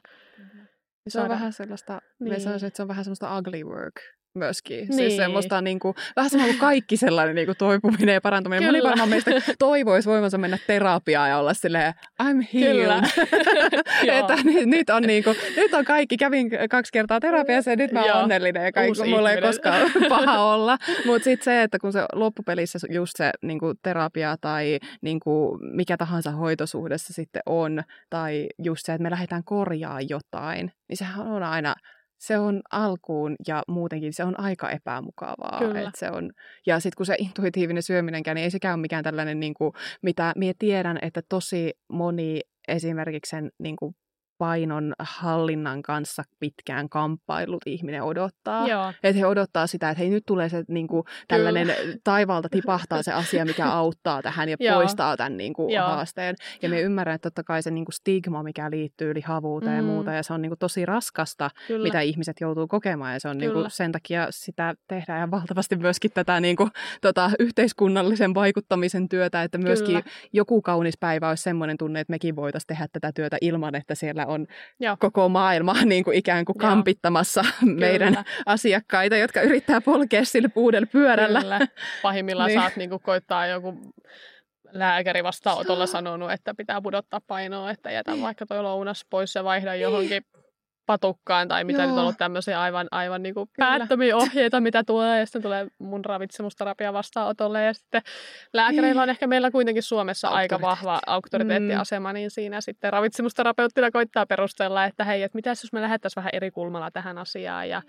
se 1.08 1.22
on 1.22 1.30
vähän 1.30 1.54
sellaista, 1.54 2.02
niin. 2.20 2.42
sanoisin, 2.42 2.68
että 2.68 2.78
se 2.78 2.82
on 2.82 2.88
vähän 2.88 3.04
sellaista 3.04 3.38
ugly 3.38 3.64
work 3.64 3.96
myöskin. 4.34 4.78
Siis 4.78 4.90
niin. 4.90 5.10
Siis 5.10 5.18
semmoista 5.18 5.62
niin 5.62 5.80
kuin, 5.80 5.96
vähän 6.16 6.30
sama 6.30 6.44
kuin 6.44 6.58
kaikki 6.58 6.98
sellainen 6.98 7.36
niin 7.36 7.46
kuin 7.46 7.58
toipuminen 7.58 8.14
ja 8.14 8.22
parantuminen. 8.22 8.64
Kyllä. 8.64 8.72
Moni 8.72 8.90
varmaan 8.90 9.10
meistä 9.10 9.32
toivoisi 9.60 10.10
voivansa 10.10 10.38
mennä 10.38 10.58
terapiaan 10.68 11.30
ja 11.30 11.38
olla 11.38 11.54
silleen, 11.54 11.94
I'm 12.24 12.46
healed. 12.54 13.04
että 14.20 14.36
nyt, 14.44 14.66
nyt, 14.66 14.90
on 14.90 15.04
niin 15.04 15.24
kuin, 15.24 15.36
nyt 15.56 15.74
on 15.74 15.86
kaikki, 15.86 16.18
kävin 16.18 16.50
kaksi 16.70 16.92
kertaa 16.92 17.20
terapiassa 17.20 17.72
ja 17.72 17.76
nyt 17.76 17.92
mä 17.92 18.04
oon 18.04 18.24
onnellinen 18.24 18.66
ja 18.66 18.72
kaikki, 18.72 19.10
mulla 19.10 19.32
ei 19.32 19.42
koskaan 19.42 19.92
paha 20.10 20.54
olla. 20.54 20.78
Mutta 21.06 21.24
sitten 21.24 21.44
se, 21.44 21.64
että 21.64 21.80
kun 21.80 21.94
se 21.94 22.06
loppupelissä 22.14 22.80
just 22.90 23.14
se 23.18 23.32
niin 23.42 23.60
kuin 23.60 23.78
terapia 23.84 24.36
tai 24.42 24.80
niin 25.02 25.20
kuin 25.20 25.60
mikä 25.76 25.98
tahansa 25.98 26.32
hoitosuhdessa 26.32 27.14
sitten 27.14 27.42
on, 27.46 27.84
tai 28.10 28.48
just 28.64 28.86
se, 28.86 28.94
että 28.94 29.04
me 29.04 29.12
lähdetään 29.12 29.44
korjaa 29.44 30.02
jotain, 30.02 30.72
niin 30.90 30.98
sehän 30.98 31.28
on 31.28 31.44
aina 31.44 31.76
se 32.22 32.38
on 32.38 32.62
alkuun 32.72 33.36
ja 33.48 33.64
muutenkin 33.68 34.14
se 34.14 34.24
on 34.24 34.40
aika 34.40 34.70
epämukavaa. 34.70 35.62
Et 35.88 35.96
se 35.96 36.12
on, 36.12 36.32
ja 36.66 36.80
sitten 36.80 36.98
kun 36.98 37.06
se 37.06 37.16
intuitiivinen 37.18 37.84
syöminenkään, 37.84 38.36
niin 38.36 38.44
ei 38.44 38.52
sekään 38.52 38.74
ole 38.74 38.82
mikään 38.82 39.04
tällainen, 39.04 39.40
niin 39.40 39.54
kuin, 39.54 39.74
mitä 40.02 40.34
minä 40.36 40.54
tiedän, 40.60 41.00
että 41.02 41.22
tosi 41.30 41.74
moni 41.90 42.42
esimerkiksi 42.68 43.30
sen 43.30 43.52
niin 43.60 43.76
kuin, 43.76 43.96
painon 44.42 44.94
hallinnan 45.00 45.82
kanssa 45.82 46.24
pitkään 46.40 46.90
kamppailut 46.90 47.62
ihminen 47.66 48.04
odottaa. 48.04 48.66
Että 49.04 49.20
he 49.20 49.26
odottaa 49.26 49.68
sitä, 49.68 49.90
että 49.90 50.00
hei 50.00 50.10
nyt 50.10 50.24
tulee 50.28 50.50
se 50.50 50.64
niin 50.68 50.88
kuin, 50.88 51.04
tällainen 51.28 51.68
Kyllä. 51.68 51.98
taivaalta 52.04 52.50
tipahtaa 52.50 53.04
se 53.04 53.12
asia, 53.12 53.46
mikä 53.46 53.66
auttaa 53.82 54.22
tähän 54.22 54.50
ja 54.50 54.58
Joo. 54.60 54.76
poistaa 54.76 55.18
tämän 55.18 55.38
niin 55.38 55.54
kuin, 55.54 55.80
haasteen. 55.80 56.36
Ja 56.62 56.70
me 56.70 56.82
ymmärrän, 56.82 57.16
että 57.16 57.30
totta 57.30 57.44
kai 57.44 57.64
se 57.64 57.72
niin 57.72 57.86
kuin 57.86 57.94
stigma, 57.94 58.44
mikä 58.44 58.72
liittyy 58.72 59.16
lihavuuteen 59.16 59.84
mm. 59.84 59.90
ja 59.90 59.94
muuta, 59.94 60.14
ja 60.14 60.24
se 60.24 60.34
on 60.34 60.42
niin 60.42 60.50
kuin, 60.50 60.60
tosi 60.60 60.86
raskasta, 60.86 61.50
Kyllä. 61.68 61.84
mitä 61.84 62.02
ihmiset 62.02 62.42
joutuu 62.42 62.68
kokemaan. 62.68 63.14
Ja 63.14 63.20
se 63.20 63.30
on 63.30 63.38
niin 63.38 63.52
kuin, 63.52 63.72
sen 63.72 63.92
takia 63.92 64.28
sitä 64.30 64.74
tehdään 64.88 65.20
ja 65.20 65.32
valtavasti 65.32 65.76
myöskin 65.76 66.12
tätä 66.14 66.40
niin 66.40 66.56
kuin, 66.56 66.70
tota, 67.02 67.32
yhteiskunnallisen 67.40 68.34
vaikuttamisen 68.34 69.10
työtä, 69.10 69.44
että 69.44 69.58
myöskin 69.58 70.04
Kyllä. 70.04 70.16
joku 70.34 70.62
kaunis 70.62 70.98
päivä 71.00 71.30
olisi 71.30 71.44
semmoinen 71.44 71.78
tunne, 71.78 72.00
että 72.00 72.12
mekin 72.12 72.36
voitaisiin 72.36 72.68
tehdä 72.68 72.88
tätä 72.94 73.12
työtä 73.16 73.38
ilman, 73.42 73.76
että 73.76 73.96
siellä 73.96 74.31
on 74.32 74.48
Joo. 74.80 74.98
koko 75.00 75.30
maailma 75.30 75.76
niin 75.86 76.04
kuin 76.04 76.18
ikään 76.18 76.46
kuin 76.46 76.58
kampittamassa 76.58 77.42
Joo. 77.42 77.76
meidän 77.80 78.14
Kyllä. 78.14 78.26
asiakkaita, 78.46 79.18
jotka 79.18 79.42
yrittää 79.42 79.82
polkea 79.82 80.26
sille 80.26 80.48
puudella 80.48 80.88
pyörällä. 80.92 81.42
Kyllä. 81.42 81.60
Pahimmillaan 82.02 82.48
niin. 82.50 82.60
saat 82.60 82.76
niin 82.76 82.90
kuin 82.90 83.02
koittaa 83.02 83.48
joku 83.48 83.94
lääkäri 84.72 85.24
vastaanotolla 85.24 85.86
sanonut, 85.86 86.32
että 86.32 86.54
pitää 86.54 86.82
pudottaa 86.82 87.22
painoa, 87.28 87.72
että 87.72 87.92
jätä 87.92 88.22
vaikka 88.22 88.46
toi 88.46 88.62
lounas 88.62 89.06
pois 89.10 89.36
ja 89.36 89.44
vaihda 89.44 89.76
johonkin 89.76 90.26
patukkaan 90.92 91.48
tai 91.48 91.64
mitä 91.64 91.80
Joo. 91.80 91.88
nyt 91.88 91.98
on 91.98 92.04
ollut 92.04 92.18
tämmöisiä 92.18 92.62
aivan, 92.62 92.88
aivan 92.92 93.24
niin 93.24 93.34
kuin 93.34 93.50
päättömiä 93.58 94.18
ohjeita, 94.18 94.62
mitä 94.62 94.84
tulee. 94.84 95.20
Ja 95.20 95.26
sitten 95.26 95.42
tulee 95.42 95.68
mun 95.80 96.06
ravitsemusterapia 96.06 96.94
vastaanotolle. 96.94 97.64
Ja 97.64 97.74
sitten 97.74 98.02
lääkäreillä 98.54 99.02
on 99.02 99.10
ehkä 99.10 99.28
meillä 99.28 99.52
kuitenkin 99.52 99.84
Suomessa 99.84 100.28
aika 100.28 100.62
vahva 100.62 101.00
auktoriteettiasema, 101.08 102.10
mm. 102.10 102.14
niin 102.14 102.32
siinä 102.32 102.62
sitten 102.62 102.94
ravitsemusterapeuttina 102.94 103.92
koittaa 103.92 104.26
perustella, 104.26 104.86
että 104.86 105.04
hei, 105.04 105.24
että 105.24 105.36
mitäs 105.36 105.64
jos 105.64 105.74
me 105.74 105.82
lähdettäisiin 105.82 106.22
vähän 106.22 106.30
eri 106.34 106.52
kulmalla 106.52 106.92
tähän 106.92 107.18
asiaan. 107.18 107.70
Ja, 107.70 107.82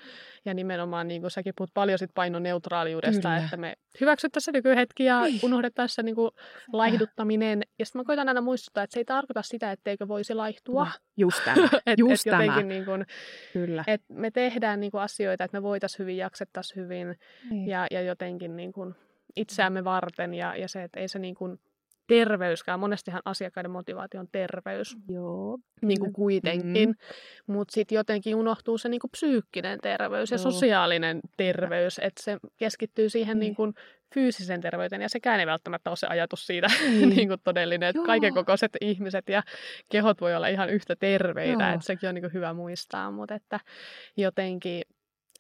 ja 0.45 0.55
nimenomaan 0.55 1.09
niin 1.09 1.21
kuin 1.21 1.31
säkin 1.31 1.53
puhut 1.57 1.71
paljon 1.75 1.99
sit 1.99 2.11
painoneutraaliudesta, 2.15 3.29
Kyllä. 3.29 3.37
että 3.37 3.57
me 3.57 3.75
hyväksyttäisiin 4.01 4.53
se 4.53 4.59
nykyhetki 4.59 5.05
ja 5.05 5.21
niin. 5.21 5.41
unohdettaisiin 5.43 5.95
se 5.95 6.03
niin 6.03 6.15
kuin 6.15 6.31
laihduttaminen. 6.73 7.63
Ja 7.79 7.87
sitten 7.87 8.01
mä 8.01 8.05
koitan 8.05 8.29
aina 8.29 8.41
muistuttaa, 8.41 8.85
että 8.85 8.95
se 8.95 9.01
ei 9.01 9.05
tarkoita 9.05 9.43
sitä, 9.43 9.73
etteikö 9.73 10.09
voisi 10.09 10.35
laihtua. 10.35 10.87
Just 11.17 11.45
tämä. 11.45 11.69
et, 11.87 11.99
Just 11.99 12.27
et 12.27 12.31
tämä. 12.31 12.63
Niin 12.63 12.85
kuin, 12.85 12.92
Kyllä. 13.53 13.85
Et 13.87 14.03
me 14.09 14.31
tehdään 14.31 14.81
niin 14.81 14.91
kuin 14.91 15.01
asioita, 15.01 15.45
että 15.45 15.57
me 15.57 15.63
voitaisiin 15.63 15.99
hyvin, 15.99 16.17
jaksettaisiin 16.17 16.85
hyvin 16.85 17.19
niin. 17.51 17.69
ja, 17.69 17.87
ja 17.91 18.03
jotenkin 18.03 18.57
niin 18.57 18.73
kuin 18.73 18.95
itseämme 19.37 19.85
varten 19.85 20.35
ja, 20.35 20.57
ja 20.57 20.69
se, 20.69 20.83
että 20.83 21.01
ei 21.01 21.09
se 21.09 21.19
niin 21.19 21.35
kuin 21.35 21.61
terveyskään. 22.17 22.81
Monestihan 22.81 23.23
asiakkaiden 23.25 23.71
motivaatio 23.71 24.21
on 24.21 24.29
terveys. 24.33 24.97
Joo. 25.09 25.59
Niin 25.83 26.01
kuin 26.01 26.13
kuitenkin. 26.13 26.89
Mm. 26.89 26.95
Mutta 27.47 27.73
sitten 27.73 27.97
jotenkin 27.97 28.35
unohtuu 28.35 28.79
se 28.79 28.89
niin 28.89 29.01
kuin 29.01 29.11
psyykkinen 29.11 29.79
terveys 29.83 30.31
ja 30.31 30.37
Joo. 30.37 30.51
sosiaalinen 30.51 31.21
terveys. 31.37 31.99
Että 31.99 32.23
se 32.23 32.39
keskittyy 32.57 33.09
siihen 33.09 33.37
mm. 33.37 33.41
niin 33.41 33.55
kuin 33.55 33.75
fyysisen 34.15 34.61
terveyteen. 34.61 35.03
Ja 35.03 35.09
sekään 35.09 35.41
ei 35.41 35.47
välttämättä 35.47 35.91
ole 35.91 35.97
se 35.97 36.07
ajatus 36.07 36.47
siitä 36.47 36.67
mm. 36.67 37.09
niin 37.17 37.29
kuin 37.29 37.41
todellinen. 37.45 37.89
Että 37.89 38.03
kaiken 38.07 38.35
kokoiset 38.35 38.73
ihmiset 38.81 39.29
ja 39.29 39.43
kehot 39.89 40.21
voi 40.21 40.35
olla 40.35 40.49
ihan 40.49 40.71
yhtä 40.71 40.97
terveitä. 40.97 41.73
Että 41.73 41.87
sekin 41.87 42.09
on 42.09 42.15
niin 42.15 42.23
kuin 42.23 42.33
hyvä 42.33 42.53
muistaa. 42.53 43.11
Mutta 43.11 43.35
että 43.35 43.61
jotenkin 44.17 44.83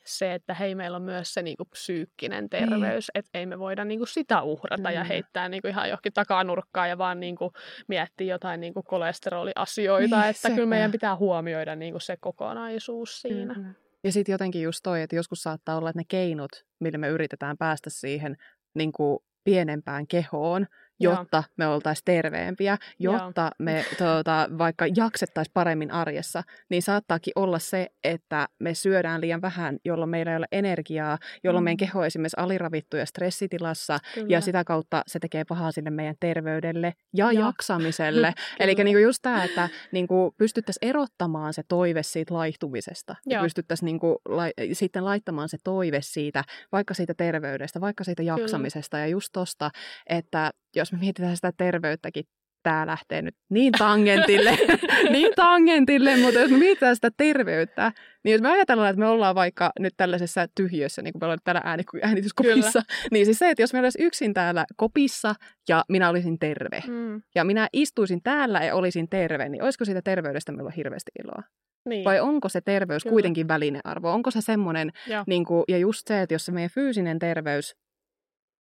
se, 0.06 0.34
että 0.34 0.54
hei, 0.54 0.74
meillä 0.74 0.96
on 0.96 1.02
myös 1.02 1.34
se 1.34 1.42
niin 1.42 1.56
kuin, 1.56 1.68
psyykkinen 1.68 2.50
terveys, 2.50 3.10
niin. 3.14 3.18
että 3.18 3.38
ei 3.38 3.46
me 3.46 3.58
voida 3.58 3.84
niin 3.84 4.00
kuin, 4.00 4.08
sitä 4.08 4.42
uhrata 4.42 4.76
Kyllä. 4.76 4.90
ja 4.90 5.04
heittää 5.04 5.48
niin 5.48 5.62
kuin, 5.62 5.70
ihan 5.70 5.88
johonkin 5.88 6.12
takanurkkaan 6.12 6.88
ja 6.88 6.98
vaan 6.98 7.20
niin 7.20 7.36
kuin, 7.36 7.50
miettiä 7.88 8.34
jotain 8.34 8.60
niin 8.60 8.74
kuin, 8.74 8.84
kolesteroliasioita, 8.84 10.20
niin, 10.20 10.30
että 10.30 10.42
sepä. 10.42 10.54
kyllä 10.54 10.68
meidän 10.68 10.92
pitää 10.92 11.16
huomioida 11.16 11.76
niin 11.76 11.92
kuin, 11.92 12.00
se 12.00 12.16
kokonaisuus 12.20 13.20
siinä. 13.20 13.54
Kyllä. 13.54 13.68
Ja 14.04 14.12
sitten 14.12 14.32
jotenkin 14.32 14.62
just 14.62 14.80
toi, 14.82 15.02
että 15.02 15.16
joskus 15.16 15.42
saattaa 15.42 15.76
olla, 15.76 15.90
että 15.90 16.00
ne 16.00 16.04
keinot, 16.08 16.50
millä 16.80 16.98
me 16.98 17.08
yritetään 17.08 17.58
päästä 17.58 17.90
siihen 17.90 18.36
niin 18.74 18.92
kuin, 18.92 19.18
pienempään 19.44 20.06
kehoon, 20.06 20.66
jotta 21.00 21.36
Joo. 21.36 21.54
me 21.56 21.66
oltaisiin 21.66 22.04
terveempiä, 22.04 22.78
jotta 22.98 23.42
Joo. 23.42 23.50
me 23.58 23.84
tuota, 23.98 24.48
vaikka 24.58 24.86
jaksettaisiin 24.96 25.52
paremmin 25.54 25.90
arjessa, 25.90 26.42
niin 26.68 26.82
saattaakin 26.82 27.32
olla 27.36 27.58
se, 27.58 27.88
että 28.04 28.48
me 28.58 28.74
syödään 28.74 29.20
liian 29.20 29.42
vähän, 29.42 29.78
jolloin 29.84 30.10
meillä 30.10 30.32
ei 30.32 30.36
ole 30.36 30.46
energiaa, 30.52 31.18
jolloin 31.44 31.62
mm. 31.62 31.64
meidän 31.64 31.76
keho 31.76 32.00
on 32.00 32.06
esimerkiksi 32.06 32.40
aliravittu 32.40 32.96
ja 32.96 33.06
stressitilassa, 33.06 33.98
Kyllä. 34.14 34.26
ja 34.28 34.40
sitä 34.40 34.64
kautta 34.64 35.02
se 35.06 35.18
tekee 35.18 35.44
pahaa 35.44 35.72
sinne 35.72 35.90
meidän 35.90 36.14
terveydelle 36.20 36.94
ja 37.14 37.32
Joo. 37.32 37.46
jaksamiselle. 37.46 38.34
Eli 38.60 38.74
niin 38.74 39.02
just 39.02 39.18
tämä, 39.22 39.44
että 39.44 39.68
niin 39.92 40.06
pystyttäisiin 40.36 40.88
erottamaan 40.88 41.54
se 41.54 41.62
toive 41.68 42.02
siitä 42.02 42.34
laihtumisesta, 42.34 43.16
Joo. 43.26 43.38
ja 43.38 43.42
pystyttäisiin 43.42 43.86
niin 43.86 44.00
kuin, 44.00 44.16
la- 44.28 44.72
sitten 44.72 45.04
laittamaan 45.04 45.48
se 45.48 45.58
toive 45.64 45.98
siitä, 46.02 46.44
vaikka 46.72 46.94
siitä 46.94 47.14
terveydestä, 47.14 47.80
vaikka 47.80 48.04
siitä 48.04 48.22
jaksamisesta, 48.22 48.96
Kyllä. 48.96 49.06
ja 49.06 49.10
just 49.10 49.28
tosta, 49.32 49.70
että 50.06 50.50
jos 50.76 50.92
me 50.92 50.98
mietitään 50.98 51.36
sitä 51.36 51.52
terveyttäkin, 51.56 52.24
tämä 52.62 52.86
lähtee 52.86 53.22
nyt 53.22 53.34
niin 53.50 53.72
tangentille, 53.72 54.58
niin 55.12 55.32
tangentille, 55.36 56.16
mutta 56.16 56.40
jos 56.40 56.50
me 56.50 56.58
mietitään 56.58 56.94
sitä 56.94 57.10
terveyttä, 57.16 57.92
niin 58.24 58.32
jos 58.32 58.42
me 58.42 58.50
ajatellaan, 58.50 58.90
että 58.90 59.00
me 59.00 59.06
ollaan 59.06 59.34
vaikka 59.34 59.72
nyt 59.78 59.94
tällaisessa 59.96 60.46
tyhjössä, 60.54 61.02
niin 61.02 61.12
kuin 61.12 61.20
me 61.20 61.24
ollaan 61.24 61.38
täällä 61.44 61.62
ääni, 61.64 61.82
äänityskopissa, 62.02 62.82
Kyllä. 62.82 63.08
niin 63.12 63.26
siis 63.26 63.38
se, 63.38 63.50
että 63.50 63.62
jos 63.62 63.72
me 63.72 63.80
olisi 63.80 64.02
yksin 64.02 64.34
täällä 64.34 64.64
kopissa 64.76 65.34
ja 65.68 65.84
minä 65.88 66.08
olisin 66.08 66.38
terve, 66.38 66.82
mm. 66.86 67.22
ja 67.34 67.44
minä 67.44 67.68
istuisin 67.72 68.22
täällä 68.22 68.64
ja 68.64 68.74
olisin 68.74 69.08
terve, 69.08 69.48
niin 69.48 69.62
olisiko 69.62 69.84
siitä 69.84 70.02
terveydestä 70.02 70.52
meillä 70.52 70.72
hirveästi 70.76 71.10
iloa? 71.24 71.42
Niin. 71.88 72.04
Vai 72.04 72.20
onko 72.20 72.48
se 72.48 72.60
terveys 72.60 73.02
Kyllä. 73.02 73.12
kuitenkin 73.12 73.48
välinearvo? 73.48 74.12
Onko 74.12 74.30
se 74.30 74.40
semmoinen, 74.40 74.90
niin 75.26 75.44
kuin, 75.44 75.64
ja 75.68 75.78
just 75.78 76.06
se, 76.06 76.22
että 76.22 76.34
jos 76.34 76.44
se 76.44 76.52
meidän 76.52 76.70
fyysinen 76.70 77.18
terveys 77.18 77.74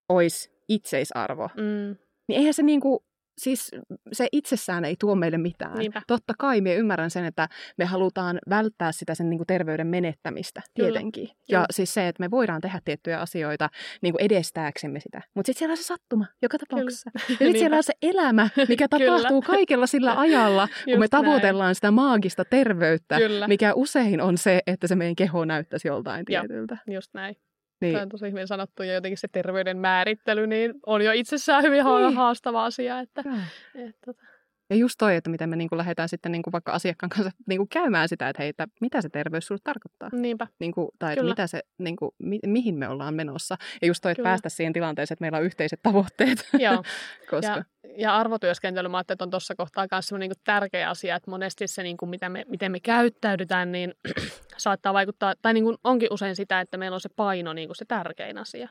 olisi 0.10 0.52
itseisarvo, 0.70 1.50
mm 1.58 1.96
niin 2.32 2.40
eihän 2.40 2.54
se 2.54 2.64
niinku, 2.64 3.06
siis 3.38 3.72
se 4.12 4.28
itsessään 4.32 4.86
ei 4.86 4.96
tuo 5.00 5.16
meille 5.16 5.38
mitään. 5.38 5.78
Niinpä. 5.78 6.02
Totta 6.08 6.34
kai 6.40 6.62
me 6.62 6.76
ymmärrän 6.76 7.12
sen, 7.12 7.26
että 7.26 7.50
me 7.78 7.86
halutaan 7.86 8.40
välttää 8.50 8.92
sitä 8.92 9.16
sen 9.16 9.30
niinku 9.30 9.46
terveyden 9.46 9.88
menettämistä 9.88 10.62
tietenkin. 10.74 11.28
Kyllä. 11.28 11.40
Ja 11.50 11.58
Kyllä. 11.58 11.66
siis 11.72 11.94
se, 11.94 12.08
että 12.08 12.24
me 12.24 12.32
voidaan 12.32 12.62
tehdä 12.62 12.80
tiettyjä 12.86 13.20
asioita 13.20 13.70
niinku 14.02 14.18
edestääksemme 14.22 15.00
sitä. 15.00 15.22
Mutta 15.36 15.48
sitten 15.48 15.60
siellä 15.60 15.74
on 15.74 15.78
se 15.78 15.84
sattuma 15.84 16.26
joka 16.42 16.58
tapauksessa. 16.58 17.12
Kyllä. 17.12 17.26
Ja 17.30 17.46
sitten 17.46 17.60
siellä 17.60 17.78
on 17.78 17.84
se 17.84 17.94
elämä, 18.02 18.50
mikä 18.70 18.88
tapahtuu 18.88 19.42
kaikella 19.42 19.88
sillä 19.88 20.20
ajalla, 20.20 20.68
kun 20.92 21.00
me 21.00 21.08
tavoitellaan 21.08 21.68
näin. 21.68 21.76
sitä 21.76 21.92
maagista 21.92 22.46
terveyttä, 22.46 23.18
Kyllä. 23.18 23.48
mikä 23.48 23.74
usein 23.74 24.22
on 24.22 24.38
se, 24.38 24.62
että 24.68 24.88
se 24.88 24.96
meidän 24.96 25.16
keho 25.16 25.46
näyttäisi 25.46 25.88
joltain 25.88 26.26
tietyltä. 26.26 26.78
Joo, 26.88 26.96
just 26.96 27.14
näin. 27.14 27.36
Niin. 27.82 27.94
Tämä 27.94 28.02
on 28.04 28.10
tosi 28.10 28.32
hyvin 28.32 28.48
sanottu 28.48 28.84
ja 28.84 28.94
jotenkin 28.94 29.18
se 29.18 29.28
terveyden 29.28 29.78
määrittely 29.78 30.48
niin 30.48 30.74
on 30.86 31.02
jo 31.02 31.12
itsessään 31.12 31.64
hyvin 31.64 31.86
niin. 31.86 32.16
haastava 32.16 32.66
asia. 32.66 33.00
Että, 33.00 33.24
et, 33.76 33.96
tota. 34.06 34.31
Ja 34.72 34.78
just 34.78 34.96
toi, 34.98 35.16
että 35.16 35.30
miten 35.30 35.50
me 35.50 35.56
niin 35.56 35.70
kuin 35.70 35.78
lähdetään 35.78 36.10
sitten 36.10 36.32
niin 36.32 36.42
kuin 36.42 36.52
vaikka 36.52 36.72
asiakkaan 36.72 37.10
kanssa 37.10 37.32
niin 37.48 37.58
kuin 37.58 37.70
käymään 37.70 38.10
sitä, 38.10 38.30
että 38.30 38.42
hei, 38.42 38.50
että 38.50 38.68
mitä 38.82 39.02
se 39.02 39.10
terveys 39.10 39.48
sinulle 39.48 39.62
tarkoittaa. 39.64 40.10
Niinpä. 40.12 40.48
Niin 40.60 40.72
kuin, 40.72 40.90
tai 41.00 41.14
että 41.14 41.24
mitä 41.24 41.48
se, 41.48 41.62
niin 41.78 41.96
kuin, 41.96 42.12
mi, 42.20 42.40
mihin 42.46 42.76
me 42.76 42.88
ollaan 42.88 43.14
menossa. 43.14 43.58
Ja 43.82 43.88
just 43.88 44.02
toi, 44.02 44.12
että 44.12 44.20
Kyllä. 44.20 44.30
päästä 44.30 44.50
siihen 44.50 44.74
tilanteeseen, 44.74 45.16
että 45.16 45.24
meillä 45.24 45.38
on 45.38 45.44
yhteiset 45.44 45.80
tavoitteet. 45.84 46.50
Joo. 46.60 46.84
Koska... 47.32 47.52
Ja, 47.52 47.64
ja 47.98 48.18
arvotyöskentely, 48.18 48.88
mä 48.90 49.00
että 49.00 49.16
on 49.20 49.30
tuossa 49.30 49.56
kohtaa 49.56 49.88
myös 49.92 50.14
niin 50.20 50.32
tärkeä 50.44 50.90
asia, 50.90 51.16
että 51.16 51.32
monesti 51.32 51.68
se, 51.68 51.84
niin 51.84 51.98
kuin, 51.98 52.10
miten, 52.10 52.32
me, 52.32 52.46
miten 52.48 52.72
me 52.72 52.80
käyttäydytään, 52.80 53.72
niin 53.72 53.94
saattaa 54.58 54.94
vaikuttaa, 54.94 55.34
tai 55.42 55.54
niin 55.54 55.64
kuin 55.64 55.78
onkin 55.84 56.10
usein 56.12 56.36
sitä, 56.36 56.62
että 56.62 56.78
meillä 56.78 56.96
on 56.96 57.02
se 57.02 57.10
paino 57.16 57.54
niin 57.54 57.68
kuin 57.68 57.76
se 57.76 57.86
tärkein 57.86 58.38
asia. 58.38 58.70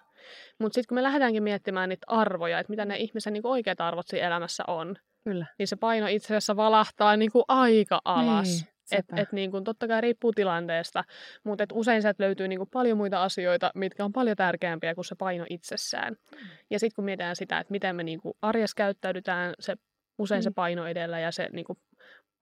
Mutta 0.58 0.74
sitten 0.74 0.88
kun 0.88 0.94
me 0.94 1.02
lähdetäänkin 1.02 1.42
miettimään 1.42 1.88
niitä 1.88 2.06
arvoja, 2.06 2.58
että 2.58 2.70
mitä 2.70 2.84
ne 2.84 2.96
ihmisen 2.96 3.32
niin 3.32 3.42
kuin 3.42 3.52
oikeat 3.52 3.80
arvot 3.80 4.08
siinä 4.08 4.26
elämässä 4.26 4.64
on, 4.66 4.96
Kyllä. 5.24 5.46
niin 5.58 5.68
se 5.68 5.76
paino 5.76 6.06
itse 6.06 6.26
asiassa 6.26 6.56
valahtaa 6.56 7.16
niin 7.16 7.32
kuin 7.32 7.44
aika 7.48 8.00
alas. 8.04 8.48
Niin. 8.48 8.70
Et, 8.92 9.04
et 9.16 9.32
niin 9.32 9.50
kuin, 9.50 9.64
totta 9.64 9.88
kai 9.88 10.00
riippuu 10.00 10.32
tilanteesta, 10.32 11.04
mutta 11.44 11.64
et 11.64 11.72
usein 11.72 12.02
sieltä 12.02 12.24
löytyy 12.24 12.48
niin 12.48 12.58
kuin 12.58 12.68
paljon 12.72 12.96
muita 12.96 13.22
asioita, 13.22 13.70
mitkä 13.74 14.04
on 14.04 14.12
paljon 14.12 14.36
tärkeämpiä 14.36 14.94
kuin 14.94 15.04
se 15.04 15.14
paino 15.14 15.46
itsessään. 15.50 16.12
Mm. 16.12 16.48
Ja 16.70 16.78
sitten 16.78 16.94
kun 16.96 17.04
mietitään 17.04 17.36
sitä, 17.36 17.58
että 17.58 17.70
miten 17.70 17.96
me 17.96 18.02
niin 18.02 18.20
kuin 18.20 18.34
arjessa 18.42 18.74
käyttäydytään, 18.76 19.54
se, 19.60 19.76
usein 20.18 20.40
mm. 20.40 20.42
se 20.42 20.50
paino 20.50 20.86
edellä 20.86 21.20
ja 21.20 21.32
se 21.32 21.48
niin 21.52 21.64
kuin, 21.64 21.78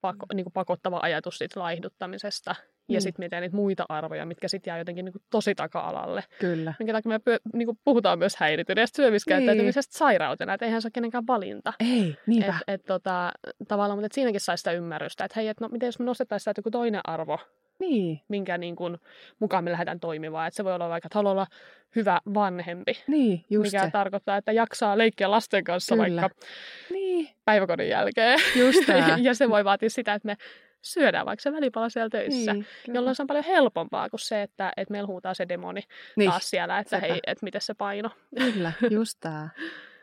pako, 0.01 0.25
niin 0.33 0.43
kuin 0.45 0.53
pakottava 0.53 0.99
ajatus 1.01 1.37
siitä 1.37 1.59
laihduttamisesta 1.59 2.55
ja 2.89 2.99
mm. 2.99 3.01
sitten 3.01 3.21
mietitään 3.21 3.41
niitä 3.41 3.55
muita 3.55 3.85
arvoja, 3.89 4.25
mitkä 4.25 4.47
sitten 4.47 4.71
jää 4.71 4.77
jotenkin 4.77 5.05
niin 5.05 5.13
kuin 5.13 5.21
tosi 5.29 5.55
taka-alalle. 5.55 6.23
Kyllä. 6.39 6.73
Minkä 6.79 6.93
takia 6.93 7.09
me 7.09 7.19
pyö, 7.19 7.37
niin 7.53 7.65
kuin 7.65 7.79
puhutaan 7.83 8.19
myös 8.19 8.35
häirityneestä 8.35 8.95
syömiskäyttäytymisestä 8.95 9.91
niin. 9.91 9.97
sairautena, 9.97 10.53
että 10.53 10.65
eihän 10.65 10.81
se 10.81 10.85
ole 10.85 10.91
kenenkään 10.91 11.27
valinta. 11.27 11.73
Ei, 11.79 12.15
niinpä. 12.27 12.55
Et, 12.67 12.79
et, 12.79 12.85
tota, 12.85 13.31
tavallaan, 13.67 13.97
mutta 13.97 14.05
et 14.05 14.11
siinäkin 14.11 14.41
saisi 14.41 14.61
sitä 14.61 14.71
ymmärrystä, 14.71 15.25
että 15.25 15.39
hei, 15.39 15.47
et, 15.47 15.59
no 15.59 15.67
miten 15.71 15.87
jos 15.87 15.99
me 15.99 16.05
nostettaisiin 16.05 16.43
sitä 16.43 16.59
joku 16.59 16.71
toinen 16.71 17.01
arvo, 17.03 17.39
niin. 17.79 18.21
minkä 18.27 18.57
niin 18.57 18.75
kuin, 18.75 18.97
mukaan 19.39 19.63
me 19.63 19.71
lähdetään 19.71 19.99
toimimaan. 19.99 20.47
Että 20.47 20.55
se 20.55 20.63
voi 20.63 20.73
olla 20.73 20.89
vaikka, 20.89 21.07
että 21.07 21.19
haluaa 21.19 21.31
olla 21.31 21.47
hyvä 21.95 22.19
vanhempi. 22.33 22.93
Niin, 23.07 23.45
just 23.49 23.71
Mikä 23.71 23.85
se. 23.85 23.91
tarkoittaa, 23.91 24.37
että 24.37 24.51
jaksaa 24.51 24.97
leikkiä 24.97 25.31
lasten 25.31 25.63
kanssa 25.63 25.95
Kyllä. 25.95 26.21
vaikka 26.21 26.45
niin. 26.89 27.29
päiväkodin 27.45 27.89
jälkeen. 27.89 28.39
Just 28.55 28.79
ja 29.27 29.33
se 29.33 29.49
voi 29.49 29.65
vaatia 29.65 29.89
sitä, 29.89 30.13
että 30.13 30.25
me 30.25 30.37
syödään 30.81 31.25
vaikka 31.25 31.41
se 31.43 31.51
välipala 31.51 31.89
siellä 31.89 32.09
töissä, 32.09 32.53
niin, 32.53 32.65
jolloin 32.87 33.15
se 33.15 33.23
on 33.23 33.27
paljon 33.27 33.45
helpompaa 33.45 34.09
kuin 34.09 34.19
se, 34.19 34.41
että, 34.41 34.73
että 34.77 34.91
meillä 34.91 35.07
huutaa 35.07 35.33
se 35.33 35.49
demoni 35.49 35.81
niin, 36.15 36.29
taas 36.29 36.49
siellä, 36.49 36.79
että 36.79 36.97
sepä. 36.97 37.07
hei, 37.07 37.19
että 37.27 37.43
miten 37.43 37.61
se 37.61 37.73
paino. 37.73 38.09
Kyllä, 38.37 38.71
just 38.89 39.17
tämä. 39.19 39.49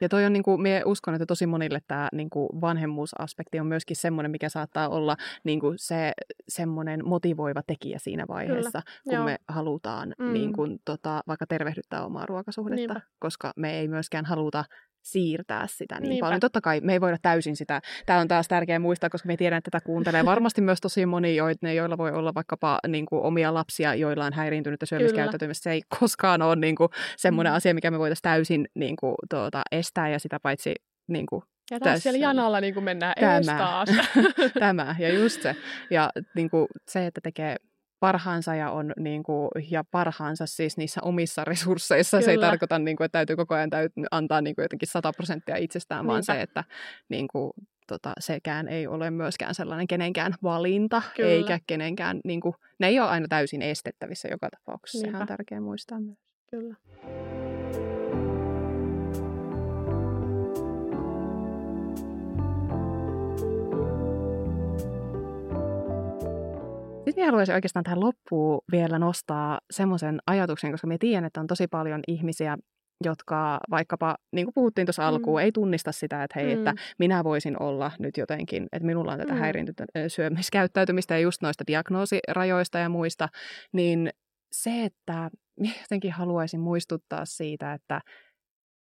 Ja 0.01 0.09
toi 0.09 0.24
on, 0.24 0.33
niin 0.33 0.43
kuin, 0.43 0.62
minä 0.62 0.83
uskon, 0.85 1.14
että 1.14 1.27
tosi 1.27 1.47
monille 1.47 1.81
tämä 1.89 2.09
niin 2.12 2.31
kuin 2.31 2.49
vanhemmuusaspekti 2.61 3.61
on 3.61 3.66
myöskin 3.66 3.97
semmoinen, 3.97 4.31
mikä 4.31 4.49
saattaa 4.49 4.89
olla 4.89 5.16
niin 5.45 5.61
kuin 5.61 5.74
se 5.79 6.12
semmoinen 6.49 7.09
motivoiva 7.09 7.62
tekijä 7.66 7.99
siinä 7.99 8.24
vaiheessa, 8.29 8.83
Kyllä. 8.83 8.95
kun 9.05 9.14
Joo. 9.14 9.24
me 9.24 9.37
halutaan 9.49 10.14
mm. 10.18 10.33
niin 10.33 10.53
kuin, 10.53 10.79
tota, 10.85 11.22
vaikka 11.29 11.47
tervehdyttää 11.47 12.05
omaa 12.05 12.27
ruokasuhdetta, 12.27 12.77
Niinpä. 12.77 13.01
koska 13.18 13.53
me 13.57 13.79
ei 13.79 13.89
myöskään 13.89 14.24
haluta 14.24 14.64
siirtää 15.07 15.67
sitä 15.67 16.01
niin 16.01 16.09
Niinpä. 16.09 16.25
paljon. 16.27 16.41
Totta 16.41 16.61
kai 16.61 16.81
me 16.81 16.93
ei 16.93 17.01
voida 17.01 17.17
täysin 17.23 17.57
sitä. 17.57 17.81
Tämä 18.07 18.19
on 18.19 18.29
taas 18.29 18.49
tärkeää 18.49 18.79
muistaa, 18.79 19.11
koska 19.11 19.27
me 19.27 19.37
tiedän, 19.37 19.59
että 19.59 19.71
tätä 19.71 19.85
kuuntelee 19.87 20.25
varmasti 20.35 20.61
myös 20.61 20.81
tosi 20.81 21.07
moni, 21.07 21.37
joilla 21.37 21.99
voi 21.99 22.13
olla 22.13 22.35
vaikkapa 22.35 22.79
niin 22.89 23.07
kuin, 23.07 23.23
omia 23.23 23.55
lapsia, 23.55 23.95
joilla 23.95 24.25
on 24.25 24.33
häiriintynyttä 24.33 24.87
syömiskäyttäytymistä. 24.87 25.63
Se 25.63 25.71
ei 25.71 25.83
koskaan 26.01 26.43
ole 26.43 26.57
niin 26.57 26.77
kuin, 26.77 26.89
semmoinen 27.17 27.53
mm. 27.53 27.57
asia, 27.57 27.75
mikä 27.75 27.91
me 27.91 27.99
voitaisiin 27.99 28.23
täysin 28.23 28.69
niin 28.75 28.97
kuin, 29.01 29.15
tuota, 29.31 29.63
estää 29.73 30.09
ja 30.09 30.19
sitä 30.19 30.41
paitsi 30.41 30.75
niin 31.09 31.27
kuin, 31.27 31.43
ja 31.71 31.81
taas 31.81 31.95
tässä, 31.95 32.03
siellä 32.03 32.19
janalla 32.19 32.61
niin 32.61 32.75
kuin 32.75 32.85
mennään 32.85 33.15
tämä, 33.45 33.85
tämä, 34.61 34.97
ja 34.99 35.13
just 35.15 35.43
se. 35.43 35.57
Ja 35.91 36.11
niin 36.35 36.51
kuin, 36.51 36.67
se, 36.89 37.07
että 37.07 37.21
tekee 37.21 37.57
parhaansa 38.01 38.55
ja, 38.55 38.71
on, 38.71 38.93
niin 38.99 39.23
kuin, 39.23 39.49
ja 39.71 39.85
parhaansa 39.91 40.47
siis 40.47 40.77
niissä 40.77 41.01
omissa 41.03 41.45
resursseissa. 41.45 42.17
Kyllä. 42.17 42.25
Se 42.25 42.31
ei 42.31 42.39
tarkoita, 42.39 42.79
niin 42.79 42.97
kuin, 42.97 43.05
että 43.05 43.19
täytyy 43.19 43.37
koko 43.37 43.55
ajan 43.55 43.71
täytyy 43.71 44.05
antaa 44.11 44.41
niin 44.41 44.55
kuin, 44.55 44.63
jotenkin 44.63 44.89
100 44.89 45.13
prosenttia 45.13 45.57
itsestään, 45.57 45.99
Niinpä. 45.99 46.13
vaan 46.13 46.25
se, 46.25 46.43
että 46.43 46.65
niin 47.09 47.29
kuin, 47.29 47.53
tota, 47.87 48.13
sekään 48.19 48.69
ei 48.69 48.87
ole 48.87 49.11
myöskään 49.11 49.55
sellainen 49.55 49.87
kenenkään 49.87 50.35
valinta, 50.43 51.03
Kyllä. 51.17 51.31
eikä 51.31 51.61
kenenkään, 51.67 52.21
niin 52.25 52.41
kuin, 52.41 52.55
ne 52.79 52.87
ei 52.87 53.01
ole 53.01 53.09
aina 53.09 53.27
täysin 53.29 53.63
estettävissä 53.63 54.29
joka 54.29 54.49
tapauksessa. 54.51 54.99
Niinpä. 54.99 55.11
Sehän 55.13 55.23
on 55.23 55.29
tärkeää 55.29 55.61
muistaa 55.61 56.01
myös. 56.01 56.19
Kyllä. 56.51 57.46
Minä 67.17 67.27
haluaisin 67.27 67.55
oikeastaan 67.55 67.85
tähän 67.85 68.01
loppuun 68.01 68.61
vielä 68.73 68.99
nostaa 68.99 69.61
semmoisen 69.71 70.19
ajatuksen, 70.27 70.71
koska 70.71 70.87
minä 70.87 70.99
tiedän, 70.99 71.25
että 71.25 71.41
on 71.41 71.47
tosi 71.47 71.67
paljon 71.67 72.01
ihmisiä, 72.09 72.57
jotka 73.05 73.61
vaikkapa, 73.71 74.17
niin 74.33 74.47
kuin 74.47 74.55
puhuttiin 74.55 74.87
tuossa 74.87 75.09
alkuun, 75.09 75.41
mm. 75.41 75.45
ei 75.45 75.53
tunnista 75.53 75.93
sitä, 75.93 76.25
että 76.25 76.41
hei, 76.41 76.55
mm. 76.55 76.59
että 76.59 76.75
minä 76.99 77.25
voisin 77.25 77.62
olla 77.62 77.91
nyt 77.99 78.17
jotenkin, 78.17 78.67
että 78.73 78.87
minulla 78.87 79.12
on 79.12 79.19
tätä 79.19 79.33
mm. 79.33 79.39
häiriintynyttä 79.39 79.85
syömiskäyttäytymistä 80.09 81.14
ja 81.14 81.21
just 81.21 81.43
noista 81.43 81.64
diagnoosirajoista 81.67 82.79
ja 82.79 82.89
muista, 82.89 83.29
niin 83.73 84.11
se, 84.53 84.85
että 84.85 85.31
jotenkin 85.83 86.12
haluaisin 86.12 86.61
muistuttaa 86.61 87.25
siitä, 87.25 87.73
että 87.73 88.01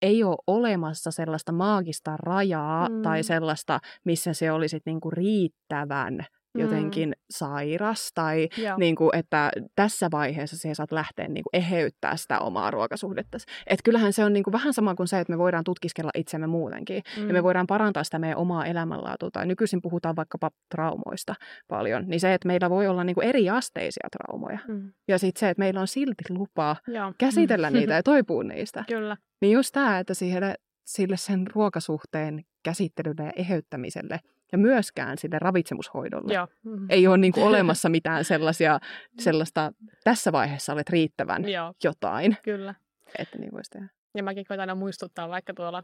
ei 0.01 0.23
ole 0.23 0.37
olemassa 0.47 1.11
sellaista 1.11 1.51
maagista 1.51 2.17
rajaa 2.17 2.89
mm. 2.89 3.01
tai 3.01 3.23
sellaista, 3.23 3.79
missä 4.05 4.33
se 4.33 4.51
olisi 4.51 4.79
niin 4.85 5.01
kuin 5.01 5.13
riittävän 5.13 6.25
jotenkin 6.55 7.09
mm. 7.09 7.13
sairas 7.29 8.11
tai 8.15 8.49
niin 8.77 8.95
kuin, 8.95 9.09
että 9.15 9.51
tässä 9.75 10.07
vaiheessa 10.11 10.57
siihen 10.57 10.75
saat 10.75 10.91
lähteä 10.91 11.27
niin 11.27 11.43
kuin 11.43 11.63
eheyttää 11.63 12.17
sitä 12.17 12.39
omaa 12.39 12.71
ruokasuhdetta. 12.71 13.37
Että 13.67 13.83
kyllähän 13.83 14.13
se 14.13 14.23
on 14.23 14.33
niin 14.33 14.43
kuin 14.43 14.51
vähän 14.51 14.73
sama 14.73 14.95
kuin 14.95 15.07
se, 15.07 15.19
että 15.19 15.33
me 15.33 15.37
voidaan 15.37 15.63
tutkiskella 15.63 16.11
itsemme 16.15 16.47
muutenkin 16.47 17.03
mm. 17.17 17.27
ja 17.27 17.33
me 17.33 17.43
voidaan 17.43 17.67
parantaa 17.67 18.03
sitä 18.03 18.19
meidän 18.19 18.37
omaa 18.37 18.65
elämänlaatua. 18.65 19.29
Tai 19.31 19.45
nykyisin 19.45 19.81
puhutaan 19.81 20.15
vaikkapa 20.15 20.51
traumoista 20.75 21.35
paljon, 21.67 22.03
niin 22.07 22.19
se, 22.19 22.33
että 22.33 22.47
meillä 22.47 22.69
voi 22.69 22.87
olla 22.87 23.03
niin 23.03 23.15
kuin 23.15 23.27
eri 23.27 23.49
asteisia 23.49 24.07
traumoja. 24.11 24.59
Mm. 24.67 24.91
Ja 25.07 25.19
sitten 25.19 25.39
se, 25.39 25.49
että 25.49 25.59
meillä 25.59 25.81
on 25.81 25.87
silti 25.87 26.23
lupa 26.29 26.75
Joo. 26.87 27.13
käsitellä 27.17 27.69
niitä 27.69 27.93
ja 27.93 28.03
toipua 28.03 28.43
niistä. 28.43 28.83
Kyllä. 28.87 29.17
Niin 29.41 29.53
just 29.53 29.73
tämä, 29.73 29.99
että 29.99 30.13
siihen, 30.13 30.55
sille 30.85 31.17
sen 31.17 31.47
ruokasuhteen 31.55 32.43
käsittelylle 32.63 33.23
ja 33.23 33.31
eheyttämiselle– 33.35 34.19
ja 34.51 34.57
myöskään 34.57 35.17
sille 35.17 35.39
ravitsemushoidolle. 35.39 36.33
Joo. 36.33 36.47
Mm-hmm. 36.63 36.85
Ei 36.89 37.07
ole 37.07 37.17
niin 37.17 37.33
kuin 37.33 37.47
olemassa 37.49 37.89
mitään 37.89 38.25
sellaisia, 38.25 38.79
sellaista, 39.19 39.71
tässä 40.03 40.31
vaiheessa 40.31 40.73
olet 40.73 40.89
riittävän 40.89 41.49
Joo. 41.49 41.73
jotain. 41.83 42.37
Kyllä. 42.43 42.75
Että 43.19 43.37
niin 43.37 43.51
voisi 43.51 43.71
tehdä. 43.71 43.87
Ja 44.15 44.23
mäkin 44.23 44.45
koitan 44.45 44.61
aina 44.61 44.75
muistuttaa 44.75 45.29
vaikka 45.29 45.53
tuolla 45.53 45.83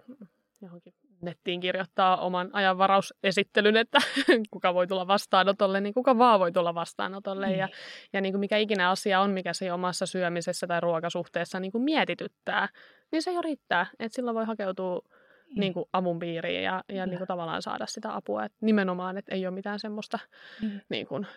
johonkin 0.62 0.94
nettiin 1.22 1.60
kirjoittaa 1.60 2.18
oman 2.18 2.50
ajanvarausesittelyn, 2.54 3.78
että 3.78 3.98
kuka 4.52 4.74
voi 4.74 4.88
tulla 4.88 5.08
vastaanotolle, 5.08 5.82
niin 5.82 5.94
kuka 5.94 6.18
vaan 6.18 6.40
voi 6.40 6.52
tulla 6.52 6.76
vastaanotolle. 6.76 7.48
Mm. 7.48 7.56
Ja, 7.56 7.70
ja 8.14 8.22
niin 8.22 8.34
kuin 8.34 8.40
mikä 8.40 8.58
ikinä 8.58 8.90
asia 8.90 9.20
on, 9.20 9.32
mikä 9.32 9.54
se 9.54 9.74
omassa 9.74 10.06
syömisessä 10.06 10.68
tai 10.68 10.82
ruokasuhteessa 10.82 11.60
niin 11.60 11.72
kuin 11.72 11.84
mietityttää, 11.84 12.70
niin 13.12 13.22
se 13.22 13.32
jo 13.32 13.42
riittää. 13.42 13.86
Että 14.00 14.16
silloin 14.16 14.36
voi 14.36 14.46
hakeutua 14.46 15.02
mm. 15.50 15.60
niin 15.60 15.74
kuin 15.74 15.86
avun 15.94 16.20
piiriin 16.20 16.64
ja, 16.64 16.84
ja 16.90 17.06
niin 17.06 17.18
kuin 17.18 17.28
tavallaan 17.28 17.62
saada 17.62 17.86
sitä 17.86 18.16
apua. 18.16 18.46
Et 18.46 18.54
nimenomaan, 18.62 19.18
että 19.18 19.36
ei 19.36 19.48
ole 19.48 19.56
mitään 19.56 19.80
semmoista 19.80 20.20
mm. 20.62 20.80
niin 20.90 21.08
kuin, 21.08 21.28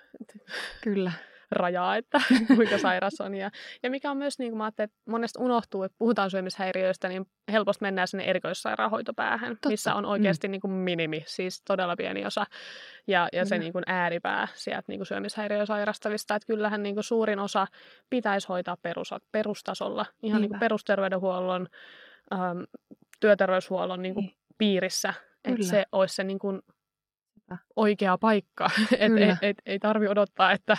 Kyllä. 0.83 1.13
rajaa, 1.51 1.97
että 1.97 2.21
kuinka 2.57 2.79
sairas 2.79 3.21
on. 3.21 3.35
Ja, 3.35 3.51
ja 3.83 3.91
mikä 3.91 4.11
on 4.11 4.17
myös, 4.17 4.39
niin 4.39 4.51
kuin 4.51 4.59
mä 4.59 4.69
että 4.69 4.89
monesti 5.07 5.39
unohtuu, 5.43 5.83
että 5.83 5.99
puhutaan 5.99 6.31
syömishäiriöistä, 6.31 7.09
niin 7.09 7.27
helposti 7.53 7.85
mennään 7.85 8.09
sinne 8.09 8.25
erikoissairaanhoitopäähän, 8.25 9.51
Totta. 9.51 9.69
missä 9.69 9.95
on 9.95 10.05
oikeasti 10.05 10.49
mm. 10.49 10.53
niin 10.53 10.61
kuin 10.61 10.73
minimi, 10.73 11.25
siis 11.27 11.63
todella 11.63 11.97
pieni 11.97 12.27
osa. 12.27 12.47
Ja, 13.07 13.29
ja 13.33 13.45
se 13.45 13.59
niin 13.59 13.73
kuin 13.73 13.85
ääripää 13.87 14.49
sieltä 14.55 14.85
niin 14.89 14.99
kuin 14.99 15.07
syömishäiriöä 15.07 15.67
sairastavista, 15.67 16.35
että 16.35 16.47
kyllähän 16.47 16.83
niin 16.83 16.95
kuin 16.95 17.05
suurin 17.05 17.39
osa 17.39 17.67
pitäisi 18.11 18.49
hoitaa 18.49 18.77
perus, 18.83 19.15
perustasolla, 19.33 20.07
ihan 20.23 20.41
niin 20.41 20.51
kuin 20.51 20.61
perusterveydenhuollon, 20.61 21.69
ähm, 22.33 22.61
työterveyshuollon 23.21 24.03
niin 24.03 24.15
kuin 24.15 24.27
niin. 24.27 24.37
piirissä, 24.59 25.15
että 25.45 25.67
se 25.67 25.85
olisi 25.93 26.15
se 26.15 26.25
niin 26.25 26.39
kuin 26.39 26.63
oikea 27.77 28.19
paikka. 28.19 28.71
et, 28.99 29.13
et, 29.19 29.39
et, 29.43 29.57
ei 29.67 29.79
tarvi 29.79 30.09
odottaa, 30.09 30.53
että 30.53 30.77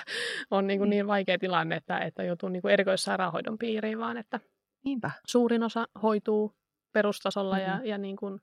on 0.51 0.67
niin, 0.67 0.79
kuin 0.79 0.89
niin. 0.89 0.97
niin 0.97 1.07
vaikea 1.07 1.37
tilanne, 1.39 1.75
että, 1.75 1.99
että 1.99 2.23
joutuu 2.23 2.49
niin 2.49 2.61
kuin 2.61 2.71
erikoissairaanhoidon 2.71 3.57
piiriin, 3.57 3.99
vaan 3.99 4.17
että 4.17 4.39
Niinpä. 4.85 5.11
suurin 5.27 5.63
osa 5.63 5.87
hoituu 6.01 6.55
perustasolla 6.91 7.55
mm-hmm. 7.55 7.71
ja, 7.71 7.79
ja 7.83 7.97
niin 7.97 8.15
kuin 8.15 8.39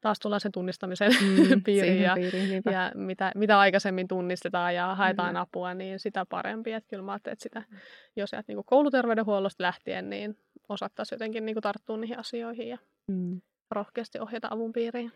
taas 0.00 0.18
tullaan 0.18 0.40
sen 0.40 0.52
tunnistamisen 0.52 1.12
mm, 1.12 1.62
piiriin. 1.66 2.02
Ja, 2.02 2.14
piiriin 2.14 2.62
ja 2.72 2.92
mitä, 2.94 3.32
mitä 3.34 3.58
aikaisemmin 3.58 4.08
tunnistetaan 4.08 4.74
ja 4.74 4.94
haetaan 4.94 5.34
mm. 5.34 5.40
apua, 5.40 5.74
niin 5.74 5.98
sitä 5.98 6.26
parempi. 6.26 6.72
Että 6.72 6.88
kyllä 6.88 7.02
mä 7.02 7.14
että 7.14 7.34
sitä, 7.38 7.62
mm. 7.70 7.78
jos 8.16 8.30
sieltä 8.30 8.52
niin 8.52 8.64
kouluterveydenhuollosta 8.66 9.62
lähtien, 9.62 10.10
niin 10.10 10.38
osattaisiin 10.68 11.16
jotenkin 11.16 11.46
niin 11.46 11.54
kuin 11.54 11.62
tarttua 11.62 11.96
niihin 11.96 12.18
asioihin 12.18 12.68
ja 12.68 12.78
mm. 13.10 13.40
rohkeasti 13.70 14.18
ohjata 14.20 14.48
avun 14.50 14.72
piiriin. 14.72 15.12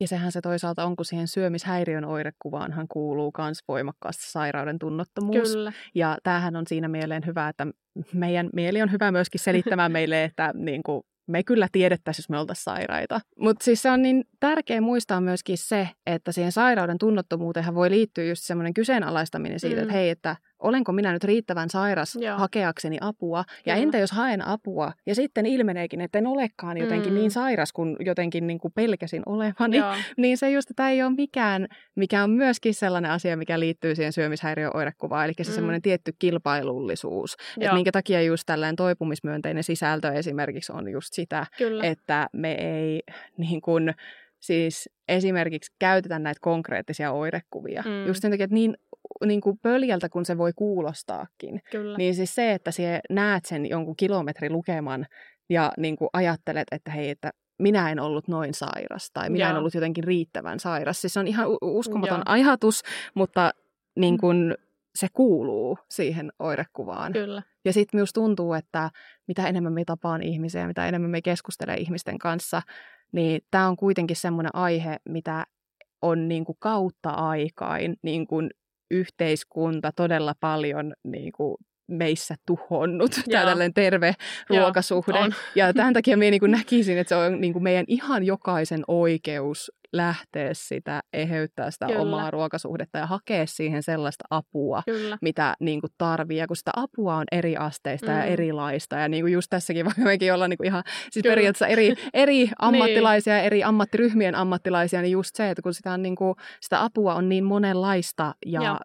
Ja 0.00 0.08
sehän 0.08 0.32
se 0.32 0.40
toisaalta 0.40 0.84
on, 0.84 0.96
kun 0.96 1.04
siihen 1.04 1.28
syömishäiriön 1.28 2.04
oirekuvaanhan 2.04 2.86
kuuluu 2.88 3.32
myös 3.38 3.58
voimakkaasti 3.68 4.30
sairauden 4.30 4.78
tunnottomuus. 4.78 5.52
Kyllä. 5.52 5.72
Ja 5.94 6.18
tämähän 6.22 6.56
on 6.56 6.66
siinä 6.66 6.88
mieleen 6.88 7.26
hyvä, 7.26 7.48
että 7.48 7.66
meidän 8.12 8.50
mieli 8.52 8.82
on 8.82 8.92
hyvä 8.92 9.10
myöskin 9.10 9.40
selittämään 9.40 9.92
meille, 9.98 10.24
että 10.24 10.52
niin 10.54 10.82
kuin, 10.82 11.02
me 11.26 11.42
kyllä 11.42 11.68
tiedettäisiin, 11.72 12.22
jos 12.22 12.28
me 12.28 12.38
oltaisiin 12.38 12.64
sairaita. 12.64 13.20
Mutta 13.38 13.64
siis 13.64 13.82
se 13.82 13.90
on 13.90 14.02
niin 14.02 14.24
tärkeä 14.40 14.80
muistaa 14.80 15.20
myöskin 15.20 15.58
se, 15.58 15.88
että 16.06 16.32
siihen 16.32 16.52
sairauden 16.52 16.98
tunnottomuuteen 16.98 17.74
voi 17.74 17.90
liittyä 17.90 18.24
just 18.24 18.42
semmoinen 18.44 18.74
kyseenalaistaminen 18.74 19.60
siitä, 19.60 19.76
mm. 19.76 19.82
että 19.82 19.92
hei, 19.92 20.10
että 20.10 20.36
olenko 20.62 20.92
minä 20.92 21.12
nyt 21.12 21.24
riittävän 21.24 21.70
sairas 21.70 22.16
Joo. 22.20 22.38
hakeakseni 22.38 22.98
apua, 23.00 23.44
ja 23.66 23.74
Kyllä. 23.74 23.76
entä 23.76 23.98
jos 23.98 24.10
haen 24.10 24.46
apua, 24.46 24.92
ja 25.06 25.14
sitten 25.14 25.46
ilmeneekin, 25.46 26.00
että 26.00 26.18
en 26.18 26.26
olekaan 26.26 26.78
jotenkin 26.78 27.12
mm. 27.12 27.18
niin 27.18 27.30
sairas 27.30 27.72
kuin 27.72 27.96
jotenkin 28.00 28.46
niin 28.46 28.58
kuin 28.58 28.72
pelkäsin 28.72 29.22
olevani, 29.26 29.78
niin 30.16 30.38
se 30.38 30.50
just, 30.50 30.70
että 30.70 30.90
ei 30.90 31.02
ole 31.02 31.12
mikään, 31.16 31.66
mikä 31.94 32.24
on 32.24 32.30
myöskin 32.30 32.74
sellainen 32.74 33.10
asia, 33.10 33.36
mikä 33.36 33.60
liittyy 33.60 33.94
siihen 33.94 34.12
syömishäiriöoirekuvaan, 34.12 35.24
eli 35.24 35.32
se 35.42 35.50
mm. 35.50 35.54
semmoinen 35.54 35.82
tietty 35.82 36.12
kilpailullisuus, 36.18 37.36
että 37.60 37.74
minkä 37.74 37.92
takia 37.92 38.22
just 38.22 38.42
tällainen 38.46 38.76
toipumismyönteinen 38.76 39.64
sisältö 39.64 40.12
esimerkiksi 40.12 40.72
on 40.72 40.88
just 40.88 41.08
sitä, 41.12 41.46
Kyllä. 41.58 41.84
että 41.84 42.28
me 42.32 42.52
ei 42.52 43.02
niin 43.36 43.60
kuin, 43.60 43.94
siis 44.40 44.90
esimerkiksi 45.08 45.74
käytetä 45.78 46.18
näitä 46.18 46.38
konkreettisia 46.40 47.12
oirekuvia. 47.12 47.82
Mm. 47.86 48.06
Just 48.06 48.22
sen 48.22 48.30
takia, 48.30 48.44
että 48.44 48.54
niin 48.54 48.76
niin 49.24 49.40
kuin 49.40 49.58
pöljältä 49.58 50.08
kun 50.08 50.24
se 50.24 50.38
voi 50.38 50.52
kuulostaakin. 50.52 51.60
Kyllä. 51.70 51.98
Niin 51.98 52.14
siis 52.14 52.34
se, 52.34 52.52
että 52.52 52.70
sie 52.70 53.00
näet 53.10 53.44
sen 53.44 53.66
jonkun 53.66 53.96
kilometri 53.96 54.50
lukeman 54.50 55.06
ja 55.48 55.72
niin 55.76 55.96
kuin 55.96 56.08
ajattelet, 56.12 56.68
että 56.72 56.90
hei, 56.90 57.10
että 57.10 57.30
minä 57.58 57.90
en 57.90 58.00
ollut 58.00 58.28
noin 58.28 58.54
sairas 58.54 59.10
tai 59.12 59.30
minä 59.30 59.44
Joo. 59.44 59.50
en 59.50 59.56
ollut 59.56 59.74
jotenkin 59.74 60.04
riittävän 60.04 60.60
sairas. 60.60 61.00
Siis 61.00 61.12
se 61.12 61.20
on 61.20 61.28
ihan 61.28 61.46
uskomaton 61.62 62.16
Joo. 62.16 62.24
ajatus, 62.26 62.82
mutta 63.14 63.50
niin 63.96 64.14
mm. 64.14 64.20
kuin 64.20 64.54
se 64.94 65.06
kuuluu 65.12 65.78
siihen 65.90 66.32
oirekuvaan. 66.38 67.12
Kyllä. 67.12 67.42
Ja 67.64 67.72
sitten 67.72 67.98
myös 67.98 68.12
tuntuu, 68.12 68.54
että 68.54 68.90
mitä 69.28 69.48
enemmän 69.48 69.72
me 69.72 69.84
tapaan 69.84 70.22
ihmisiä, 70.22 70.66
mitä 70.66 70.86
enemmän 70.86 71.10
me 71.10 71.22
keskustelee 71.22 71.76
ihmisten 71.76 72.18
kanssa, 72.18 72.62
niin 73.12 73.40
tämä 73.50 73.68
on 73.68 73.76
kuitenkin 73.76 74.16
semmoinen 74.16 74.54
aihe, 74.54 74.96
mitä 75.08 75.46
on 76.02 76.28
niin 76.28 76.44
kuin 76.44 76.56
kautta 76.58 77.10
aikain 77.10 77.96
niin 78.02 78.26
kuin 78.26 78.50
yhteiskunta 78.90 79.92
todella 79.96 80.34
paljon 80.40 80.94
niin 81.04 81.32
kuin 81.32 81.56
meissä 81.88 82.34
tuhonnut, 82.46 83.10
tämä 83.30 83.44
tällainen 83.44 83.74
terve 83.74 84.14
ruokasuhde. 84.48 85.18
Joo, 85.18 85.28
ja 85.54 85.72
tämän 85.74 85.94
takia 85.94 86.16
minä 86.16 86.30
niin 86.30 86.50
näkisin, 86.50 86.98
että 86.98 87.08
se 87.08 87.16
on 87.16 87.40
niin 87.40 87.62
meidän 87.62 87.84
ihan 87.88 88.24
jokaisen 88.24 88.84
oikeus 88.88 89.72
lähteä 89.92 90.50
sitä, 90.52 91.00
eheyttää 91.12 91.70
sitä 91.70 91.86
Kyllä. 91.86 92.00
omaa 92.00 92.30
ruokasuhdetta 92.30 92.98
ja 92.98 93.06
hakea 93.06 93.46
siihen 93.46 93.82
sellaista 93.82 94.24
apua, 94.30 94.82
Kyllä. 94.86 95.18
mitä 95.22 95.54
niin 95.60 95.80
kuin 95.80 95.90
tarvii. 95.98 96.38
Ja 96.38 96.46
kun 96.46 96.56
sitä 96.56 96.70
apua 96.76 97.16
on 97.16 97.24
eri 97.32 97.56
asteista 97.56 98.10
mm. 98.10 98.16
ja 98.16 98.24
erilaista, 98.24 98.96
ja 98.96 99.08
niin 99.08 99.22
kuin 99.22 99.32
just 99.32 99.50
tässäkin 99.50 99.84
voi 99.84 100.04
mekin 100.04 100.34
olla 100.34 100.48
niin 100.48 100.56
kuin 100.56 100.66
ihan 100.66 100.82
siis 101.10 101.22
periaatteessa 101.22 101.66
eri, 101.66 101.94
eri 102.14 102.36
niin. 102.44 102.50
ammattilaisia 102.58 103.34
niin. 103.34 103.44
eri 103.44 103.64
ammattiryhmien 103.64 104.34
ammattilaisia, 104.34 105.02
niin 105.02 105.12
just 105.12 105.36
se, 105.36 105.50
että 105.50 105.62
kun 105.62 105.74
sitä, 105.74 105.92
on 105.92 106.02
niin 106.02 106.16
kuin, 106.16 106.34
sitä 106.60 106.82
apua 106.82 107.14
on 107.14 107.28
niin 107.28 107.44
monenlaista 107.44 108.34
ja, 108.46 108.62
ja. 108.62 108.80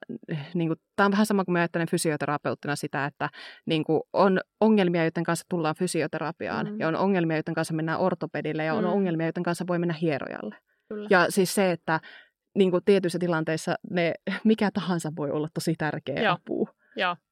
Niin 0.54 0.70
kuin, 0.70 0.80
tämä 0.96 1.06
on 1.06 1.12
vähän 1.12 1.26
sama 1.26 1.46
kuin 1.46 1.54
mä 1.54 1.60
ajattelen 1.60 1.88
fysioterapeuttina 1.88 2.76
sitä, 2.76 3.06
että 3.06 3.30
niin 3.66 3.84
kuin 3.84 4.02
on 4.14 4.40
ongelmia, 4.60 5.04
joiden 5.04 5.24
kanssa 5.24 5.46
tullaan 5.50 5.76
fysioterapiaan 5.76 6.72
mm. 6.72 6.80
ja 6.80 6.88
on 6.88 6.96
ongelmia, 6.96 7.38
joiden 7.38 7.54
kanssa 7.54 7.74
mennään 7.74 8.00
ortopedille 8.00 8.64
ja 8.64 8.74
on 8.74 8.84
mm. 8.84 8.90
ongelmia, 8.90 9.28
joiden 9.28 9.44
kanssa 9.44 9.68
voi 9.68 9.80
mennä 9.80 9.96
hierojalle. 10.02 10.56
Kyllä. 10.94 11.08
Ja 11.10 11.26
siis 11.30 11.56
se, 11.56 11.72
että 11.72 12.00
niin 12.56 12.72
kuin 12.72 12.84
tietyissä 12.86 13.20
tilanteissa 13.20 13.76
ne, 13.90 14.14
mikä 14.44 14.72
tahansa 14.74 15.12
voi 15.16 15.32
olla 15.32 15.48
tosi 15.54 15.76
tärkeä 15.78 16.24
Joo. 16.24 16.34
apu. 16.34 16.70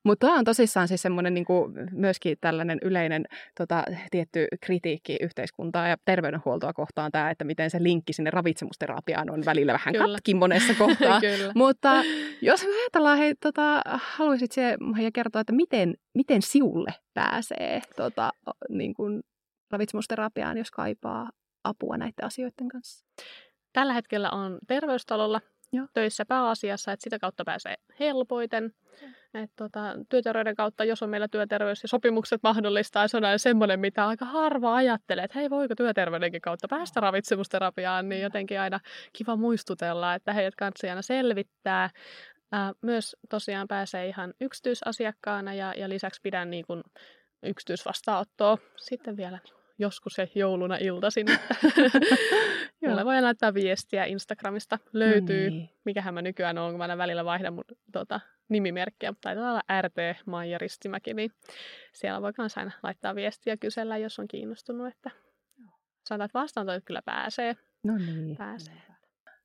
Mutta 0.04 0.28
tämä 0.28 0.40
on 0.40 0.46
tosissaan 0.46 0.88
siis 0.88 1.02
semmoinen 1.02 1.34
niin 1.34 1.46
kuin 1.46 1.74
myöskin 1.92 2.38
tällainen 2.42 2.78
yleinen 2.82 3.26
tota, 3.58 3.84
tietty 4.12 4.48
kritiikki 4.62 5.18
yhteiskuntaa 5.22 5.88
ja 5.88 5.98
terveydenhuoltoa 6.06 6.74
kohtaan 6.74 7.12
tämä, 7.12 7.32
että 7.32 7.44
miten 7.44 7.70
se 7.70 7.84
linkki 7.84 8.14
sinne 8.14 8.30
ravitsemusterapiaan 8.30 9.30
on 9.30 9.46
välillä 9.46 9.74
vähän 9.74 9.94
Kyllä. 9.94 10.14
katkin 10.14 10.38
monessa 10.38 10.74
kohtaa. 10.74 11.22
Mutta 11.56 12.04
jos 12.42 12.64
me 12.64 12.70
ajatellaan, 12.82 13.18
hei, 13.18 13.36
tota, 13.36 13.82
haluaisit 13.88 14.52
se 14.52 14.78
ja 15.04 15.12
kertoa, 15.14 15.42
että 15.42 15.54
miten, 15.54 15.94
miten 16.14 16.42
siulle 16.42 16.94
pääsee 17.14 17.82
tota, 17.96 18.32
niin 18.70 18.94
kuin 18.94 19.22
ravitsemusterapiaan, 19.72 20.58
jos 20.58 20.72
kaipaa 20.72 21.30
apua 21.64 21.98
näiden 21.98 22.26
asioiden 22.26 22.68
kanssa? 22.68 23.06
Tällä 23.74 23.94
hetkellä 23.94 24.30
on 24.30 24.60
terveystalolla 24.68 25.42
Joo. 25.74 25.88
töissä 25.94 26.26
pääasiassa, 26.26 26.92
että 26.92 27.04
sitä 27.04 27.20
kautta 27.20 27.44
pääsee 27.46 27.76
helpoiten. 28.00 28.74
Et 29.34 29.52
tota, 29.56 29.80
työterveyden 30.10 30.56
kautta, 30.56 30.84
jos 30.84 31.04
on 31.04 31.10
meillä 31.10 31.28
työterveys 31.28 31.84
ja 31.84 31.88
sopimukset 31.88 32.44
mahdollistaa, 32.44 33.08
se 33.08 33.18
on 33.18 33.24
semmoinen, 33.38 33.80
mitä 33.80 34.08
aika 34.08 34.26
harva 34.26 34.76
ajattelee, 34.76 35.24
että 35.26 35.40
hei, 35.40 35.50
voiko 35.50 35.76
työterveydenkin 35.76 36.42
kautta 36.42 36.68
päästä 36.68 37.00
ravitsemusterapiaan, 37.00 38.10
niin 38.10 38.22
jotenkin 38.22 38.60
aina 38.60 38.80
kiva 39.14 39.36
muistutella, 39.36 40.14
että 40.14 40.34
heidät 40.34 40.56
kanssa 40.56 40.88
aina 40.88 41.02
selvittää. 41.02 41.90
Ää, 42.52 42.74
myös 42.82 43.16
tosiaan 43.30 43.68
pääsee 43.68 44.08
ihan 44.08 44.34
yksityisasiakkaana 44.42 45.54
ja, 45.54 45.74
ja 45.78 45.90
lisäksi 45.90 46.22
pidän 46.24 46.50
niin 46.50 46.66
kuin 46.68 46.84
yksityisvastaanottoa 47.44 48.58
sitten 48.78 49.18
vielä 49.18 49.40
niin 49.44 49.59
joskus 49.80 50.14
se 50.14 50.32
jouluna 50.36 50.76
iltaisin. 50.76 51.28
Mulle 52.88 53.06
voi 53.06 53.22
laittaa 53.22 53.54
viestiä 53.54 54.06
Instagramista. 54.06 54.80
Löytyy, 54.94 55.50
no 55.50 55.56
niin. 55.56 55.70
mikähän 55.86 56.14
mä 56.14 56.22
nykyään 56.22 56.58
on, 56.58 56.72
kun 56.72 56.78
mä 56.78 56.98
välillä 56.98 57.26
vaihdan 57.26 57.54
mun 57.54 57.64
tota, 57.92 58.20
nimimerkkiä, 58.50 59.12
mutta 59.12 59.22
taitaa 59.22 59.52
olla 59.52 59.82
RT 59.82 60.26
Maija 60.26 60.58
Ristimäki, 60.58 61.14
niin 61.14 61.32
siellä 61.94 62.22
voi 62.22 62.32
myös 62.38 62.58
aina 62.58 62.72
laittaa 62.84 63.16
viestiä 63.16 63.58
kysellä, 63.58 63.98
jos 63.98 64.20
on 64.20 64.28
kiinnostunut, 64.28 64.88
että 64.88 65.12
sanotaan, 66.06 66.26
että 66.26 66.40
vastaantoit 66.40 66.84
kyllä 66.86 67.02
pääsee. 67.06 67.56
No 67.84 67.98
niin. 67.98 68.38
Pääsee. 68.38 68.82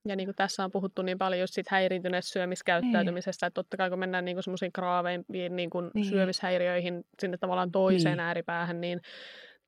Ja 0.09 0.17
niin 0.17 0.27
kuin 0.27 0.37
tässä 0.37 0.65
on 0.65 0.71
puhuttu 0.71 1.03
niin 1.03 1.19
paljon 1.19 1.41
just 1.41 1.55
siitä 1.55 1.69
häiriintyneestä 1.73 2.33
syömiskäyttäytymisestä, 2.33 3.47
niin. 3.47 3.49
että 3.49 3.55
totta 3.55 3.77
kai 3.77 3.91
kun 3.91 3.99
mennään 3.99 4.25
niin 4.25 4.43
semmoisiin 4.43 4.73
kraaveimpiin 4.73 5.57
niin 5.57 5.71
kuin 5.71 5.91
niin. 5.95 6.05
syömishäiriöihin 6.05 7.05
sinne 7.21 7.37
tavallaan 7.37 7.73
toiseen 7.73 8.19
niin. 8.19 8.27
ääripäähän, 8.27 8.81
niin 8.81 9.01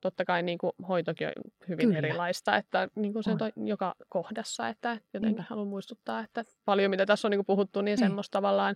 totta 0.01 0.25
kai 0.25 0.43
niin 0.43 0.57
kuin 0.57 0.71
hoitokin 0.87 1.27
on 1.27 1.33
hyvin 1.69 1.87
Kyllä. 1.87 1.97
erilaista, 1.97 2.55
että 2.55 2.87
niin 2.95 3.13
kuin 3.13 3.23
se 3.23 3.31
on. 3.31 3.37
on 3.57 3.67
joka 3.67 3.95
kohdassa, 4.09 4.67
että 4.67 4.89
jotenkin 4.89 5.21
Niinpä. 5.21 5.45
haluan 5.49 5.67
muistuttaa, 5.67 6.19
että 6.19 6.43
paljon 6.65 6.89
mitä 6.89 7.05
tässä 7.05 7.27
on 7.27 7.31
niin 7.31 7.37
kuin 7.37 7.45
puhuttu, 7.45 7.81
niin, 7.81 7.85
niin. 7.85 7.97
semmoista 7.97 8.31
tavallaan 8.31 8.75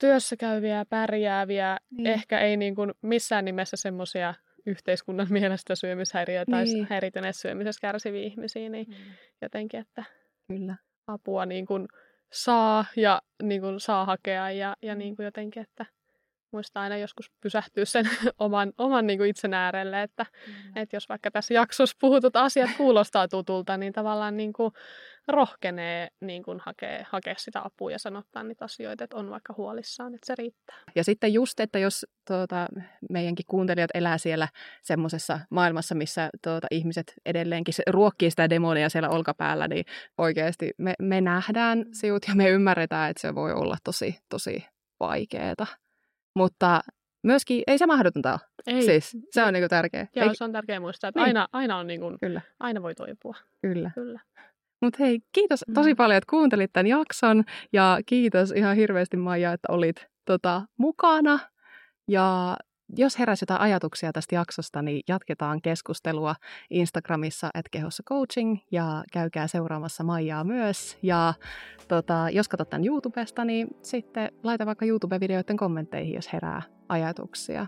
työssä 0.00 0.36
käyviä, 0.36 0.84
pärjääviä, 0.88 1.78
niin. 1.90 2.06
ehkä 2.06 2.40
ei 2.40 2.56
niin 2.56 2.74
kuin 2.74 2.92
missään 3.02 3.44
nimessä 3.44 3.76
semmoisia 3.76 4.34
yhteiskunnan 4.66 5.26
mielestä 5.40 5.74
syömishäiriöitä 5.74 6.62
niin. 6.62 6.86
tai 6.86 6.86
häirityneessä 6.90 7.42
syömisessä 7.42 7.80
kärsiviä 7.80 8.22
ihmisiä, 8.22 8.68
niin 8.68 8.86
mm. 8.88 8.94
jotenkin, 9.42 9.80
että 9.80 10.04
Kyllä. 10.48 10.76
apua 11.06 11.46
niin 11.46 11.66
kuin 11.66 11.88
saa 12.32 12.84
ja 12.96 13.22
niin 13.42 13.60
kuin 13.60 13.80
saa 13.80 14.04
hakea 14.04 14.50
ja, 14.50 14.76
ja 14.82 14.94
niin 14.94 15.16
kuin 15.16 15.24
jotenkin, 15.24 15.62
että 15.62 15.86
muistaa 16.56 16.82
aina 16.82 16.96
joskus 16.96 17.30
pysähtyä 17.40 17.84
sen 17.84 18.10
oman, 18.38 18.72
oman 18.78 19.06
niin 19.06 19.18
kuin 19.18 19.30
itsen 19.30 19.54
äärelle, 19.54 20.02
että, 20.02 20.26
mm. 20.46 20.76
että 20.76 20.96
jos 20.96 21.08
vaikka 21.08 21.30
tässä 21.30 21.54
jaksossa 21.54 21.96
puhutut 22.00 22.36
asiat 22.36 22.70
kuulostaa 22.76 23.28
tutulta, 23.28 23.76
niin 23.76 23.92
tavallaan 23.92 24.36
niin 24.36 24.52
kuin 24.52 24.72
rohkenee 25.28 26.08
niin 26.20 26.42
kuin 26.42 26.60
hakea, 26.60 27.04
hakea 27.10 27.34
sitä 27.38 27.60
apua 27.64 27.90
ja 27.90 27.98
sanottaa 27.98 28.42
niitä 28.42 28.64
asioita, 28.64 29.04
että 29.04 29.16
on 29.16 29.30
vaikka 29.30 29.54
huolissaan, 29.56 30.14
että 30.14 30.26
se 30.26 30.34
riittää. 30.38 30.76
Ja 30.94 31.04
sitten 31.04 31.32
just, 31.32 31.60
että 31.60 31.78
jos 31.78 32.06
tuota, 32.26 32.66
meidänkin 33.10 33.46
kuuntelijat 33.48 33.90
elää 33.94 34.18
siellä 34.18 34.48
semmoisessa 34.82 35.40
maailmassa, 35.50 35.94
missä 35.94 36.30
tuota, 36.42 36.66
ihmiset 36.70 37.14
edelleenkin 37.26 37.74
ruokkii 37.90 38.30
sitä 38.30 38.50
demonia 38.50 38.88
siellä 38.88 39.08
olkapäällä, 39.08 39.68
niin 39.68 39.84
oikeasti 40.18 40.70
me, 40.78 40.94
me 41.02 41.20
nähdään 41.20 41.84
siut 41.92 42.28
ja 42.28 42.34
me 42.34 42.48
ymmärretään, 42.48 43.10
että 43.10 43.20
se 43.20 43.34
voi 43.34 43.52
olla 43.52 43.76
tosi, 43.84 44.18
tosi 44.28 44.66
vaikeaa. 45.00 45.66
Mutta 46.36 46.80
myöskin 47.22 47.62
ei 47.66 47.78
se 47.78 47.86
mahdotonta 47.86 48.32
ole. 48.32 48.40
Ei. 48.66 48.82
Siis, 48.82 49.16
se 49.30 49.44
on 49.44 49.52
niinku 49.52 49.68
tärkeä. 49.68 50.06
Joo, 50.16 50.34
se 50.34 50.44
on 50.44 50.52
tärkeä 50.52 50.80
muistaa, 50.80 51.08
että 51.08 51.20
niin. 51.20 51.26
aina, 51.26 51.48
aina, 51.52 51.76
on 51.76 51.86
niinku, 51.86 52.16
Kyllä. 52.20 52.40
aina 52.60 52.82
voi 52.82 52.94
toipua. 52.94 53.34
Kyllä. 53.62 53.90
Kyllä. 53.94 54.20
Mutta 54.82 54.96
hei, 55.00 55.20
kiitos 55.32 55.64
mm. 55.68 55.74
tosi 55.74 55.94
paljon, 55.94 56.18
että 56.18 56.30
kuuntelit 56.30 56.72
tämän 56.72 56.86
jakson 56.86 57.44
ja 57.72 57.98
kiitos 58.06 58.50
ihan 58.50 58.76
hirveästi 58.76 59.16
Maija, 59.16 59.52
että 59.52 59.72
olit 59.72 60.06
tota, 60.24 60.62
mukana. 60.78 61.38
Ja 62.08 62.56
jos 62.96 63.18
heräsi 63.18 63.42
jotain 63.42 63.60
ajatuksia 63.60 64.12
tästä 64.12 64.34
jaksosta, 64.34 64.82
niin 64.82 65.02
jatketaan 65.08 65.62
keskustelua 65.62 66.34
Instagramissa 66.70 67.50
at 67.54 67.68
kehossa 67.68 68.02
coaching 68.02 68.58
ja 68.70 69.04
käykää 69.12 69.46
seuraamassa 69.46 70.04
Maijaa 70.04 70.44
myös. 70.44 70.98
Ja 71.02 71.34
tota, 71.88 72.30
jos 72.32 72.48
katsot 72.48 72.70
tämän 72.70 72.86
YouTubesta, 72.86 73.44
niin 73.44 73.68
sitten 73.82 74.32
laita 74.42 74.66
vaikka 74.66 74.86
YouTube-videoiden 74.86 75.56
kommentteihin, 75.56 76.14
jos 76.14 76.32
herää 76.32 76.62
ajatuksia. 76.88 77.66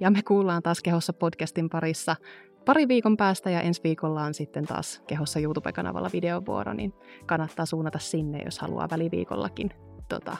Ja 0.00 0.10
me 0.10 0.22
kuullaan 0.22 0.62
taas 0.62 0.80
Kehossa 0.82 1.12
podcastin 1.12 1.70
parissa 1.70 2.16
pari 2.64 2.88
viikon 2.88 3.16
päästä 3.16 3.50
ja 3.50 3.60
ensi 3.60 3.80
viikolla 3.84 4.22
on 4.22 4.34
sitten 4.34 4.64
taas 4.64 5.02
Kehossa 5.06 5.40
YouTube-kanavalla 5.40 6.10
videovuoro, 6.12 6.72
niin 6.72 6.92
kannattaa 7.26 7.66
suunnata 7.66 7.98
sinne, 7.98 8.42
jos 8.44 8.58
haluaa 8.58 8.90
väliviikollakin 8.90 9.70
tota, 10.08 10.36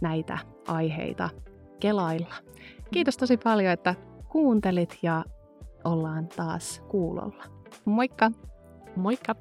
näitä 0.00 0.38
aiheita 0.68 1.28
kelailla. 1.80 2.34
Kiitos 2.90 3.16
tosi 3.16 3.36
paljon, 3.36 3.72
että 3.72 3.94
kuuntelit 4.28 4.98
ja 5.02 5.24
ollaan 5.84 6.28
taas 6.28 6.82
kuulolla. 6.88 7.44
Moikka! 7.84 8.30
Moikka! 8.96 9.34